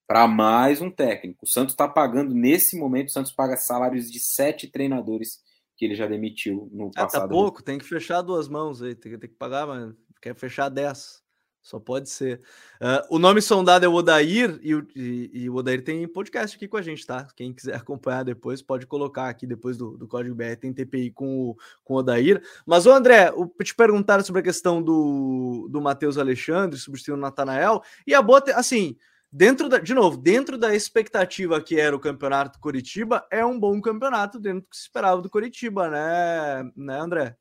para 0.07 0.27
mais 0.27 0.81
um 0.81 0.89
técnico. 0.89 1.45
O 1.45 1.47
Santos 1.47 1.73
está 1.73 1.87
pagando, 1.87 2.33
nesse 2.33 2.77
momento, 2.77 3.09
o 3.09 3.11
Santos 3.11 3.31
paga 3.31 3.57
salários 3.57 4.09
de 4.09 4.19
sete 4.19 4.67
treinadores 4.67 5.41
que 5.75 5.85
ele 5.85 5.95
já 5.95 6.07
demitiu 6.07 6.69
no 6.73 6.91
passado. 6.91 7.23
Ah, 7.23 7.27
tá 7.27 7.27
pouco, 7.27 7.63
tem 7.63 7.77
que 7.77 7.85
fechar 7.85 8.21
duas 8.21 8.47
mãos 8.47 8.81
aí, 8.81 8.95
tem, 8.95 9.17
tem 9.17 9.29
que 9.29 9.35
pagar, 9.35 9.67
mas 9.67 9.93
quer 10.21 10.35
fechar 10.35 10.69
dez. 10.69 11.23
Só 11.67 11.81
pode 11.81 12.09
ser. 12.09 12.39
Uh, 12.79 13.17
o 13.17 13.19
nome 13.19 13.41
sondado 13.41 13.83
é 13.83 13.89
o 13.89 13.93
Odair, 13.93 14.57
e, 14.63 14.71
e, 14.95 15.31
e, 15.33 15.49
o 15.49 15.55
Odair 15.55 15.83
tem 15.83 16.07
podcast 16.07 16.55
aqui 16.55 16.65
com 16.65 16.77
a 16.77 16.81
gente, 16.81 17.05
tá? 17.05 17.27
Quem 17.35 17.51
quiser 17.51 17.75
acompanhar 17.75 18.23
depois, 18.23 18.61
pode 18.61 18.87
colocar 18.87 19.27
aqui 19.27 19.45
depois 19.45 19.75
do, 19.75 19.97
do 19.97 20.07
Código 20.07 20.33
BR, 20.33 20.55
tem 20.57 20.71
TPI 20.71 21.11
com 21.11 21.49
o, 21.49 21.57
com 21.83 21.95
o 21.95 21.97
Odair. 21.97 22.41
Mas, 22.65 22.85
ô 22.85 22.93
André, 22.93 23.33
o, 23.35 23.47
te 23.61 23.75
perguntaram 23.75 24.23
sobre 24.23 24.39
a 24.39 24.43
questão 24.45 24.81
do, 24.81 25.67
do 25.69 25.81
Matheus 25.81 26.17
Alexandre, 26.17 26.79
substituindo 26.79 27.17
o 27.17 27.21
Natanael, 27.21 27.81
e 28.07 28.13
a 28.13 28.21
boa, 28.21 28.41
assim, 28.55 28.95
dentro 29.29 29.67
da, 29.67 29.77
de 29.77 29.93
novo, 29.93 30.15
dentro 30.15 30.57
da 30.57 30.73
expectativa 30.73 31.59
que 31.59 31.77
era 31.77 31.93
o 31.93 31.99
campeonato 31.99 32.61
Curitiba, 32.61 33.27
é 33.29 33.45
um 33.45 33.59
bom 33.59 33.81
campeonato 33.81 34.39
dentro 34.39 34.61
do 34.61 34.69
que 34.69 34.77
se 34.77 34.83
esperava 34.83 35.21
do 35.21 35.29
Curitiba, 35.29 35.89
né, 35.89 36.71
né, 36.77 36.97
André? 36.97 37.35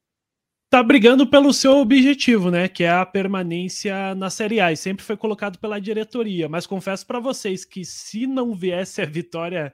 Tá 0.68 0.82
brigando 0.82 1.26
pelo 1.28 1.52
seu 1.52 1.76
objetivo, 1.76 2.50
né, 2.50 2.68
que 2.68 2.82
é 2.82 2.90
a 2.90 3.06
permanência 3.06 4.14
na 4.16 4.28
Série 4.28 4.60
A, 4.60 4.72
e 4.72 4.76
sempre 4.76 5.04
foi 5.04 5.16
colocado 5.16 5.58
pela 5.60 5.80
diretoria, 5.80 6.48
mas 6.48 6.66
confesso 6.66 7.06
para 7.06 7.20
vocês 7.20 7.64
que 7.64 7.84
se 7.84 8.26
não 8.26 8.52
viesse 8.52 9.00
a 9.00 9.06
vitória 9.06 9.72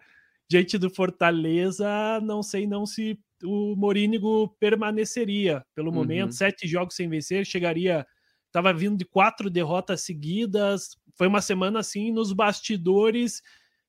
diante 0.51 0.77
do 0.77 0.91
Fortaleza, 0.91 1.89
não 2.23 2.43
sei 2.43 2.67
não 2.67 2.85
se 2.85 3.19
o 3.43 3.75
Morínigo 3.75 4.55
permaneceria. 4.61 5.65
Pelo 5.75 5.89
uhum. 5.89 5.95
momento, 5.95 6.35
sete 6.35 6.69
jogos 6.69 6.95
sem 6.95 7.09
vencer, 7.09 7.47
chegaria, 7.47 8.07
estava 8.47 8.71
vindo 8.73 8.99
de 8.99 9.07
quatro 9.07 9.49
derrotas 9.49 10.03
seguidas, 10.03 10.91
foi 11.17 11.27
uma 11.27 11.41
semana 11.41 11.79
assim 11.79 12.13
nos 12.13 12.35
bastidores 12.35 13.41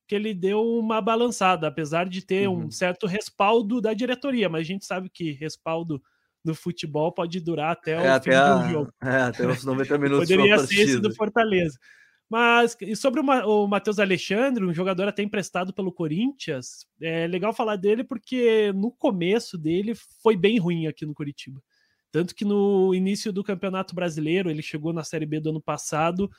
que 0.08 0.16
ele 0.16 0.34
deu 0.34 0.62
uma 0.62 1.02
balançada, 1.02 1.68
apesar 1.68 2.08
de 2.08 2.26
ter 2.26 2.48
uhum. 2.48 2.66
um 2.66 2.72
certo 2.72 3.08
respaldo 3.08 3.82
da 3.82 3.94
diretoria, 3.94 4.48
mas 4.48 4.62
a 4.62 4.66
gente 4.66 4.86
sabe 4.86 5.10
que 5.10 5.34
respaldo 5.34 6.02
no 6.44 6.54
futebol 6.56 7.12
pode 7.12 7.40
durar 7.40 7.72
até 7.72 7.92
é, 7.92 7.98
o 7.98 8.14
até 8.14 8.32
fim 8.32 8.38
a... 8.38 8.56
do 8.56 8.70
jogo. 8.70 8.94
É, 9.02 9.16
até 9.22 9.48
os 9.48 9.64
90 9.64 9.98
minutos. 10.00 10.30
Poderia 10.30 10.58
ser 10.60 10.82
esse 10.82 11.00
do 11.00 11.14
Fortaleza. 11.14 11.78
Mas 12.30 12.76
e 12.82 12.96
sobre 12.96 13.22
o 13.22 13.68
Matheus 13.68 14.00
Alexandre, 14.00 14.66
um 14.66 14.74
jogador 14.74 15.08
até 15.08 15.22
emprestado 15.22 15.74
pelo 15.74 15.92
Corinthians, 15.92 16.88
é 17.02 17.28
legal 17.28 17.54
falar 17.54 17.76
dele 17.76 18.04
porque 18.04 18.72
no 18.74 18.92
começo 18.92 19.58
dele 19.58 19.94
foi 20.22 20.36
bem 20.36 20.58
ruim 20.58 20.88
aqui 20.88 21.06
no 21.06 21.14
Curitiba. 21.14 21.62
Tanto 22.12 22.34
que 22.34 22.46
no 22.46 22.94
início 22.94 23.32
do 23.34 23.44
Campeonato 23.44 23.94
Brasileiro, 23.96 24.50
ele 24.50 24.62
chegou 24.62 24.94
na 24.94 25.04
Série 25.04 25.26
B 25.26 25.40
do 25.40 25.50
ano 25.50 25.62
passado, 25.62 26.30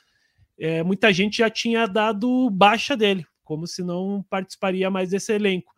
é, 0.57 0.81
muita 0.83 1.11
gente 1.11 1.37
já 1.37 1.49
tinha 1.49 1.85
dado 1.85 2.49
baixa 2.49 2.95
dele, 2.95 3.25
como 3.43 3.67
se 3.67 3.83
não 3.83 4.25
participaria 4.29 4.89
mais 4.89 5.09
desse 5.09 5.33
elenco. 5.33 5.74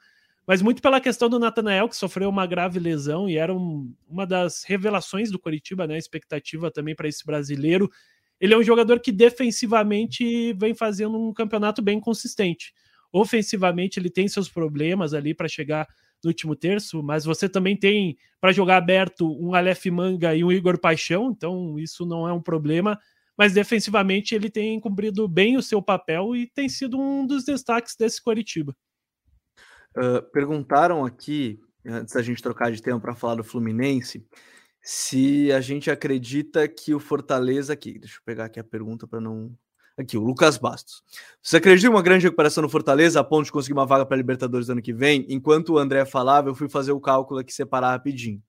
Mas 0.48 0.62
muito 0.62 0.82
pela 0.82 1.02
questão 1.02 1.28
do 1.30 1.38
Natanael, 1.40 1.90
que 1.90 1.96
sofreu 1.96 2.30
uma 2.30 2.46
grave 2.48 2.80
lesão 2.80 3.28
e 3.28 3.38
era 3.38 3.54
um, 3.54 3.94
uma 4.08 4.26
das 4.26 4.64
revelações 4.64 5.30
do 5.30 5.38
Coritiba, 5.38 5.86
né? 5.86 5.98
Expectativa 5.98 6.72
também 6.72 6.96
para 6.96 7.08
esse 7.08 7.26
brasileiro. 7.26 7.92
Ele 8.40 8.54
é 8.54 8.58
um 8.58 8.64
jogador 8.64 9.00
que 9.02 9.12
defensivamente 9.12 10.54
vem 10.54 10.74
fazendo 10.74 11.20
um 11.20 11.34
campeonato 11.34 11.82
bem 11.82 12.00
consistente. 12.00 12.74
Ofensivamente, 13.12 14.00
ele 14.00 14.10
tem 14.10 14.28
seus 14.28 14.48
problemas 14.48 15.14
ali 15.14 15.34
para 15.34 15.48
chegar 15.48 15.86
no 16.24 16.30
último 16.30 16.56
terço, 16.56 17.04
mas 17.04 17.26
você 17.26 17.50
também 17.50 17.76
tem 17.76 18.18
para 18.40 18.52
jogar 18.52 18.78
aberto 18.78 19.30
um 19.42 19.54
Aleph 19.54 19.86
Manga 19.88 20.34
e 20.34 20.44
um 20.44 20.52
Igor 20.52 20.80
Paixão, 20.80 21.30
então 21.30 21.78
isso 21.78 22.06
não 22.06 22.28
é 22.28 22.34
um 22.34 22.42
problema 22.42 22.98
mas 23.38 23.54
defensivamente 23.54 24.34
ele 24.34 24.50
tem 24.50 24.80
cumprido 24.80 25.28
bem 25.28 25.58
o 25.58 25.62
seu 25.62 25.80
papel 25.82 26.36
e 26.36 26.48
tem 26.48 26.68
sido 26.68 27.00
um 27.00 27.26
dos 27.26 27.46
destaques 27.46 27.96
desse 27.96 28.22
Coritiba. 28.22 28.76
Uh, 29.98 30.22
perguntaram 30.32 31.04
aqui, 31.04 31.60
antes 31.86 32.14
da 32.14 32.22
gente 32.22 32.42
trocar 32.42 32.72
de 32.72 32.82
tema 32.82 33.00
para 33.00 33.16
falar 33.16 33.36
do 33.36 33.44
Fluminense, 33.44 34.26
se 34.82 35.52
a 35.52 35.60
gente 35.60 35.90
acredita 35.90 36.68
que 36.68 36.94
o 36.94 37.00
Fortaleza 37.00 37.74
aqui, 37.74 37.98
deixa 37.98 38.18
eu 38.18 38.22
pegar 38.24 38.46
aqui 38.46 38.60
a 38.60 38.64
pergunta 38.64 39.08
para 39.08 39.20
não 39.20 39.58
Aqui, 40.00 40.16
o 40.16 40.22
Lucas 40.22 40.60
Bastos. 40.60 41.02
Você 41.42 41.58
acredita 41.58 41.88
em 41.88 41.90
uma 41.90 42.04
grande 42.04 42.26
recuperação 42.26 42.62
no 42.62 42.70
Fortaleza 42.70 43.20
a 43.20 43.24
ponto 43.24 43.46
de 43.46 43.52
conseguir 43.52 43.74
uma 43.74 43.86
vaga 43.86 44.06
para 44.06 44.16
Libertadores 44.16 44.70
ano 44.70 44.80
que 44.80 44.94
vem? 44.94 45.26
Enquanto 45.28 45.74
o 45.74 45.80
André 45.80 46.06
falava, 46.06 46.50
eu 46.50 46.54
fui 46.54 46.70
fazer 46.70 46.92
o 46.92 47.02
cálculo 47.02 47.40
aqui, 47.40 47.52
separar 47.52 47.90
rapidinho. 47.90 48.40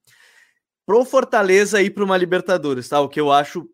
Pro 0.84 1.06
Fortaleza 1.06 1.80
ir 1.80 1.88
para 1.88 2.04
uma 2.04 2.18
Libertadores, 2.18 2.86
tá? 2.86 3.00
O 3.00 3.08
que 3.08 3.18
eu 3.18 3.32
acho 3.32 3.66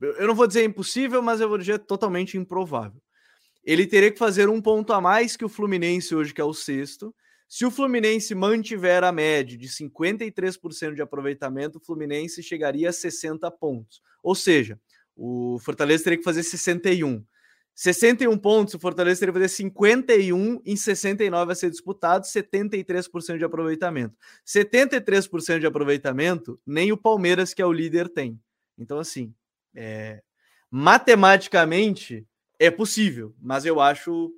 eu 0.00 0.26
não 0.26 0.34
vou 0.34 0.46
dizer 0.46 0.64
impossível, 0.64 1.20
mas 1.20 1.40
eu 1.40 1.48
vou 1.48 1.58
dizer 1.58 1.80
totalmente 1.80 2.36
improvável. 2.36 3.00
Ele 3.68 3.86
teria 3.86 4.10
que 4.10 4.18
fazer 4.18 4.48
um 4.48 4.62
ponto 4.62 4.94
a 4.94 5.00
mais 5.00 5.36
que 5.36 5.44
o 5.44 5.48
Fluminense 5.48 6.14
hoje, 6.14 6.32
que 6.32 6.40
é 6.40 6.44
o 6.44 6.54
sexto. 6.54 7.14
Se 7.46 7.66
o 7.66 7.70
Fluminense 7.70 8.34
mantiver 8.34 9.04
a 9.04 9.12
média 9.12 9.58
de 9.58 9.68
53% 9.68 10.94
de 10.94 11.02
aproveitamento, 11.02 11.76
o 11.76 11.84
Fluminense 11.84 12.42
chegaria 12.42 12.88
a 12.88 12.92
60 12.92 13.50
pontos. 13.50 14.00
Ou 14.22 14.34
seja, 14.34 14.80
o 15.14 15.58
Fortaleza 15.58 16.02
teria 16.02 16.16
que 16.16 16.24
fazer 16.24 16.44
61. 16.44 17.22
61 17.74 18.38
pontos, 18.38 18.72
o 18.72 18.78
Fortaleza 18.78 19.20
teria 19.20 19.34
que 19.34 19.38
fazer 19.38 19.54
51 19.54 20.62
em 20.64 20.74
69 20.74 21.52
a 21.52 21.54
ser 21.54 21.68
disputado, 21.68 22.24
73% 22.24 23.36
de 23.36 23.44
aproveitamento. 23.44 24.16
73% 24.46 25.58
de 25.58 25.66
aproveitamento, 25.66 26.58
nem 26.66 26.90
o 26.90 26.96
Palmeiras, 26.96 27.52
que 27.52 27.60
é 27.60 27.66
o 27.66 27.72
líder, 27.72 28.08
tem. 28.08 28.40
Então, 28.78 28.98
assim, 28.98 29.34
é, 29.74 30.22
matematicamente 30.70 32.26
é 32.58 32.70
possível, 32.70 33.34
mas 33.40 33.64
eu 33.64 33.80
acho 33.80 34.32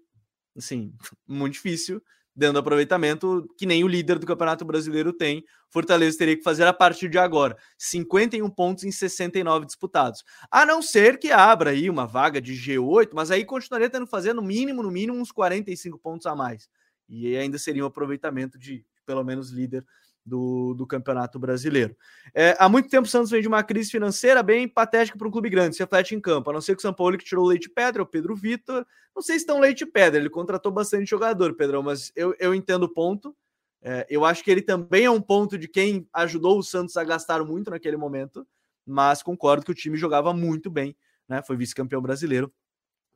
assim, 0.57 0.93
muito 1.27 1.55
difícil 1.55 2.03
dando 2.35 2.59
aproveitamento 2.59 3.47
que 3.59 3.67
nem 3.67 3.85
o 3.85 3.89
líder 3.89 4.19
do 4.19 4.27
Campeonato 4.27 4.65
Brasileiro 4.65 5.13
tem. 5.13 5.45
Fortaleza 5.69 6.17
teria 6.17 6.37
que 6.37 6.43
fazer 6.43 6.67
a 6.67 6.73
partir 6.73 7.09
de 7.09 7.19
agora 7.19 7.57
51 7.77 8.49
pontos 8.51 8.85
em 8.85 8.91
69 8.91 9.67
disputados. 9.67 10.25
A 10.51 10.65
não 10.65 10.81
ser 10.81 11.19
que 11.19 11.31
abra 11.31 11.71
aí 11.71 11.91
uma 11.91 12.07
vaga 12.07 12.41
de 12.41 12.55
G8, 12.55 13.11
mas 13.13 13.31
aí 13.31 13.45
continuaria 13.45 13.91
tendo 13.91 14.07
que 14.07 14.11
fazer 14.11 14.33
no 14.33 14.43
mínimo, 14.43 14.83
no 14.83 14.91
mínimo 14.91 15.19
uns 15.19 15.31
45 15.31 15.99
pontos 15.99 16.27
a 16.27 16.35
mais. 16.35 16.69
E 17.09 17.37
ainda 17.37 17.59
seria 17.59 17.85
um 17.85 17.89
aproveitamento 17.89 18.59
de 18.59 18.85
pelo 19.05 19.25
menos 19.25 19.51
líder 19.51 19.85
do, 20.31 20.75
do 20.75 20.87
Campeonato 20.87 21.39
Brasileiro. 21.39 21.97
É, 22.33 22.57
há 22.59 22.69
muito 22.69 22.89
tempo 22.89 23.07
o 23.07 23.11
Santos 23.11 23.31
vem 23.31 23.43
de 23.43 23.49
uma 23.49 23.63
crise 23.65 23.91
financeira 23.91 24.43
bem 24.43 24.69
patética 24.69 25.19
para 25.19 25.27
um 25.27 25.31
clube 25.31 25.51
grande, 25.51 25.75
se 25.75 25.83
reflete 25.83 26.15
em 26.15 26.21
campo, 26.21 26.49
a 26.49 26.53
não 26.53 26.61
ser 26.61 26.75
que 26.75 26.79
o 26.79 26.83
São 26.83 26.95
Paulo 26.95 27.19
que 27.19 27.25
tirou 27.25 27.45
o 27.45 27.49
leite 27.49 27.69
pedra, 27.69 28.03
o 28.03 28.07
Pedro 28.07 28.37
Vitor, 28.37 28.87
não 29.15 29.21
sei 29.21 29.35
se 29.35 29.43
estão 29.43 29.59
leite 29.59 29.85
pedra, 29.85 30.21
ele 30.21 30.31
contratou 30.31 30.71
bastante 30.71 31.11
jogador, 31.11 31.55
Pedrão, 31.55 31.83
mas 31.83 32.13
eu, 32.15 32.35
eu 32.39 32.55
entendo 32.55 32.85
o 32.85 32.89
ponto, 32.89 33.37
é, 33.83 34.07
eu 34.09 34.25
acho 34.25 34.45
que 34.45 34.51
ele 34.51 34.63
também 34.63 35.05
é 35.05 35.11
um 35.11 35.21
ponto 35.21 35.59
de 35.59 35.67
quem 35.67 36.07
ajudou 36.13 36.59
o 36.59 36.63
Santos 36.63 36.97
a 36.97 37.03
gastar 37.03 37.45
muito 37.45 37.71
naquele 37.71 37.97
momento, 37.97 38.47
mas 38.87 39.23
concordo 39.23 39.65
que 39.65 39.73
o 39.73 39.75
time 39.75 39.97
jogava 39.97 40.33
muito 40.33 40.71
bem, 40.71 40.97
né? 41.29 41.43
Foi 41.43 41.57
vice-campeão 41.57 42.01
brasileiro, 42.01 42.53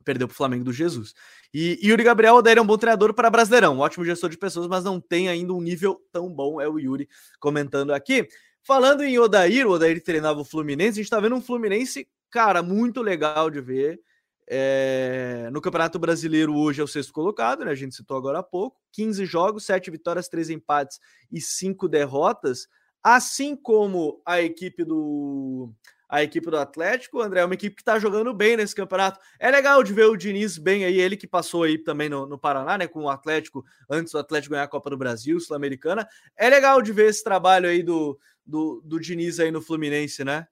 perdeu 0.05 0.27
para 0.27 0.33
o 0.33 0.37
Flamengo 0.37 0.63
do 0.63 0.71
Jesus. 0.71 1.13
E, 1.53 1.79
e 1.81 1.89
Yuri 1.89 2.03
Gabriel, 2.03 2.35
Odair 2.35 2.57
é 2.57 2.61
um 2.61 2.65
bom 2.65 2.77
treinador 2.77 3.13
para 3.13 3.29
Brasileirão, 3.29 3.75
um 3.75 3.79
ótimo 3.79 4.05
gestor 4.05 4.29
de 4.29 4.37
pessoas, 4.37 4.67
mas 4.67 4.83
não 4.83 5.01
tem 5.01 5.27
ainda 5.27 5.51
um 5.51 5.61
nível 5.61 5.99
tão 6.11 6.31
bom, 6.31 6.61
é 6.61 6.69
o 6.69 6.79
Yuri 6.79 7.09
comentando 7.39 7.91
aqui. 7.91 8.27
Falando 8.61 9.03
em 9.03 9.17
Odair, 9.19 9.67
o 9.67 9.71
Odair 9.71 10.01
treinava 10.01 10.39
o 10.39 10.45
Fluminense, 10.45 10.91
a 10.91 10.95
gente 10.95 11.05
está 11.05 11.19
vendo 11.19 11.35
um 11.35 11.41
Fluminense, 11.41 12.07
cara, 12.29 12.61
muito 12.61 13.01
legal 13.01 13.49
de 13.49 13.59
ver. 13.59 13.99
É... 14.47 15.49
no 15.51 15.59
Campeonato 15.59 15.97
Brasileiro 15.97 16.55
hoje 16.55 16.79
é 16.79 16.83
o 16.83 16.87
sexto 16.87 17.11
colocado, 17.11 17.65
né? 17.65 17.71
A 17.71 17.75
gente 17.75 17.95
citou 17.95 18.15
agora 18.15 18.39
há 18.39 18.43
pouco. 18.43 18.79
15 18.91 19.25
jogos, 19.25 19.65
7 19.65 19.89
vitórias, 19.89 20.27
3 20.27 20.51
empates 20.51 20.99
e 21.31 21.41
5 21.41 21.87
derrotas. 21.87 22.67
Assim 23.03 23.55
como 23.55 24.21
a 24.25 24.41
equipe 24.41 24.83
do 24.83 25.71
a 26.15 26.23
equipe 26.23 26.49
do 26.49 26.57
Atlético, 26.57 27.21
André, 27.21 27.41
é 27.41 27.45
uma 27.45 27.55
equipe 27.55 27.75
que 27.75 27.81
está 27.81 27.99
jogando 27.99 28.33
bem 28.33 28.55
nesse 28.55 28.73
campeonato. 28.73 29.19
É 29.37 29.51
legal 29.51 29.83
de 29.83 29.91
ver 29.91 30.05
o 30.05 30.15
Diniz 30.15 30.57
bem 30.57 30.85
aí, 30.85 30.97
ele 30.97 31.17
que 31.17 31.27
passou 31.27 31.63
aí 31.63 31.77
também 31.77 32.07
no, 32.07 32.25
no 32.25 32.39
Paraná, 32.39 32.77
né, 32.77 32.87
com 32.87 33.03
o 33.03 33.09
Atlético, 33.09 33.65
antes 33.89 34.13
do 34.13 34.19
Atlético 34.19 34.53
ganhar 34.53 34.63
a 34.63 34.67
Copa 34.67 34.89
do 34.89 34.97
Brasil, 34.97 35.37
Sul-Americana. 35.41 36.07
É 36.37 36.49
legal 36.49 36.81
de 36.81 36.93
ver 36.93 37.09
esse 37.09 37.21
trabalho 37.21 37.67
aí 37.67 37.83
do, 37.83 38.17
do, 38.45 38.81
do 38.85 38.97
Diniz 38.97 39.41
aí 39.41 39.51
no 39.51 39.61
Fluminense, 39.61 40.23
né? 40.23 40.47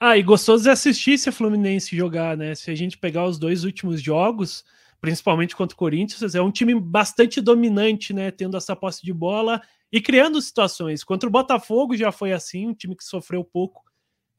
Ah, 0.00 0.18
e 0.18 0.22
gostoso 0.24 0.64
de 0.64 0.70
assistir 0.70 1.12
esse 1.12 1.30
Fluminense 1.30 1.96
jogar, 1.96 2.36
né? 2.36 2.56
Se 2.56 2.68
a 2.68 2.74
gente 2.74 2.98
pegar 2.98 3.24
os 3.24 3.38
dois 3.38 3.62
últimos 3.62 4.02
jogos, 4.02 4.64
principalmente 5.00 5.54
contra 5.54 5.76
o 5.76 5.78
Corinthians, 5.78 6.34
é 6.34 6.42
um 6.42 6.50
time 6.50 6.74
bastante 6.74 7.40
dominante, 7.40 8.12
né? 8.12 8.32
Tendo 8.32 8.56
essa 8.56 8.74
posse 8.74 9.04
de 9.04 9.12
bola 9.12 9.62
e 9.92 10.00
criando 10.00 10.42
situações. 10.42 11.04
Contra 11.04 11.28
o 11.28 11.32
Botafogo 11.32 11.96
já 11.96 12.10
foi 12.10 12.32
assim, 12.32 12.66
um 12.66 12.74
time 12.74 12.96
que 12.96 13.04
sofreu 13.04 13.44
pouco 13.44 13.91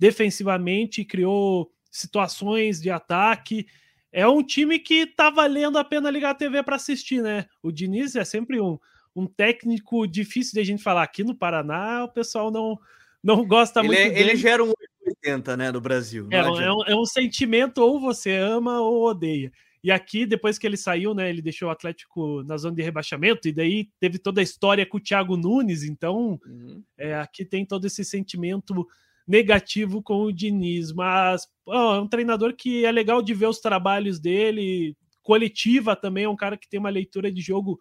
defensivamente, 0.04 1.06
criou 1.06 1.72
situações 1.90 2.82
de 2.82 2.90
ataque. 2.90 3.66
É 4.12 4.28
um 4.28 4.44
time 4.44 4.78
que 4.78 5.08
tá 5.08 5.30
valendo 5.30 5.78
a 5.78 5.84
pena 5.84 6.12
ligar 6.12 6.32
a 6.32 6.36
TV 6.36 6.62
para 6.62 6.76
assistir, 6.76 7.22
né? 7.22 7.46
O 7.62 7.72
Diniz 7.72 8.14
é 8.18 8.26
sempre 8.26 8.60
um, 8.60 8.78
um 9.16 9.26
técnico 9.26 10.06
difícil 10.06 10.56
de 10.56 10.60
a 10.60 10.66
gente 10.66 10.84
falar. 10.84 11.04
Aqui 11.04 11.24
no 11.24 11.34
Paraná, 11.34 12.04
o 12.04 12.10
pessoal 12.10 12.52
não, 12.52 12.78
não 13.24 13.48
gosta 13.48 13.80
ele 13.80 13.88
muito 13.88 14.00
é. 14.02 14.20
Ele 14.20 14.36
gera 14.36 14.62
um 14.62 14.74
80, 15.08 15.56
né, 15.56 15.72
no 15.72 15.80
Brasil. 15.80 16.28
É, 16.32 16.40
é, 16.40 16.74
um, 16.74 16.84
é 16.86 16.96
um 16.98 17.06
sentimento 17.06 17.78
ou 17.78 17.98
você 17.98 18.36
ama 18.36 18.82
ou 18.82 19.06
odeia. 19.06 19.54
E 19.82 19.90
aqui, 19.90 20.26
depois 20.26 20.58
que 20.58 20.68
ele 20.68 20.76
saiu, 20.76 21.14
né, 21.14 21.30
ele 21.30 21.42
deixou 21.42 21.70
o 21.70 21.72
Atlético 21.72 22.44
na 22.44 22.58
zona 22.58 22.76
de 22.76 22.82
rebaixamento, 22.82 23.48
e 23.48 23.54
daí 23.54 23.90
teve 24.02 24.20
toda 24.20 24.42
a 24.42 24.44
história 24.44 24.86
com 24.86 24.98
o 24.98 25.02
Thiago 25.02 25.38
Nunes, 25.38 25.84
então 25.84 26.40
uhum. 26.46 26.84
é, 26.98 27.16
aqui 27.16 27.46
tem 27.46 27.66
todo 27.66 27.86
esse 27.88 28.04
sentimento 28.04 28.86
negativo 29.28 30.02
com 30.02 30.24
o 30.24 30.34
Diniz, 30.34 30.92
mas 30.92 31.48
ó, 31.66 31.96
é 31.96 32.02
um 32.02 32.08
treinador 32.08 32.56
que 32.56 32.86
é 32.86 32.92
legal 32.92 33.22
de 33.22 33.34
ver 33.34 33.48
os 33.48 33.60
trabalhos 33.60 34.20
dele, 34.20 34.96
coletiva 35.22 35.96
também, 35.96 36.26
é 36.26 36.30
um 36.30 36.36
cara 36.36 36.58
que 36.58 36.68
tem 36.68 36.80
uma 36.80 36.90
leitura 36.90 37.32
de 37.32 37.42
jogo 37.42 37.80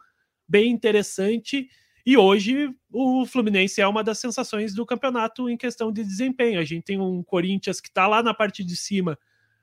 bem 0.49 0.71
interessante, 0.71 1.69
e 2.05 2.17
hoje 2.17 2.69
o 2.93 3.25
Fluminense 3.25 3.81
é 3.81 3.87
uma 3.87 4.03
das 4.03 4.19
sensações 4.19 4.75
do 4.75 4.85
campeonato 4.85 5.49
em 5.49 5.57
questão 5.57 5.93
de 5.93 6.03
desempenho. 6.03 6.59
A 6.59 6.65
gente 6.65 6.83
tem 6.83 7.01
um 7.01 7.23
Corinthians 7.23 7.81
que 7.81 7.89
está 7.89 8.09
lá 8.09 8.23
na 8.23 8.35
parte 8.35 8.65
de 8.65 8.77
cima, 8.77 9.17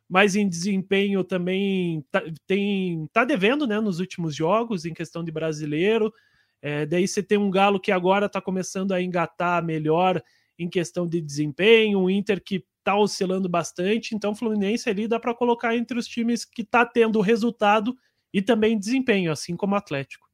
mas 0.07 0.35
em 0.35 0.47
desempenho 0.47 1.23
também 1.23 2.03
tá, 2.09 2.23
tem 2.47 3.07
tá 3.11 3.25
devendo, 3.25 3.67
né, 3.67 3.79
nos 3.81 3.99
últimos 3.99 4.33
jogos 4.33 4.85
em 4.85 4.93
questão 4.93 5.23
de 5.23 5.31
brasileiro. 5.31 6.13
É, 6.61 6.85
daí 6.85 7.07
você 7.07 7.21
tem 7.21 7.37
um 7.37 7.51
Galo 7.51 7.79
que 7.79 7.91
agora 7.91 8.25
está 8.27 8.41
começando 8.41 8.93
a 8.93 9.01
engatar 9.01 9.63
melhor 9.63 10.21
em 10.59 10.69
questão 10.69 11.07
de 11.07 11.21
desempenho, 11.21 11.99
um 11.99 12.09
Inter 12.09 12.43
que 12.43 12.65
está 12.77 12.97
oscilando 12.97 13.47
bastante. 13.47 14.13
Então, 14.13 14.31
o 14.31 14.35
Fluminense 14.35 14.89
ali 14.89 15.07
dá 15.07 15.19
para 15.19 15.33
colocar 15.33 15.75
entre 15.75 15.97
os 15.97 16.05
times 16.05 16.43
que 16.43 16.61
está 16.61 16.85
tendo 16.85 17.21
resultado 17.21 17.95
e 18.33 18.41
também 18.41 18.77
desempenho, 18.77 19.31
assim 19.31 19.55
como 19.55 19.73
o 19.73 19.77
Atlético. 19.77 20.27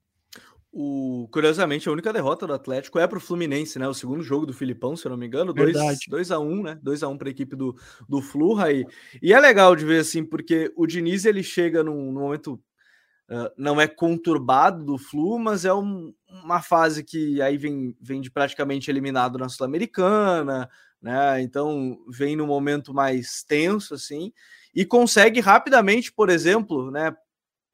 O, 0.77 1.29
curiosamente, 1.31 1.87
a 1.87 1.91
única 1.91 2.11
derrota 2.11 2.45
do 2.45 2.53
Atlético 2.53 2.99
é 2.99 3.07
para 3.07 3.17
o 3.17 3.21
Fluminense, 3.21 3.79
né? 3.79 3.87
O 3.87 3.93
segundo 3.93 4.21
jogo 4.21 4.45
do 4.45 4.51
Filipão, 4.51 4.97
se 4.97 5.05
eu 5.05 5.11
não 5.11 5.17
me 5.17 5.25
engano, 5.25 5.53
2 6.09 6.31
a 6.31 6.39
1 6.39 6.43
um, 6.43 6.63
né? 6.63 6.77
2 6.83 7.03
a 7.03 7.07
1 7.07 7.11
um 7.11 7.17
para 7.17 7.29
a 7.29 7.31
equipe 7.31 7.55
do, 7.55 7.73
do 8.09 8.21
Flu, 8.21 8.59
aí. 8.59 8.85
E 9.21 9.31
é 9.31 9.39
legal 9.39 9.73
de 9.73 9.85
ver 9.85 10.01
assim, 10.01 10.25
porque 10.25 10.73
o 10.75 10.85
Diniz 10.85 11.23
ele 11.23 11.43
chega 11.43 11.81
num, 11.81 12.11
num 12.11 12.19
momento 12.19 12.61
não 13.57 13.79
é 13.81 13.87
conturbado 13.87 14.83
do 14.83 14.97
Flu, 14.97 15.39
mas 15.39 15.65
é 15.65 15.73
um, 15.73 16.13
uma 16.43 16.61
fase 16.61 17.03
que 17.03 17.41
aí 17.41 17.57
vem, 17.57 17.95
vem 17.99 18.21
de 18.21 18.29
praticamente 18.29 18.89
eliminado 18.89 19.37
na 19.37 19.49
Sul-Americana, 19.49 20.69
né? 21.01 21.41
Então 21.41 21.97
vem 22.07 22.35
num 22.35 22.47
momento 22.47 22.93
mais 22.93 23.43
tenso 23.43 23.93
assim 23.93 24.31
e 24.73 24.85
consegue 24.85 25.39
rapidamente, 25.39 26.11
por 26.11 26.29
exemplo, 26.29 26.91
né? 26.91 27.15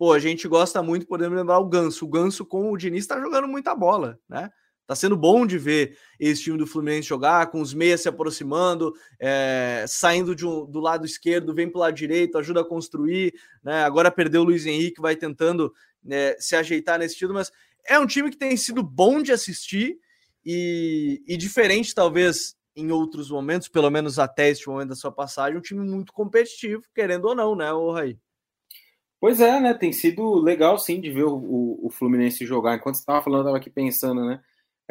pô, 0.01 0.13
a 0.13 0.19
gente 0.19 0.47
gosta 0.47 0.81
muito, 0.81 1.05
podemos 1.05 1.37
lembrar 1.37 1.59
o 1.59 1.69
Ganso. 1.69 2.05
O 2.05 2.07
Ganso 2.07 2.43
com 2.43 2.71
o 2.71 2.75
Diniz 2.75 3.03
está 3.03 3.19
jogando 3.19 3.47
muita 3.47 3.75
bola, 3.75 4.19
né? 4.27 4.49
Tá 4.91 4.95
sendo 4.95 5.15
bom 5.15 5.45
de 5.45 5.57
ver 5.57 5.97
esse 6.19 6.43
time 6.43 6.57
do 6.57 6.67
Fluminense 6.67 7.07
jogar, 7.07 7.49
com 7.49 7.61
os 7.61 7.73
meias 7.73 8.01
se 8.01 8.09
aproximando, 8.09 8.93
é, 9.17 9.85
saindo 9.87 10.35
um, 10.45 10.65
do 10.69 10.81
lado 10.81 11.05
esquerdo, 11.05 11.55
vem 11.55 11.69
para 11.69 11.77
o 11.77 11.79
lado 11.79 11.95
direito, 11.95 12.37
ajuda 12.37 12.59
a 12.59 12.65
construir. 12.65 13.33
Né? 13.63 13.85
Agora 13.85 14.11
perdeu 14.11 14.41
o 14.41 14.43
Luiz 14.43 14.65
Henrique, 14.65 14.99
vai 14.99 15.15
tentando 15.15 15.73
né, 16.03 16.35
se 16.39 16.57
ajeitar 16.57 16.99
nesse 16.99 17.13
estilo, 17.13 17.33
mas 17.33 17.53
é 17.87 17.97
um 17.97 18.05
time 18.05 18.29
que 18.29 18.35
tem 18.35 18.57
sido 18.57 18.83
bom 18.83 19.21
de 19.21 19.31
assistir 19.31 19.97
e, 20.45 21.23
e 21.25 21.37
diferente, 21.37 21.95
talvez, 21.95 22.57
em 22.75 22.91
outros 22.91 23.31
momentos, 23.31 23.69
pelo 23.69 23.89
menos 23.89 24.19
até 24.19 24.49
este 24.49 24.67
momento 24.67 24.89
da 24.89 24.95
sua 24.95 25.13
passagem, 25.13 25.57
um 25.57 25.61
time 25.61 25.89
muito 25.89 26.11
competitivo, 26.11 26.83
querendo 26.93 27.29
ou 27.29 27.33
não, 27.33 27.55
né, 27.55 27.71
o 27.71 27.93
Raí? 27.93 28.19
Pois 29.21 29.39
é, 29.39 29.57
né? 29.57 29.73
Tem 29.73 29.93
sido 29.93 30.35
legal 30.41 30.77
sim 30.77 30.99
de 30.99 31.09
ver 31.11 31.23
o, 31.23 31.79
o, 31.81 31.89
Fluminense 31.89 32.45
jogar. 32.45 32.75
Enquanto 32.75 32.95
você 32.95 33.03
estava 33.03 33.21
falando, 33.21 33.41
eu 33.41 33.43
estava 33.43 33.57
aqui 33.57 33.69
pensando, 33.69 34.25
né? 34.25 34.41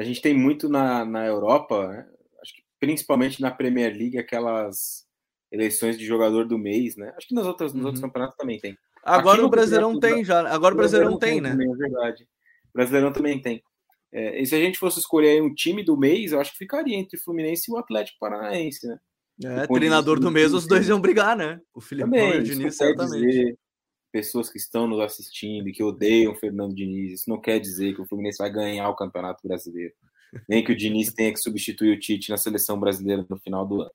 A 0.01 0.03
gente 0.03 0.23
tem 0.23 0.33
muito 0.33 0.67
na, 0.67 1.05
na 1.05 1.27
Europa, 1.27 1.87
né? 1.87 2.07
acho 2.41 2.55
que 2.55 2.63
principalmente 2.79 3.39
na 3.39 3.51
Premier 3.51 3.95
League, 3.95 4.17
aquelas 4.17 5.07
eleições 5.53 5.99
de 5.99 6.07
jogador 6.07 6.47
do 6.47 6.57
mês, 6.57 6.97
né? 6.97 7.13
Acho 7.19 7.29
que 7.29 7.35
nas 7.35 7.45
outras, 7.45 7.75
nos 7.75 7.83
uhum. 7.83 7.87
outros 7.89 8.03
campeonatos 8.03 8.35
também 8.39 8.59
tem. 8.59 8.79
Agora 9.05 9.45
o 9.45 9.51
Brasileirão 9.51 10.01
tem 10.01 10.25
já. 10.25 10.49
Agora 10.49 10.73
o 10.73 10.77
Brasileirão 10.79 11.19
tem, 11.19 11.43
né? 11.43 11.51
Também, 11.51 11.71
é 11.71 11.77
verdade. 11.77 12.23
O 12.23 12.73
Brasileirão 12.73 13.13
também 13.13 13.43
tem. 13.43 13.63
É, 14.11 14.41
e 14.41 14.47
se 14.47 14.55
a 14.55 14.59
gente 14.59 14.79
fosse 14.79 15.01
escolher 15.01 15.43
um 15.43 15.53
time 15.53 15.85
do 15.85 15.99
mês, 15.99 16.33
eu 16.33 16.41
acho 16.41 16.53
que 16.53 16.59
ficaria 16.59 16.97
entre 16.97 17.19
o 17.19 17.23
Fluminense 17.23 17.71
e 17.71 17.75
o 17.75 17.77
Atlético 17.77 18.19
Paranaense, 18.19 18.89
né? 18.89 18.99
É, 19.45 19.67
treinador 19.67 20.19
do 20.19 20.31
mês, 20.31 20.55
os 20.55 20.67
dois 20.67 20.89
iam 20.89 20.99
brigar, 20.99 21.37
né? 21.37 21.61
O 21.75 21.81
Felipe 21.83 22.09
e 22.17 22.39
o 22.39 22.43
Diniz, 22.43 22.75
certamente. 22.75 23.27
Dizer, 23.27 23.59
pessoas 24.11 24.51
que 24.51 24.59
estão 24.59 24.87
nos 24.87 25.01
assistindo 25.01 25.69
e 25.69 25.73
que 25.73 25.83
odeiam 25.83 26.35
Fernando 26.35 26.75
Diniz, 26.75 27.13
isso 27.13 27.31
não 27.31 27.41
quer 27.41 27.59
dizer 27.59 27.95
que 27.95 28.03
o 28.03 28.07
Fluminense 28.07 28.39
vai 28.39 28.51
ganhar 28.51 28.89
o 28.89 28.97
Campeonato 28.97 29.47
Brasileiro, 29.47 29.95
nem 30.49 30.65
que 30.65 30.73
o 30.73 30.77
Diniz 30.77 31.13
tenha 31.13 31.33
que 31.33 31.41
substituir 31.41 31.97
o 31.97 31.99
Tite 31.99 32.31
na 32.31 32.37
seleção 32.37 32.79
brasileira 32.79 33.25
no 33.29 33.39
final 33.39 33.67
do 33.67 33.83
ano. 33.83 33.93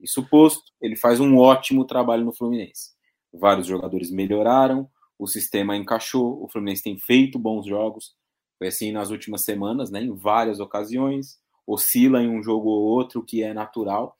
Isso 0.00 0.26
posto, 0.28 0.64
ele 0.80 0.96
faz 0.96 1.20
um 1.20 1.36
ótimo 1.36 1.86
trabalho 1.86 2.24
no 2.24 2.34
Fluminense. 2.34 2.90
Vários 3.32 3.66
jogadores 3.66 4.10
melhoraram, 4.10 4.90
o 5.18 5.26
sistema 5.26 5.76
encaixou, 5.76 6.42
o 6.42 6.48
Fluminense 6.48 6.82
tem 6.82 6.98
feito 6.98 7.38
bons 7.38 7.66
jogos, 7.66 8.14
foi 8.58 8.68
assim 8.68 8.92
nas 8.92 9.10
últimas 9.10 9.44
semanas, 9.44 9.90
né, 9.90 10.02
em 10.02 10.14
várias 10.14 10.60
ocasiões, 10.60 11.38
oscila 11.66 12.22
em 12.22 12.28
um 12.28 12.42
jogo 12.42 12.68
ou 12.68 12.82
outro, 12.82 13.24
que 13.24 13.42
é 13.42 13.54
natural, 13.54 14.16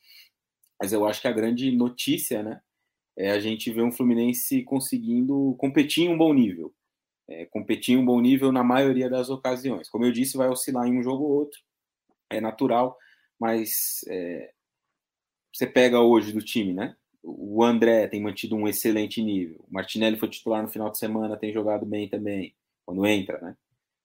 mas 0.80 0.92
eu 0.92 1.06
acho 1.06 1.20
que 1.20 1.28
a 1.28 1.32
grande 1.32 1.70
notícia, 1.70 2.42
né, 2.42 2.60
é 3.22 3.30
a 3.30 3.38
gente 3.38 3.70
vê 3.70 3.80
um 3.82 3.92
Fluminense 3.92 4.62
conseguindo 4.64 5.54
competir 5.58 6.04
em 6.04 6.08
um 6.08 6.18
bom 6.18 6.34
nível. 6.34 6.74
É, 7.28 7.46
competir 7.46 7.94
em 7.94 7.98
um 7.98 8.04
bom 8.04 8.20
nível 8.20 8.50
na 8.50 8.64
maioria 8.64 9.08
das 9.08 9.30
ocasiões. 9.30 9.88
Como 9.88 10.04
eu 10.04 10.10
disse, 10.10 10.36
vai 10.36 10.48
oscilar 10.48 10.88
em 10.88 10.98
um 10.98 11.02
jogo 11.02 11.24
ou 11.24 11.30
outro, 11.30 11.60
é 12.28 12.40
natural, 12.40 12.98
mas 13.38 14.04
é, 14.08 14.50
você 15.52 15.66
pega 15.66 16.00
hoje 16.00 16.32
do 16.32 16.42
time, 16.42 16.74
né? 16.74 16.96
O 17.22 17.62
André 17.62 18.08
tem 18.08 18.20
mantido 18.20 18.56
um 18.56 18.66
excelente 18.66 19.22
nível. 19.22 19.64
O 19.68 19.72
Martinelli 19.72 20.18
foi 20.18 20.28
titular 20.28 20.60
no 20.60 20.68
final 20.68 20.90
de 20.90 20.98
semana, 20.98 21.36
tem 21.36 21.52
jogado 21.52 21.86
bem 21.86 22.08
também, 22.08 22.52
quando 22.84 23.06
entra, 23.06 23.40
né? 23.40 23.56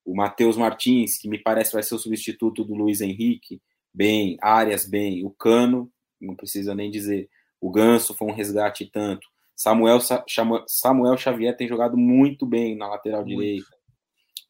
O 0.06 0.16
Matheus 0.16 0.56
Martins, 0.56 1.18
que 1.18 1.28
me 1.28 1.40
parece 1.40 1.74
vai 1.74 1.82
ser 1.82 1.96
o 1.96 2.00
substituto 2.00 2.64
do 2.64 2.76
Luiz 2.76 3.02
Henrique, 3.02 3.60
bem. 3.92 4.38
Arias, 4.40 4.88
bem. 4.88 5.26
O 5.26 5.32
Cano, 5.32 5.92
não 6.22 6.36
precisa 6.36 6.76
nem 6.76 6.92
dizer. 6.92 7.30
O 7.60 7.72
Ganso 7.72 8.14
foi 8.14 8.28
um 8.28 8.34
resgate 8.34 8.86
tanto. 8.86 9.28
Samuel, 9.56 10.00
Samuel 10.68 11.18
Xavier 11.18 11.56
tem 11.58 11.68
jogado 11.68 11.98
muito 11.98 12.46
bem 12.46 12.76
na 12.76 12.88
lateral 12.88 13.26
muito. 13.26 13.40
direita. 13.40 13.66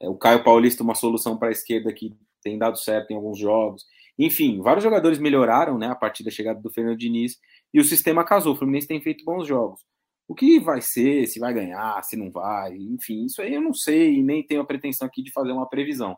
É, 0.01 0.09
o 0.09 0.15
Caio 0.15 0.43
Paulista, 0.43 0.83
uma 0.83 0.95
solução 0.95 1.37
para 1.37 1.47
a 1.47 1.51
esquerda 1.51 1.93
que 1.93 2.13
tem 2.43 2.57
dado 2.57 2.77
certo 2.77 3.11
em 3.11 3.15
alguns 3.15 3.39
jogos. 3.39 3.85
Enfim, 4.19 4.61
vários 4.61 4.83
jogadores 4.83 5.19
melhoraram 5.19 5.77
né, 5.77 5.87
a 5.87 5.95
partir 5.95 6.23
da 6.23 6.31
chegada 6.31 6.59
do 6.59 6.71
Fernando 6.71 6.97
Diniz 6.97 7.39
e 7.73 7.79
o 7.79 7.83
sistema 7.83 8.23
casou. 8.23 8.53
O 8.53 8.55
Fluminense 8.55 8.87
tem 8.87 9.01
feito 9.01 9.23
bons 9.23 9.47
jogos. 9.47 9.81
O 10.27 10.35
que 10.35 10.59
vai 10.59 10.81
ser, 10.81 11.25
se 11.27 11.39
vai 11.39 11.53
ganhar, 11.53 12.03
se 12.03 12.17
não 12.17 12.29
vai, 12.29 12.75
enfim, 12.75 13.25
isso 13.25 13.41
aí 13.41 13.53
eu 13.53 13.61
não 13.61 13.73
sei 13.73 14.15
e 14.15 14.23
nem 14.23 14.45
tenho 14.45 14.59
a 14.59 14.65
pretensão 14.65 15.07
aqui 15.07 15.23
de 15.23 15.31
fazer 15.31 15.53
uma 15.53 15.69
previsão. 15.69 16.17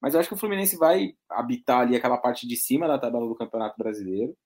Mas 0.00 0.12
eu 0.12 0.20
acho 0.20 0.28
que 0.28 0.34
o 0.34 0.38
Fluminense 0.38 0.76
vai 0.76 1.14
habitar 1.30 1.80
ali 1.80 1.96
aquela 1.96 2.18
parte 2.18 2.46
de 2.46 2.56
cima 2.56 2.86
da 2.86 2.98
tabela 2.98 3.26
do 3.26 3.34
Campeonato 3.34 3.76
Brasileiro. 3.78 4.36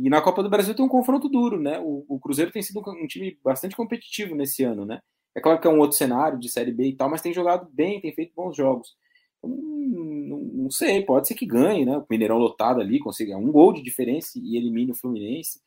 E 0.00 0.08
na 0.08 0.22
Copa 0.22 0.44
do 0.44 0.48
Brasil 0.48 0.74
tem 0.76 0.84
um 0.84 0.88
confronto 0.88 1.28
duro, 1.28 1.60
né? 1.60 1.80
O, 1.80 2.04
o, 2.08 2.20
Cruzeiro 2.20 2.52
tem 2.52 2.62
sido 2.62 2.80
um 2.86 3.06
time 3.08 3.36
bastante 3.42 3.74
competitivo 3.74 4.36
nesse 4.36 4.62
ano, 4.62 4.86
né? 4.86 5.00
É 5.34 5.40
claro 5.40 5.60
que 5.60 5.66
é 5.66 5.70
um 5.70 5.80
outro 5.80 5.96
cenário 5.96 6.38
de 6.38 6.48
Série 6.48 6.70
B 6.70 6.86
e 6.86 6.96
tal, 6.96 7.10
mas 7.10 7.20
tem 7.20 7.32
jogado 7.32 7.68
bem, 7.72 8.00
tem 8.00 8.14
feito 8.14 8.32
bons 8.32 8.56
jogos. 8.56 8.96
Então, 9.38 9.50
não, 9.50 10.70
sei, 10.70 11.02
pode 11.04 11.26
ser 11.26 11.34
que 11.34 11.44
ganhe, 11.44 11.84
né? 11.84 11.98
O 11.98 12.06
Mineirão 12.08 12.38
lotado 12.38 12.80
ali, 12.80 13.00
consiga 13.00 13.36
um 13.36 13.50
gol 13.50 13.72
de 13.72 13.82
diferença 13.82 14.38
e 14.38 14.56
elimine 14.56 14.92
o 14.92 14.94
Fluminense. 14.94 15.60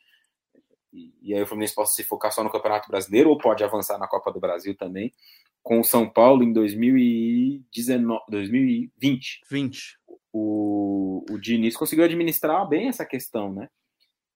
E, 0.93 1.13
e, 1.21 1.33
aí 1.33 1.41
o 1.41 1.47
Fluminense 1.47 1.75
pode 1.75 1.93
se 1.93 2.03
focar 2.05 2.31
só 2.31 2.41
no 2.41 2.49
Campeonato 2.49 2.89
Brasileiro 2.89 3.29
ou 3.29 3.37
pode 3.37 3.65
avançar 3.65 3.97
na 3.97 4.07
Copa 4.07 4.31
do 4.31 4.39
Brasil 4.39 4.75
também, 4.77 5.11
com 5.61 5.81
o 5.81 5.83
São 5.83 6.09
Paulo 6.09 6.41
em 6.41 6.53
2019, 6.53 8.23
2020. 8.29 9.41
20. 9.49 9.99
O, 10.31 11.25
o 11.29 11.37
Diniz 11.37 11.75
conseguiu 11.75 12.05
administrar 12.05 12.65
bem 12.67 12.87
essa 12.87 13.05
questão, 13.05 13.51
né? 13.53 13.67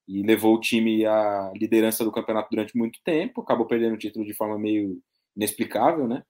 E 0.08 0.24
levou 0.24 0.56
o 0.56 0.60
time 0.60 1.06
à 1.06 1.52
liderança 1.56 2.04
do 2.04 2.12
campeonato 2.12 2.50
durante 2.52 2.78
muito 2.78 3.00
tempo, 3.04 3.42
acabou 3.42 3.66
perdendo 3.66 3.96
o 3.96 3.98
título 3.98 4.26
de 4.26 4.34
forma 4.34 4.58
meio 4.58 5.02
inexplicável, 5.36 6.08
né? 6.08 6.24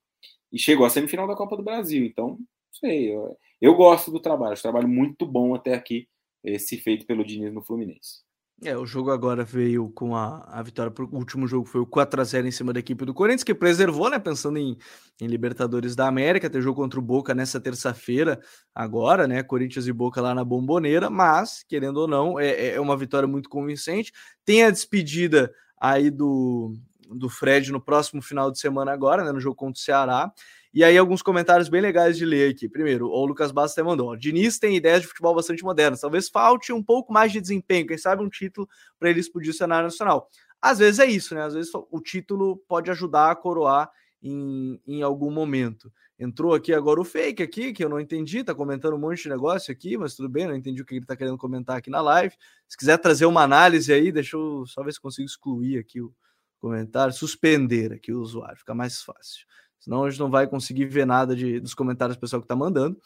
E 0.51 0.59
chegou 0.59 0.85
à 0.85 0.89
semifinal 0.89 1.27
da 1.27 1.35
Copa 1.35 1.57
do 1.57 1.63
Brasil. 1.63 2.05
Então, 2.05 2.37
sei, 2.71 3.13
eu, 3.13 3.37
eu 3.61 3.75
gosto 3.75 4.11
do 4.11 4.19
trabalho, 4.19 4.57
um 4.57 4.61
trabalho 4.61 4.87
muito 4.87 5.25
bom 5.25 5.53
até 5.55 5.73
aqui, 5.73 6.07
esse 6.43 6.77
feito 6.77 7.05
pelo 7.05 7.25
Diniz 7.25 7.53
no 7.53 7.63
Fluminense. 7.63 8.24
É, 8.63 8.75
o 8.77 8.85
jogo 8.85 9.11
agora 9.11 9.43
veio 9.43 9.89
com 9.89 10.15
a, 10.15 10.37
a 10.47 10.63
vitória. 10.63 10.91
O 11.11 11.17
último 11.17 11.45
jogo 11.45 11.65
foi 11.67 11.81
o 11.81 11.85
4x0 11.85 12.45
em 12.47 12.51
cima 12.51 12.71
da 12.71 12.79
equipe 12.79 13.03
do 13.03 13.13
Corinthians, 13.13 13.43
que 13.43 13.53
preservou, 13.53 14.09
né? 14.09 14.17
Pensando 14.17 14.57
em, 14.57 14.77
em 15.19 15.27
Libertadores 15.27 15.93
da 15.93 16.07
América, 16.07 16.49
ter 16.49 16.61
jogo 16.61 16.81
contra 16.81 16.97
o 16.97 17.01
Boca 17.01 17.35
nessa 17.35 17.59
terça-feira, 17.59 18.39
agora, 18.73 19.27
né? 19.27 19.43
Corinthians 19.43 19.87
e 19.87 19.93
Boca 19.93 20.21
lá 20.21 20.33
na 20.33 20.43
Bomboneira, 20.43 21.09
mas, 21.09 21.65
querendo 21.67 21.97
ou 21.97 22.07
não, 22.07 22.39
é, 22.39 22.75
é 22.75 22.79
uma 22.79 22.95
vitória 22.95 23.27
muito 23.27 23.49
convincente. 23.49 24.13
Tem 24.45 24.63
a 24.63 24.71
despedida 24.71 25.53
aí 25.77 26.09
do, 26.09 26.73
do 27.09 27.27
Fred 27.29 27.73
no 27.73 27.81
próximo 27.81 28.21
final 28.21 28.49
de 28.49 28.57
semana, 28.57 28.93
agora, 28.93 29.25
né? 29.25 29.33
No 29.33 29.39
jogo 29.41 29.55
contra 29.57 29.77
o 29.77 29.83
Ceará. 29.83 30.31
E 30.75 30.83
aí, 30.83 30.97
alguns 30.97 31.21
comentários 31.21 31.69
bem 31.69 31.79
legais 31.79 32.17
de 32.17 32.25
ler 32.25 32.51
aqui. 32.51 32.67
Primeiro, 32.67 33.07
o 33.07 33.25
Lucas 33.25 33.49
Bastos 33.49 33.77
até 33.77 33.81
mandou: 33.81 34.13
Diniz 34.13 34.59
tem 34.59 34.75
ideias 34.75 35.03
de 35.03 35.07
futebol 35.07 35.33
bastante 35.33 35.63
modernas. 35.63 36.01
Talvez 36.01 36.27
falte 36.27 36.73
um 36.73 36.83
pouco 36.83 37.13
mais 37.13 37.31
de 37.31 37.39
desempenho, 37.39 37.87
quem 37.87 37.97
sabe 37.97 38.21
um 38.21 38.27
título 38.27 38.67
para 38.99 39.09
ele 39.09 39.21
explodir 39.21 39.51
o 39.51 39.55
cenário 39.55 39.85
nacional. 39.85 40.29
Às 40.61 40.79
vezes 40.79 40.99
é 40.99 41.05
isso, 41.05 41.33
né? 41.33 41.43
Às 41.43 41.53
vezes 41.53 41.71
o 41.73 42.01
título 42.01 42.57
pode 42.67 42.91
ajudar 42.91 43.31
a 43.31 43.35
coroar 43.37 43.89
em, 44.21 44.77
em 44.85 45.01
algum 45.01 45.31
momento. 45.31 45.89
Entrou 46.19 46.53
aqui 46.53 46.73
agora 46.73 46.99
o 46.99 47.05
fake 47.05 47.41
aqui, 47.41 47.71
que 47.71 47.81
eu 47.81 47.87
não 47.87 47.99
entendi, 47.99 48.43
tá 48.43 48.53
comentando 48.53 48.95
um 48.95 48.99
monte 48.99 49.23
de 49.23 49.29
negócio 49.29 49.71
aqui, 49.71 49.97
mas 49.97 50.13
tudo 50.13 50.27
bem, 50.27 50.45
não 50.45 50.55
entendi 50.55 50.81
o 50.81 50.85
que 50.85 50.95
ele 50.95 51.05
tá 51.05 51.15
querendo 51.15 51.37
comentar 51.37 51.77
aqui 51.77 51.89
na 51.89 52.01
live. 52.01 52.35
Se 52.67 52.77
quiser 52.77 52.97
trazer 52.97 53.25
uma 53.25 53.43
análise 53.43 53.93
aí, 53.93 54.11
deixa 54.11 54.35
eu 54.35 54.65
só 54.65 54.83
ver 54.83 54.91
se 54.91 54.99
consigo 54.99 55.25
excluir 55.25 55.77
aqui 55.77 56.01
o 56.01 56.13
comentário, 56.59 57.13
suspender 57.13 57.93
aqui 57.93 58.11
o 58.11 58.19
usuário, 58.19 58.57
fica 58.57 58.75
mais 58.75 59.01
fácil. 59.01 59.45
Senão 59.85 60.03
a 60.03 60.09
gente 60.09 60.19
não 60.19 60.31
vai 60.31 60.47
conseguir 60.47 60.85
ver 60.85 61.05
nada 61.05 61.35
de, 61.35 61.59
dos 61.59 61.75
comentários 61.75 62.17
do 62.17 62.19
pessoal 62.19 62.41
que 62.41 62.45
está 62.45 62.55
mandando. 62.55 62.99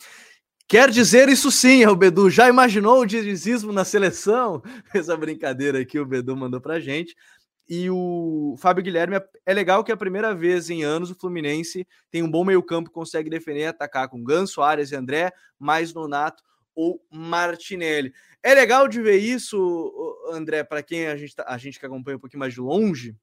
Quer 0.66 0.90
dizer 0.90 1.28
isso 1.28 1.52
sim, 1.52 1.84
é 1.84 1.90
o 1.90 1.96
Bedu. 1.96 2.30
Já 2.30 2.48
imaginou 2.48 3.02
o 3.02 3.06
dinizismo 3.06 3.74
na 3.74 3.84
seleção? 3.84 4.64
Essa 4.96 5.18
brincadeira 5.18 5.82
aqui 5.82 6.00
o 6.00 6.06
Bedu 6.06 6.38
mandou 6.38 6.62
pra 6.62 6.80
gente. 6.80 7.14
E 7.68 7.90
o 7.90 8.56
Fábio 8.58 8.82
Guilherme 8.82 9.22
é 9.46 9.54
legal 9.54 9.84
que 9.84 9.92
é 9.92 9.94
a 9.94 9.98
primeira 9.98 10.34
vez 10.34 10.70
em 10.70 10.84
anos 10.84 11.12
o 11.12 11.16
Fluminense 11.16 11.86
tem 12.10 12.24
um 12.24 12.32
bom 12.32 12.46
meio-campo, 12.46 12.90
consegue 12.90 13.30
defender 13.30 13.60
e 13.60 13.66
atacar 13.66 14.08
com 14.08 14.24
Ganso, 14.24 14.62
Arias 14.62 14.92
e 14.92 14.96
André, 14.96 15.34
mais 15.60 15.94
Nonato 15.94 16.42
ou 16.74 17.06
Martinelli. 17.12 18.14
É 18.42 18.54
legal 18.54 18.88
de 18.88 19.02
ver 19.02 19.18
isso, 19.18 19.92
André, 20.32 20.64
para 20.64 20.82
quem 20.82 21.08
a 21.08 21.18
gente, 21.18 21.36
tá, 21.36 21.44
a 21.46 21.58
gente 21.58 21.78
que 21.78 21.86
acompanha 21.86 22.16
um 22.16 22.22
pouquinho 22.22 22.40
mais 22.40 22.54
de 22.54 22.62
longe, 22.62 23.18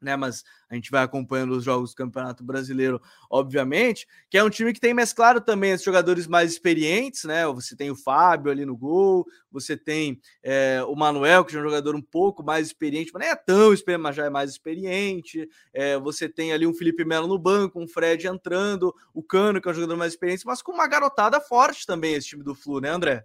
né? 0.00 0.16
Mas 0.16 0.44
a 0.68 0.74
gente 0.74 0.90
vai 0.90 1.02
acompanhando 1.02 1.52
os 1.52 1.64
jogos 1.64 1.90
do 1.90 1.96
Campeonato 1.96 2.44
Brasileiro, 2.44 3.00
obviamente, 3.30 4.06
que 4.28 4.36
é 4.36 4.44
um 4.44 4.50
time 4.50 4.72
que 4.72 4.80
tem 4.80 4.92
mesclado 4.92 5.40
também 5.40 5.74
os 5.74 5.82
jogadores 5.82 6.26
mais 6.26 6.52
experientes, 6.52 7.24
né? 7.24 7.46
Você 7.46 7.76
tem 7.76 7.90
o 7.90 7.96
Fábio 7.96 8.50
ali 8.50 8.64
no 8.64 8.76
gol, 8.76 9.26
você 9.50 9.76
tem 9.76 10.20
é, 10.42 10.82
o 10.86 10.94
Manuel, 10.94 11.44
que 11.44 11.56
é 11.56 11.58
um 11.58 11.62
jogador 11.62 11.94
um 11.94 12.02
pouco 12.02 12.42
mais 12.42 12.66
experiente, 12.66 13.10
mas 13.12 13.24
não 13.24 13.32
é 13.32 13.36
tão 13.36 13.72
experiente, 13.72 14.02
mas 14.02 14.16
já 14.16 14.26
é 14.26 14.30
mais 14.30 14.50
experiente. 14.50 15.48
É, 15.72 15.98
você 15.98 16.28
tem 16.28 16.52
ali 16.52 16.66
um 16.66 16.74
Felipe 16.74 17.04
Melo 17.04 17.28
no 17.28 17.38
banco, 17.38 17.80
um 17.80 17.88
Fred 17.88 18.26
entrando, 18.26 18.94
o 19.14 19.22
Cano, 19.22 19.60
que 19.60 19.68
é 19.68 19.70
um 19.70 19.74
jogador 19.74 19.96
mais 19.96 20.12
experiente, 20.12 20.46
mas 20.46 20.62
com 20.62 20.72
uma 20.72 20.86
garotada 20.86 21.40
forte 21.40 21.86
também 21.86 22.14
esse 22.14 22.28
time 22.28 22.42
do 22.42 22.54
Flu, 22.54 22.80
né, 22.80 22.90
André? 22.90 23.24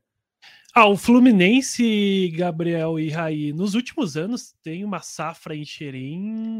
Ah, 0.73 0.87
o 0.87 0.95
Fluminense, 0.95 2.29
Gabriel 2.33 2.97
e 2.97 3.09
Raí, 3.09 3.51
nos 3.51 3.75
últimos 3.75 4.15
anos 4.15 4.53
tem 4.63 4.85
uma 4.85 5.01
safra 5.01 5.53
em 5.53 5.65
Xerém 5.65 6.15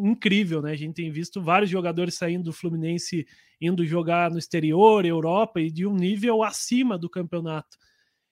incrível, 0.05 0.61
né? 0.61 0.71
A 0.71 0.75
gente 0.75 0.95
tem 0.95 1.09
visto 1.09 1.41
vários 1.41 1.69
jogadores 1.69 2.15
saindo 2.15 2.43
do 2.43 2.53
Fluminense 2.53 3.25
indo 3.61 3.86
jogar 3.86 4.29
no 4.29 4.38
exterior, 4.38 5.05
Europa 5.05 5.61
e 5.61 5.71
de 5.71 5.88
um 5.88 5.95
nível 5.95 6.43
acima 6.43 6.97
do 6.97 7.09
campeonato. 7.09 7.77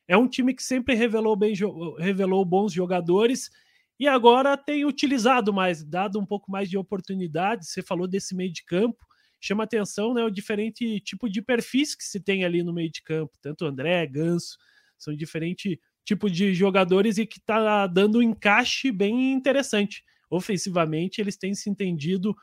É 0.05 0.17
um 0.17 0.27
time 0.27 0.53
que 0.53 0.63
sempre 0.63 0.95
revelou 0.95 1.35
bem, 1.37 1.53
revelou 1.97 2.43
bons 2.43 2.73
jogadores 2.73 3.49
e 3.97 4.05
agora 4.05 4.57
tem 4.57 4.83
utilizado 4.85 5.53
mais, 5.53 5.81
dado 5.81 6.19
um 6.19 6.25
pouco 6.25 6.51
mais 6.51 6.69
de 6.69 6.77
oportunidade. 6.77 7.65
Você 7.65 7.81
falou 7.81 8.05
desse 8.05 8.35
meio 8.35 8.51
de 8.51 8.65
campo, 8.65 8.97
chama 9.39 9.63
atenção, 9.63 10.13
né? 10.13 10.25
O 10.25 10.29
diferente 10.29 10.99
tipo 10.99 11.29
de 11.29 11.41
perfis 11.41 11.95
que 11.95 12.03
se 12.03 12.19
tem 12.19 12.43
ali 12.43 12.63
no 12.63 12.73
meio 12.73 12.91
de 12.91 13.01
campo, 13.01 13.31
tanto 13.41 13.65
André, 13.65 14.05
Ganso 14.07 14.57
são 14.99 15.15
diferentes 15.15 15.77
tipos 16.05 16.31
de 16.31 16.53
jogadores 16.53 17.17
e 17.17 17.25
que 17.25 17.39
está 17.39 17.87
dando 17.87 18.19
um 18.19 18.21
encaixe 18.21 18.91
bem 18.91 19.33
interessante. 19.33 20.03
Ofensivamente, 20.29 21.21
eles 21.21 21.37
têm 21.37 21.53
se 21.53 21.69
entendido 21.69 22.35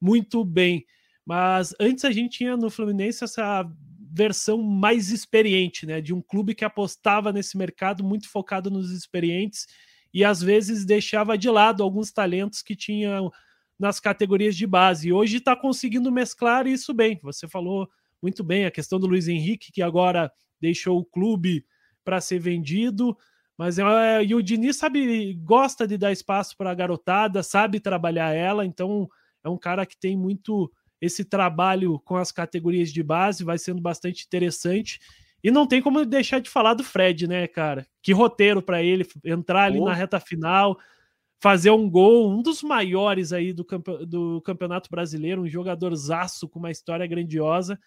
muito 0.00 0.44
bem. 0.44 0.84
Mas 1.24 1.74
antes 1.78 2.04
a 2.04 2.10
gente 2.10 2.38
tinha 2.38 2.56
no 2.56 2.70
Fluminense 2.70 3.22
essa 3.22 3.64
versão 4.10 4.62
mais 4.62 5.10
experiente, 5.10 5.86
né? 5.86 6.00
De 6.00 6.14
um 6.14 6.22
clube 6.22 6.54
que 6.54 6.64
apostava 6.64 7.32
nesse 7.32 7.56
mercado 7.56 8.02
muito 8.02 8.28
focado 8.28 8.70
nos 8.70 8.90
experientes 8.90 9.66
e 10.12 10.24
às 10.24 10.42
vezes 10.42 10.84
deixava 10.84 11.36
de 11.36 11.50
lado 11.50 11.82
alguns 11.82 12.10
talentos 12.10 12.62
que 12.62 12.74
tinham 12.74 13.30
nas 13.78 14.00
categorias 14.00 14.56
de 14.56 14.66
base. 14.66 15.08
E 15.08 15.12
hoje 15.12 15.36
está 15.36 15.54
conseguindo 15.54 16.10
mesclar 16.10 16.66
isso 16.66 16.94
bem. 16.94 17.18
Você 17.22 17.46
falou 17.46 17.88
muito 18.20 18.42
bem 18.42 18.64
a 18.64 18.70
questão 18.70 18.98
do 18.98 19.06
Luiz 19.06 19.28
Henrique, 19.28 19.70
que 19.70 19.82
agora 19.82 20.32
deixou 20.60 20.98
o 20.98 21.04
clube 21.04 21.64
para 22.08 22.22
ser 22.22 22.38
vendido. 22.38 23.14
Mas 23.58 23.78
é, 23.78 24.24
e 24.24 24.34
o 24.34 24.42
Diniz 24.42 24.76
sabe, 24.76 25.34
gosta 25.44 25.86
de 25.86 25.98
dar 25.98 26.10
espaço 26.10 26.56
para 26.56 26.70
a 26.70 26.74
garotada, 26.74 27.42
sabe 27.42 27.80
trabalhar 27.80 28.32
ela, 28.32 28.64
então 28.64 29.06
é 29.44 29.48
um 29.50 29.58
cara 29.58 29.84
que 29.84 29.94
tem 29.94 30.16
muito 30.16 30.72
esse 31.02 31.22
trabalho 31.22 32.00
com 32.00 32.16
as 32.16 32.32
categorias 32.32 32.90
de 32.90 33.02
base, 33.02 33.44
vai 33.44 33.58
sendo 33.58 33.82
bastante 33.82 34.24
interessante. 34.24 34.98
E 35.44 35.50
não 35.50 35.66
tem 35.66 35.82
como 35.82 36.02
deixar 36.06 36.40
de 36.40 36.48
falar 36.48 36.72
do 36.72 36.82
Fred, 36.82 37.28
né, 37.28 37.46
cara? 37.46 37.86
Que 38.02 38.12
roteiro 38.12 38.62
para 38.62 38.82
ele 38.82 39.06
entrar 39.22 39.64
ali 39.64 39.78
oh. 39.78 39.84
na 39.84 39.92
reta 39.92 40.18
final, 40.18 40.78
fazer 41.42 41.70
um 41.70 41.90
gol, 41.90 42.30
um 42.30 42.40
dos 42.40 42.62
maiores 42.62 43.34
aí 43.34 43.52
do, 43.52 43.66
campe 43.66 44.06
do 44.06 44.40
Campeonato 44.40 44.88
Brasileiro, 44.90 45.42
um 45.42 45.48
jogador 45.48 45.94
zaço 45.94 46.48
com 46.48 46.58
uma 46.58 46.70
história 46.70 47.06
grandiosa. 47.06 47.78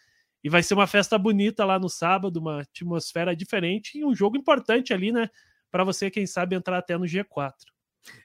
E 0.43 0.49
vai 0.49 0.63
ser 0.63 0.73
uma 0.73 0.87
festa 0.87 1.17
bonita 1.17 1.65
lá 1.65 1.79
no 1.79 1.89
sábado, 1.89 2.37
uma 2.39 2.61
atmosfera 2.61 3.35
diferente 3.35 3.97
e 3.97 4.05
um 4.05 4.13
jogo 4.15 4.37
importante 4.37 4.93
ali, 4.93 5.11
né? 5.11 5.29
Para 5.71 5.83
você, 5.83 6.09
quem 6.11 6.25
sabe, 6.27 6.55
entrar 6.55 6.77
até 6.79 6.97
no 6.97 7.07
G4. 7.07 7.71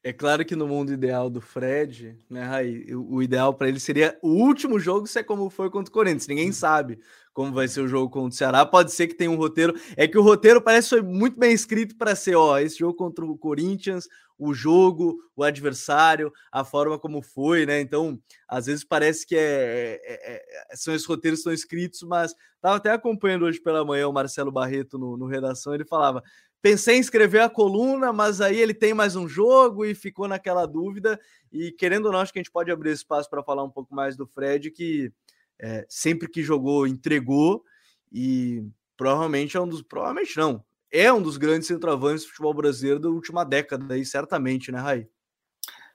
É 0.02 0.12
claro 0.12 0.44
que 0.44 0.56
no 0.56 0.66
mundo 0.66 0.92
ideal 0.92 1.28
do 1.28 1.40
Fred, 1.40 2.18
né, 2.30 2.42
Raí, 2.44 2.94
o 2.94 3.22
ideal 3.22 3.52
para 3.52 3.68
ele 3.68 3.80
seria 3.80 4.18
o 4.22 4.28
último 4.28 4.78
jogo 4.78 5.06
ser 5.06 5.24
como 5.24 5.50
foi 5.50 5.70
contra 5.70 5.90
o 5.90 5.92
Corinthians. 5.92 6.26
Ninguém 6.26 6.52
sabe 6.52 6.98
como 7.32 7.52
vai 7.52 7.68
ser 7.68 7.82
o 7.82 7.88
jogo 7.88 8.10
contra 8.10 8.30
o 8.30 8.32
Ceará. 8.32 8.64
Pode 8.64 8.92
ser 8.92 9.06
que 9.06 9.14
tenha 9.14 9.30
um 9.30 9.36
roteiro. 9.36 9.74
É 9.96 10.08
que 10.08 10.16
o 10.16 10.22
roteiro 10.22 10.62
parece 10.62 10.88
foi 10.88 11.02
muito 11.02 11.38
bem 11.38 11.52
escrito 11.52 11.96
para 11.96 12.14
ser, 12.14 12.34
ó, 12.34 12.58
esse 12.58 12.78
jogo 12.78 12.94
contra 12.94 13.24
o 13.24 13.36
Corinthians, 13.36 14.08
o 14.38 14.54
jogo, 14.54 15.18
o 15.34 15.42
adversário, 15.42 16.32
a 16.52 16.64
forma 16.64 16.98
como 16.98 17.22
foi, 17.22 17.66
né? 17.66 17.80
Então, 17.80 18.18
às 18.48 18.66
vezes 18.66 18.84
parece 18.84 19.26
que 19.26 19.36
é, 19.36 20.00
é, 20.02 20.42
é 20.70 20.76
são 20.76 20.94
esses 20.94 21.06
roteiros 21.06 21.42
são 21.42 21.52
escritos, 21.52 22.02
mas 22.02 22.34
estava 22.54 22.76
até 22.76 22.90
acompanhando 22.90 23.44
hoje 23.44 23.60
pela 23.60 23.84
manhã 23.84 24.08
o 24.08 24.12
Marcelo 24.12 24.52
Barreto 24.52 24.98
no, 24.98 25.16
no 25.16 25.26
redação. 25.26 25.74
Ele 25.74 25.84
falava: 25.84 26.22
pensei 26.60 26.96
em 26.96 27.00
escrever 27.00 27.40
a 27.40 27.50
coluna, 27.50 28.12
mas 28.12 28.40
aí 28.40 28.58
ele 28.58 28.74
tem 28.74 28.92
mais 28.94 29.16
um 29.16 29.28
jogo 29.28 29.84
e 29.84 29.94
ficou 29.94 30.26
naquela 30.26 30.66
dúvida. 30.66 31.18
E 31.52 31.72
querendo 31.72 32.06
ou 32.06 32.12
não, 32.12 32.20
acho 32.20 32.32
que 32.32 32.38
a 32.38 32.42
gente 32.42 32.52
pode 32.52 32.70
abrir 32.70 32.90
espaço 32.90 33.30
para 33.30 33.42
falar 33.42 33.62
um 33.62 33.70
pouco 33.70 33.94
mais 33.94 34.16
do 34.16 34.26
Fred, 34.26 34.70
que 34.70 35.12
é, 35.58 35.86
sempre 35.88 36.28
que 36.28 36.42
jogou, 36.42 36.86
entregou 36.86 37.64
e 38.12 38.64
provavelmente 38.96 39.56
é 39.56 39.60
um 39.60 39.68
dos. 39.68 39.82
Provavelmente 39.82 40.36
não. 40.36 40.64
É 40.90 41.12
um 41.12 41.20
dos 41.20 41.36
grandes 41.36 41.66
centroavantes 41.66 42.24
do 42.24 42.28
futebol 42.28 42.54
brasileiro 42.54 43.00
da 43.00 43.08
última 43.08 43.44
década, 43.44 43.94
aí, 43.94 44.04
certamente, 44.04 44.70
né, 44.70 44.78
Rai? 44.78 45.08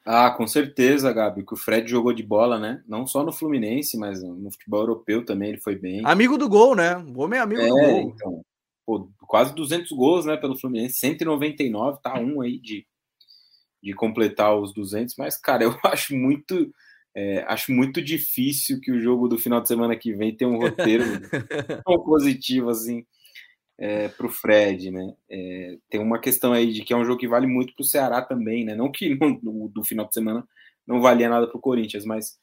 Ah, 0.05 0.31
com 0.31 0.47
certeza, 0.47 1.13
Gabi, 1.13 1.45
que 1.45 1.53
o 1.53 1.57
Fred 1.57 1.89
jogou 1.89 2.11
de 2.11 2.23
bola, 2.23 2.59
né? 2.59 2.83
Não 2.87 3.05
só 3.05 3.23
no 3.23 3.31
Fluminense, 3.31 3.97
mas 3.97 4.21
no 4.21 4.51
futebol 4.51 4.81
europeu 4.81 5.23
também 5.23 5.49
ele 5.49 5.59
foi 5.59 5.75
bem. 5.75 6.01
Amigo 6.03 6.37
do 6.37 6.49
gol, 6.49 6.75
né? 6.75 6.97
O 6.97 7.21
homem 7.21 7.39
é 7.39 7.41
amigo 7.41 7.61
é, 7.61 7.67
do 7.67 7.75
gol. 7.75 8.13
Então, 8.15 8.45
pô, 8.91 9.09
quase 9.27 9.55
200 9.55 9.91
gols, 9.91 10.25
né, 10.25 10.35
pelo 10.35 10.57
Fluminense, 10.57 10.97
199, 10.97 11.99
tá 12.01 12.19
um 12.19 12.41
aí 12.41 12.59
de, 12.59 12.85
de 13.81 13.93
completar 13.93 14.57
os 14.57 14.73
200, 14.73 15.15
mas, 15.17 15.37
cara, 15.37 15.63
eu 15.65 15.77
acho 15.85 16.15
muito 16.15 16.73
é, 17.13 17.43
acho 17.47 17.73
muito 17.73 18.01
difícil 18.01 18.79
que 18.79 18.89
o 18.89 18.99
jogo 18.99 19.27
do 19.27 19.37
final 19.37 19.59
de 19.61 19.67
semana 19.67 19.97
que 19.97 20.13
vem 20.13 20.35
tenha 20.35 20.49
um 20.49 20.57
roteiro 20.57 21.03
tão 21.85 22.01
positivo 22.03 22.69
assim 22.69 23.05
é, 23.77 24.07
para 24.07 24.27
o 24.27 24.29
Fred, 24.29 24.91
né? 24.91 25.13
É, 25.29 25.77
tem 25.89 25.99
uma 25.99 26.19
questão 26.19 26.53
aí 26.53 26.71
de 26.71 26.83
que 26.83 26.93
é 26.93 26.95
um 26.95 27.03
jogo 27.03 27.19
que 27.19 27.27
vale 27.27 27.47
muito 27.47 27.73
para 27.73 27.83
o 27.83 27.85
Ceará 27.85 28.21
também, 28.21 28.63
né? 28.63 28.75
Não 28.75 28.89
que 28.91 29.15
no, 29.43 29.67
do 29.67 29.83
final 29.83 30.07
de 30.07 30.13
semana 30.13 30.47
não 30.87 31.01
valia 31.01 31.27
nada 31.27 31.47
para 31.47 31.57
o 31.57 31.61
Corinthians, 31.61 32.05
mas 32.05 32.39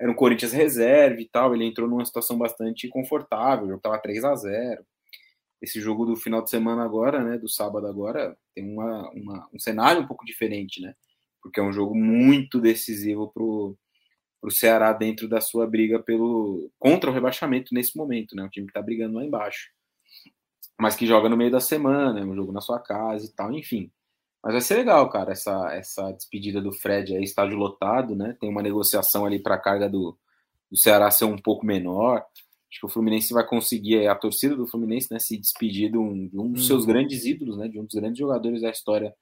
era 0.00 0.10
um 0.10 0.14
Corinthians 0.14 0.52
reserva 0.52 1.20
e 1.20 1.28
tal. 1.28 1.54
Ele 1.54 1.64
entrou 1.64 1.88
numa 1.88 2.04
situação 2.04 2.38
bastante 2.38 2.88
confortável, 2.88 3.64
o 3.64 3.68
jogo 3.68 3.78
estava 3.78 3.98
3 3.98 4.24
a 4.24 4.36
0 4.36 4.84
Esse 5.62 5.80
jogo 5.80 6.04
do 6.04 6.16
final 6.16 6.42
de 6.42 6.50
semana 6.50 6.84
agora, 6.84 7.22
né? 7.22 7.38
Do 7.38 7.48
sábado 7.48 7.86
agora, 7.86 8.36
tem 8.54 8.68
uma, 8.68 9.08
uma, 9.12 9.48
um 9.54 9.58
cenário 9.60 10.02
um 10.02 10.06
pouco 10.06 10.24
diferente, 10.24 10.80
né? 10.82 10.94
Porque 11.40 11.60
é 11.60 11.62
um 11.62 11.72
jogo 11.72 11.94
muito 11.94 12.60
decisivo 12.60 13.32
para 13.32 13.42
o 13.42 14.50
Ceará 14.50 14.92
dentro 14.92 15.28
da 15.28 15.40
sua 15.40 15.66
briga 15.66 16.02
pelo 16.02 16.68
contra 16.78 17.08
o 17.08 17.12
rebaixamento 17.12 17.72
nesse 17.72 17.96
momento, 17.96 18.34
né? 18.34 18.42
O 18.42 18.50
time 18.50 18.66
que 18.66 18.70
está 18.70 18.82
brigando 18.82 19.14
lá 19.14 19.24
embaixo, 19.24 19.70
mas 20.80 20.96
que 20.96 21.06
joga 21.06 21.28
no 21.28 21.36
meio 21.36 21.50
da 21.50 21.60
semana, 21.60 22.18
é 22.18 22.24
um 22.24 22.34
jogo 22.34 22.52
na 22.52 22.60
sua 22.60 22.80
casa 22.80 23.24
e 23.24 23.32
tal, 23.32 23.52
enfim. 23.52 23.90
Mas 24.42 24.54
vai 24.54 24.60
ser 24.60 24.74
legal, 24.74 25.08
cara, 25.08 25.30
essa, 25.30 25.72
essa 25.72 26.10
despedida 26.10 26.60
do 26.60 26.72
Fred 26.72 27.14
aí, 27.14 27.22
estádio 27.22 27.56
lotado, 27.56 28.16
né? 28.16 28.36
Tem 28.40 28.50
uma 28.50 28.62
negociação 28.62 29.24
ali 29.24 29.40
para 29.40 29.54
a 29.54 29.60
carga 29.60 29.88
do, 29.88 30.18
do 30.68 30.76
Ceará 30.76 31.08
ser 31.12 31.26
um 31.26 31.36
pouco 31.38 31.64
menor. 31.64 32.24
Acho 32.72 32.80
que 32.80 32.86
o 32.86 32.88
Fluminense 32.88 33.34
vai 33.34 33.46
conseguir, 33.46 34.06
a 34.06 34.14
torcida 34.14 34.56
do 34.56 34.66
Fluminense, 34.66 35.12
né, 35.12 35.18
se 35.18 35.36
despedir 35.36 35.90
de 35.90 35.98
um, 35.98 36.26
de 36.26 36.38
um 36.38 36.50
dos 36.50 36.66
seus 36.66 36.84
uhum. 36.84 36.88
grandes 36.88 37.26
ídolos, 37.26 37.58
né? 37.58 37.68
De 37.68 37.78
um 37.78 37.84
dos 37.84 37.94
grandes 37.94 38.18
jogadores 38.18 38.62
da 38.62 38.70
história 38.70 39.14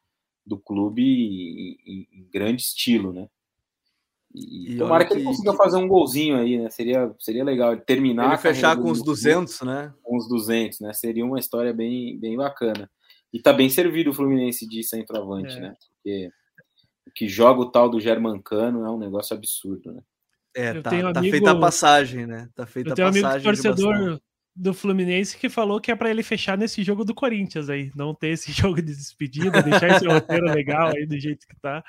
do 0.47 0.57
clube 0.57 1.03
em, 1.03 1.79
em, 1.85 2.09
em 2.13 2.29
grande 2.33 2.63
estilo, 2.63 3.13
né? 3.13 3.29
E, 4.33 4.75
e 4.75 4.79
tomara 4.79 5.05
que, 5.05 5.11
que 5.11 5.17
ele 5.17 5.25
consiga 5.25 5.53
fazer 5.55 5.79
um 5.79 5.89
golzinho 5.89 6.37
aí, 6.37 6.59
né? 6.59 6.71
Seria, 6.71 7.13
seria 7.19 7.43
legal 7.43 7.73
ele 7.73 7.81
terminar. 7.81 8.29
Ele 8.29 8.39
fechar 8.39 8.77
com 8.77 8.89
os 8.89 9.03
200, 9.03 9.63
né? 9.63 9.93
Com 10.01 10.17
os 10.17 10.29
200, 10.29 10.79
né? 10.79 10.93
Seria 10.93 11.27
uma 11.27 11.41
história 11.41 11.73
bem, 11.73 12.17
bem 12.21 12.37
bacana. 12.37 12.89
E 13.33 13.43
tá 13.43 13.53
bem 13.53 13.69
servido 13.69 14.11
o 14.11 14.15
Fluminense 14.15 14.65
de 14.69 14.85
centroavante, 14.85 15.57
é. 15.57 15.61
né? 15.61 15.77
Porque 15.97 16.31
o 17.05 17.11
que 17.11 17.27
joga 17.27 17.63
o 17.63 17.71
tal 17.71 17.89
do 17.91 17.99
Germancano 17.99 18.85
é 18.85 18.91
um 18.91 18.99
negócio 18.99 19.37
absurdo, 19.37 19.93
né? 19.93 20.03
É, 20.55 20.81
tá, 20.81 20.91
tá 20.91 21.21
amigo, 21.21 21.31
feita 21.31 21.51
a 21.53 21.59
passagem, 21.59 22.27
né? 22.27 22.49
Tá 22.55 22.67
feita 22.67 22.93
a 22.93 22.97
passagem. 22.97 23.25
Amigo 23.25 23.43
torcedor 23.43 24.21
do 24.55 24.75
Fluminense 24.75 25.39
que 25.39 25.49
falou 25.49 25.81
que 25.81 25.91
é 25.91 25.97
para 25.97 26.11
ele 26.11 26.23
fechar 26.23 26.59
nesse 26.59 26.83
jogo 26.83 27.05
do 27.05 27.15
Corinthians 27.15 27.71
aí, 27.71 27.91
não 27.95 28.15
ter 28.15 28.29
esse 28.29 28.51
jogo 28.53 28.77
de 28.77 28.95
despedida, 28.95 29.63
deixar 29.63 29.97
esse 29.97 30.07
roteiro 30.07 30.47
legal 30.47 30.93
aí 30.95 31.07
do 31.07 31.19
jeito 31.19 31.47
que 31.47 31.57
tá. 31.61 31.83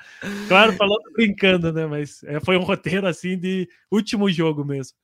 Claro, 0.48 0.72
falando 0.74 1.02
brincando, 1.12 1.72
né? 1.72 1.86
Mas 1.86 2.22
é, 2.24 2.40
foi 2.40 2.56
um 2.56 2.62
roteiro 2.62 3.06
assim 3.06 3.38
de 3.38 3.68
último 3.90 4.30
jogo 4.30 4.64
mesmo. 4.64 4.96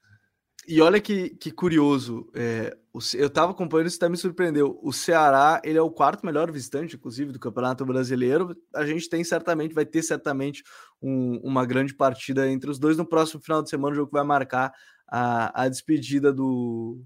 E 0.71 0.83
olha 0.83 1.01
que, 1.01 1.31
que 1.31 1.51
curioso, 1.51 2.29
é, 2.35 2.77
eu 3.15 3.31
tava 3.31 3.53
acompanhando 3.53 3.87
isso, 3.87 3.97
até 3.97 4.07
me 4.07 4.19
surpreendeu. 4.19 4.79
O 4.83 4.93
Ceará, 4.93 5.63
ele 5.65 5.79
é 5.79 5.81
o 5.81 5.91
quarto 5.91 6.27
melhor 6.27 6.53
visitante, 6.53 6.95
inclusive, 6.95 7.33
do 7.33 7.39
Campeonato 7.39 7.87
Brasileiro. 7.87 8.55
A 8.75 8.85
gente 8.85 9.09
tem 9.09 9.25
certamente, 9.25 9.75
vai 9.75 9.87
ter 9.87 10.03
certamente 10.03 10.63
um, 11.01 11.41
uma 11.43 11.65
grande 11.65 11.95
partida 11.95 12.47
entre 12.47 12.69
os 12.71 12.79
dois 12.79 12.99
no 12.99 13.07
próximo 13.07 13.41
final 13.41 13.63
de 13.63 13.71
semana, 13.71 13.95
o 13.95 13.97
jogo 13.97 14.09
que 14.09 14.19
vai 14.19 14.25
marcar 14.25 14.71
a, 15.11 15.63
a 15.63 15.69
despedida 15.71 16.35
do, 16.35 17.03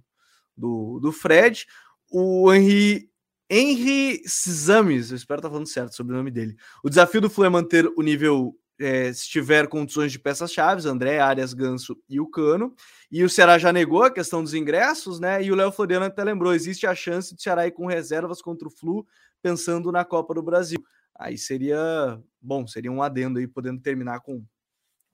do, 0.56 0.98
do 0.98 1.12
Fred. 1.12 1.64
O 2.10 2.52
Henry, 2.52 3.08
Henry 3.48 4.22
Zames, 4.26 5.12
eu 5.12 5.16
espero 5.16 5.38
estar 5.38 5.50
falando 5.50 5.68
certo 5.68 5.94
sobre 5.94 6.14
o 6.14 6.16
nome 6.16 6.32
dele. 6.32 6.56
O 6.82 6.88
desafio 6.88 7.20
do 7.20 7.30
Flu 7.30 7.44
é 7.44 7.48
manter 7.48 7.86
o 7.96 8.02
nível 8.02 8.56
é, 8.80 9.12
se 9.12 9.28
tiver 9.28 9.68
condições 9.68 10.12
de 10.12 10.18
peças-chave, 10.18 10.88
André, 10.88 11.20
Arias, 11.20 11.54
Ganso 11.54 11.96
e 12.08 12.20
o 12.20 12.26
Cano. 12.26 12.74
E 13.10 13.22
o 13.22 13.28
Ceará 13.30 13.58
já 13.58 13.72
negou 13.72 14.02
a 14.02 14.10
questão 14.10 14.42
dos 14.42 14.54
ingressos, 14.54 15.20
né? 15.20 15.42
E 15.42 15.52
o 15.52 15.54
Léo 15.54 15.72
Floriano 15.72 16.06
até 16.06 16.24
lembrou: 16.24 16.54
existe 16.54 16.86
a 16.86 16.94
chance 16.94 17.34
de 17.34 17.42
Ceará 17.42 17.66
ir 17.66 17.72
com 17.72 17.86
reservas 17.86 18.40
contra 18.40 18.66
o 18.66 18.70
Flu, 18.70 19.06
pensando 19.42 19.92
na 19.92 20.04
Copa 20.04 20.34
do 20.34 20.42
Brasil. 20.42 20.82
Aí 21.14 21.36
seria 21.36 22.20
bom, 22.40 22.66
seria 22.66 22.90
um 22.90 23.02
adendo 23.02 23.38
aí, 23.38 23.46
podendo 23.46 23.80
terminar 23.80 24.20
com 24.20 24.44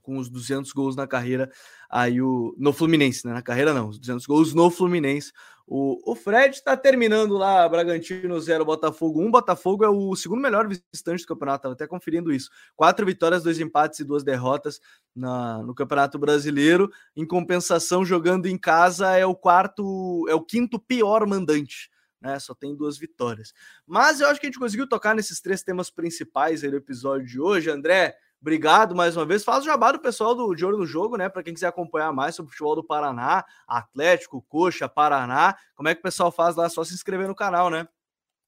com 0.01 0.17
os 0.17 0.31
200 0.31 0.73
gols 0.73 0.97
na 0.97 1.07
carreira 1.07 1.51
aí 1.91 2.23
o 2.23 2.55
no 2.57 2.73
Fluminense, 2.73 3.27
né? 3.27 3.35
Na 3.35 3.43
carreira 3.43 3.75
não, 3.75 3.89
os 3.89 3.99
200 3.99 4.25
gols 4.25 4.55
no 4.55 4.71
Fluminense. 4.71 5.33
O, 5.71 6.13
o 6.13 6.15
Fred 6.15 6.57
está 6.57 6.75
terminando 6.79 7.37
lá, 7.37 7.69
Bragantino 7.69 8.41
0, 8.41 8.65
Botafogo 8.65 9.21
1. 9.21 9.31
Botafogo 9.31 9.85
é 9.85 9.89
o 9.89 10.17
segundo 10.17 10.41
melhor 10.41 10.67
visitante 10.67 11.23
do 11.23 11.29
campeonato, 11.29 11.59
estava 11.59 11.75
até 11.75 11.87
conferindo 11.87 12.33
isso. 12.33 12.49
Quatro 12.75 13.05
vitórias, 13.05 13.43
dois 13.43 13.61
empates 13.61 14.01
e 14.01 14.05
duas 14.05 14.25
derrotas 14.25 14.81
na, 15.15 15.63
no 15.63 15.75
Campeonato 15.75 16.19
Brasileiro. 16.19 16.91
Em 17.15 17.27
compensação, 17.27 18.03
jogando 18.03 18.47
em 18.47 18.57
casa, 18.57 19.15
é 19.15 19.27
o 19.27 19.35
quarto, 19.35 20.27
é 20.27 20.35
o 20.35 20.41
quinto 20.43 20.79
pior 20.79 21.27
mandante. 21.27 21.91
Né, 22.21 22.37
só 22.41 22.55
tem 22.55 22.75
duas 22.75 22.97
vitórias. 22.97 23.53
Mas 23.87 24.21
eu 24.21 24.29
acho 24.29 24.41
que 24.41 24.47
a 24.47 24.49
gente 24.49 24.59
conseguiu 24.59 24.89
tocar 24.89 25.15
nesses 25.15 25.39
três 25.39 25.63
temas 25.63 25.91
principais 25.91 26.65
aí 26.65 26.71
do 26.71 26.79
episódio 26.79 27.27
de 27.27 27.39
hoje. 27.39 27.71
André, 27.71 28.17
Obrigado 28.41 28.95
mais 28.95 29.17
uma 29.17 29.27
vez. 29.27 29.43
Faz 29.43 29.65
o 29.65 29.67
jabá 29.67 29.91
do 29.93 29.99
pessoal 29.99 30.35
do 30.35 30.55
De 30.55 30.65
Olho 30.65 30.79
no 30.79 30.87
Jogo, 30.87 31.17
né? 31.17 31.29
Para 31.29 31.43
quem 31.43 31.53
quiser 31.53 31.67
acompanhar 31.67 32.13
mais 32.13 32.37
sobre 32.37 32.51
o 32.51 32.53
futebol 32.53 32.77
do 32.77 32.85
Paraná, 32.85 33.45
Atlético, 33.67 34.45
Coxa, 34.49 34.89
Paraná. 34.89 35.57
Como 35.75 35.89
é 35.89 35.95
que 35.95 36.01
o 36.01 36.05
pessoal 36.05 36.31
faz 36.31 36.55
lá? 36.55 36.69
Só 36.69 36.85
se 36.85 36.95
inscrever 36.95 37.27
no 37.27 37.35
canal, 37.35 37.69
né? 37.69 37.89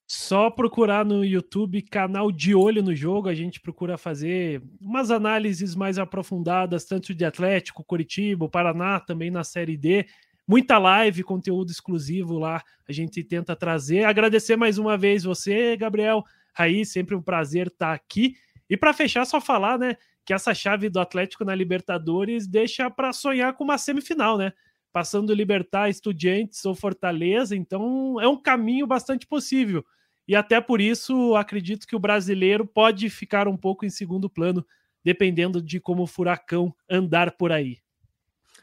Só 0.06 0.50
procurar 0.50 1.04
no 1.04 1.24
YouTube 1.24 1.82
canal 1.82 2.32
De 2.32 2.54
Olho 2.54 2.82
no 2.82 2.94
Jogo. 2.94 3.28
A 3.28 3.34
gente 3.34 3.60
procura 3.60 3.96
fazer 3.96 4.62
umas 4.80 5.10
análises 5.10 5.74
mais 5.74 5.98
aprofundadas, 5.98 6.84
tanto 6.84 7.14
de 7.14 7.24
Atlético, 7.24 7.84
Curitiba, 7.84 8.48
Paraná, 8.48 8.98
também 8.98 9.30
na 9.30 9.44
Série 9.44 9.76
D. 9.76 10.06
Muita 10.46 10.78
live, 10.78 11.22
conteúdo 11.22 11.70
exclusivo 11.70 12.38
lá. 12.38 12.60
A 12.88 12.92
gente 12.92 13.22
tenta 13.22 13.54
trazer. 13.54 14.04
Agradecer 14.04 14.56
mais 14.56 14.78
uma 14.78 14.98
vez 14.98 15.22
você, 15.22 15.76
Gabriel. 15.76 16.24
Raí, 16.52 16.84
sempre 16.84 17.14
um 17.14 17.22
prazer 17.22 17.68
estar 17.68 17.92
aqui. 17.92 18.34
E 18.70 18.76
para 18.76 18.94
fechar, 18.94 19.26
só 19.26 19.40
falar, 19.40 19.76
né, 19.76 19.96
que 20.24 20.32
essa 20.32 20.54
chave 20.54 20.88
do 20.88 21.00
Atlético 21.00 21.44
na 21.44 21.54
Libertadores 21.54 22.46
deixa 22.46 22.88
para 22.88 23.12
sonhar 23.12 23.54
com 23.54 23.64
uma 23.64 23.76
semifinal, 23.76 24.38
né? 24.38 24.52
Passando 24.92 25.34
Libertar, 25.34 25.90
Estudiantes 25.90 26.64
ou 26.64 26.74
Fortaleza, 26.74 27.56
então 27.56 28.20
é 28.20 28.28
um 28.28 28.40
caminho 28.40 28.86
bastante 28.86 29.26
possível. 29.26 29.84
E 30.26 30.36
até 30.36 30.60
por 30.60 30.80
isso, 30.80 31.34
acredito 31.34 31.86
que 31.86 31.96
o 31.96 32.00
brasileiro 32.00 32.64
pode 32.64 33.10
ficar 33.10 33.48
um 33.48 33.56
pouco 33.56 33.84
em 33.84 33.90
segundo 33.90 34.30
plano, 34.30 34.64
dependendo 35.04 35.60
de 35.60 35.80
como 35.80 36.04
o 36.04 36.06
furacão 36.06 36.72
andar 36.88 37.32
por 37.32 37.50
aí. 37.50 37.78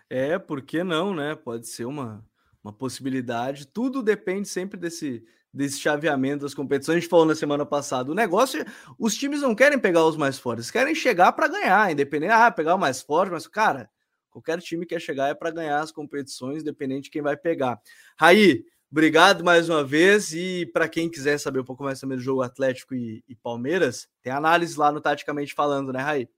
É, 0.09 0.39
por 0.39 0.61
que 0.61 0.83
não, 0.83 1.13
né? 1.13 1.35
Pode 1.35 1.67
ser 1.67 1.83
uma, 1.85 2.25
uma 2.63 2.71
possibilidade. 2.71 3.67
Tudo 3.67 4.01
depende 4.01 4.47
sempre 4.47 4.79
desse, 4.79 5.25
desse 5.57 5.79
chaveamento 5.79 6.43
das 6.43 6.53
competições. 6.53 6.97
A 6.97 6.99
gente 6.99 7.09
falou 7.09 7.25
na 7.25 7.35
semana 7.35 7.65
passada. 7.65 8.11
O 8.11 8.15
negócio, 8.15 8.63
os 8.97 9.15
times 9.15 9.41
não 9.41 9.55
querem 9.55 9.79
pegar 9.79 10.05
os 10.05 10.15
mais 10.15 10.37
fortes, 10.37 10.69
querem 10.69 10.93
chegar 10.93 11.33
para 11.33 11.47
ganhar, 11.47 11.91
independente. 11.91 12.31
Ah, 12.31 12.51
pegar 12.51 12.75
o 12.75 12.79
mais 12.79 13.01
forte, 13.01 13.31
mas, 13.31 13.47
cara, 13.47 13.89
qualquer 14.29 14.61
time 14.61 14.85
quer 14.85 15.01
chegar 15.01 15.29
é 15.29 15.33
para 15.33 15.49
ganhar 15.49 15.79
as 15.79 15.91
competições, 15.91 16.61
independente 16.61 17.05
de 17.05 17.09
quem 17.09 17.21
vai 17.21 17.35
pegar. 17.35 17.81
Raí, 18.17 18.63
obrigado 18.89 19.43
mais 19.43 19.67
uma 19.67 19.83
vez. 19.83 20.31
E 20.33 20.67
para 20.67 20.87
quem 20.87 21.09
quiser 21.09 21.39
saber 21.39 21.59
um 21.59 21.65
pouco 21.65 21.83
mais 21.83 21.99
também 21.99 22.17
do 22.17 22.23
jogo 22.23 22.43
Atlético 22.43 22.93
e, 22.93 23.23
e, 23.27 23.35
Palmeiras, 23.35 24.07
tem 24.21 24.31
análise 24.31 24.77
lá 24.77 24.91
no 24.91 25.01
Taticamente 25.01 25.55
Falando, 25.55 25.91
né, 25.91 25.99
Raí? 25.99 26.29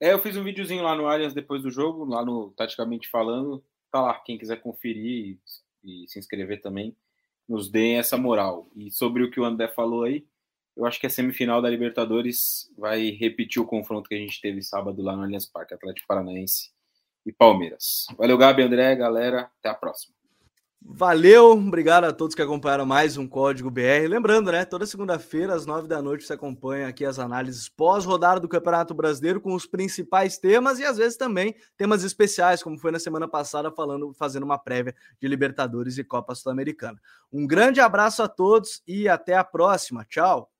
É, 0.00 0.12
eu 0.12 0.18
fiz 0.18 0.36
um 0.36 0.44
videozinho 0.44 0.82
lá 0.82 0.96
no 0.96 1.06
Allianz 1.06 1.32
depois 1.32 1.62
do 1.62 1.70
jogo, 1.70 2.04
lá 2.04 2.24
no 2.24 2.50
Taticamente 2.56 3.08
Falando. 3.08 3.64
Tá 3.92 4.00
lá, 4.00 4.14
quem 4.20 4.36
quiser 4.36 4.60
conferir 4.60 5.38
e, 5.84 6.02
e 6.04 6.08
se 6.08 6.18
inscrever 6.18 6.60
também 6.60 6.96
nos 7.50 7.68
deem 7.68 7.98
essa 7.98 8.16
moral. 8.16 8.68
E 8.76 8.92
sobre 8.92 9.24
o 9.24 9.30
que 9.30 9.40
o 9.40 9.44
André 9.44 9.66
falou 9.66 10.04
aí, 10.04 10.24
eu 10.76 10.86
acho 10.86 11.00
que 11.00 11.06
a 11.06 11.10
semifinal 11.10 11.60
da 11.60 11.68
Libertadores 11.68 12.72
vai 12.78 13.10
repetir 13.10 13.60
o 13.60 13.66
confronto 13.66 14.08
que 14.08 14.14
a 14.14 14.18
gente 14.18 14.40
teve 14.40 14.62
sábado 14.62 15.02
lá 15.02 15.16
no 15.16 15.24
Allianz 15.24 15.46
Parque, 15.46 15.74
Atlético 15.74 16.06
Paranaense 16.06 16.70
e 17.26 17.32
Palmeiras. 17.32 18.06
Valeu, 18.16 18.38
Gabi, 18.38 18.62
André, 18.62 18.94
galera, 18.94 19.50
até 19.58 19.68
a 19.68 19.74
próxima. 19.74 20.14
Valeu, 20.82 21.52
obrigado 21.52 22.04
a 22.04 22.12
todos 22.12 22.34
que 22.34 22.40
acompanharam 22.40 22.86
mais 22.86 23.18
um 23.18 23.26
Código 23.26 23.70
BR. 23.70 24.08
Lembrando, 24.08 24.50
né, 24.50 24.64
toda 24.64 24.86
segunda-feira 24.86 25.54
às 25.54 25.66
nove 25.66 25.86
da 25.86 26.00
noite 26.00 26.24
você 26.24 26.32
acompanha 26.32 26.88
aqui 26.88 27.04
as 27.04 27.18
análises 27.18 27.68
pós-rodada 27.68 28.40
do 28.40 28.48
Campeonato 28.48 28.94
Brasileiro 28.94 29.42
com 29.42 29.54
os 29.54 29.66
principais 29.66 30.38
temas 30.38 30.78
e 30.78 30.84
às 30.84 30.96
vezes 30.96 31.18
também 31.18 31.54
temas 31.76 32.02
especiais, 32.02 32.62
como 32.62 32.78
foi 32.78 32.90
na 32.90 32.98
semana 32.98 33.28
passada 33.28 33.70
falando, 33.70 34.12
fazendo 34.14 34.44
uma 34.44 34.58
prévia 34.58 34.94
de 35.20 35.28
Libertadores 35.28 35.98
e 35.98 36.04
Copa 36.04 36.34
Sul-Americana. 36.34 36.98
Um 37.30 37.46
grande 37.46 37.80
abraço 37.80 38.22
a 38.22 38.28
todos 38.28 38.82
e 38.86 39.06
até 39.06 39.34
a 39.36 39.44
próxima. 39.44 40.04
Tchau. 40.04 40.50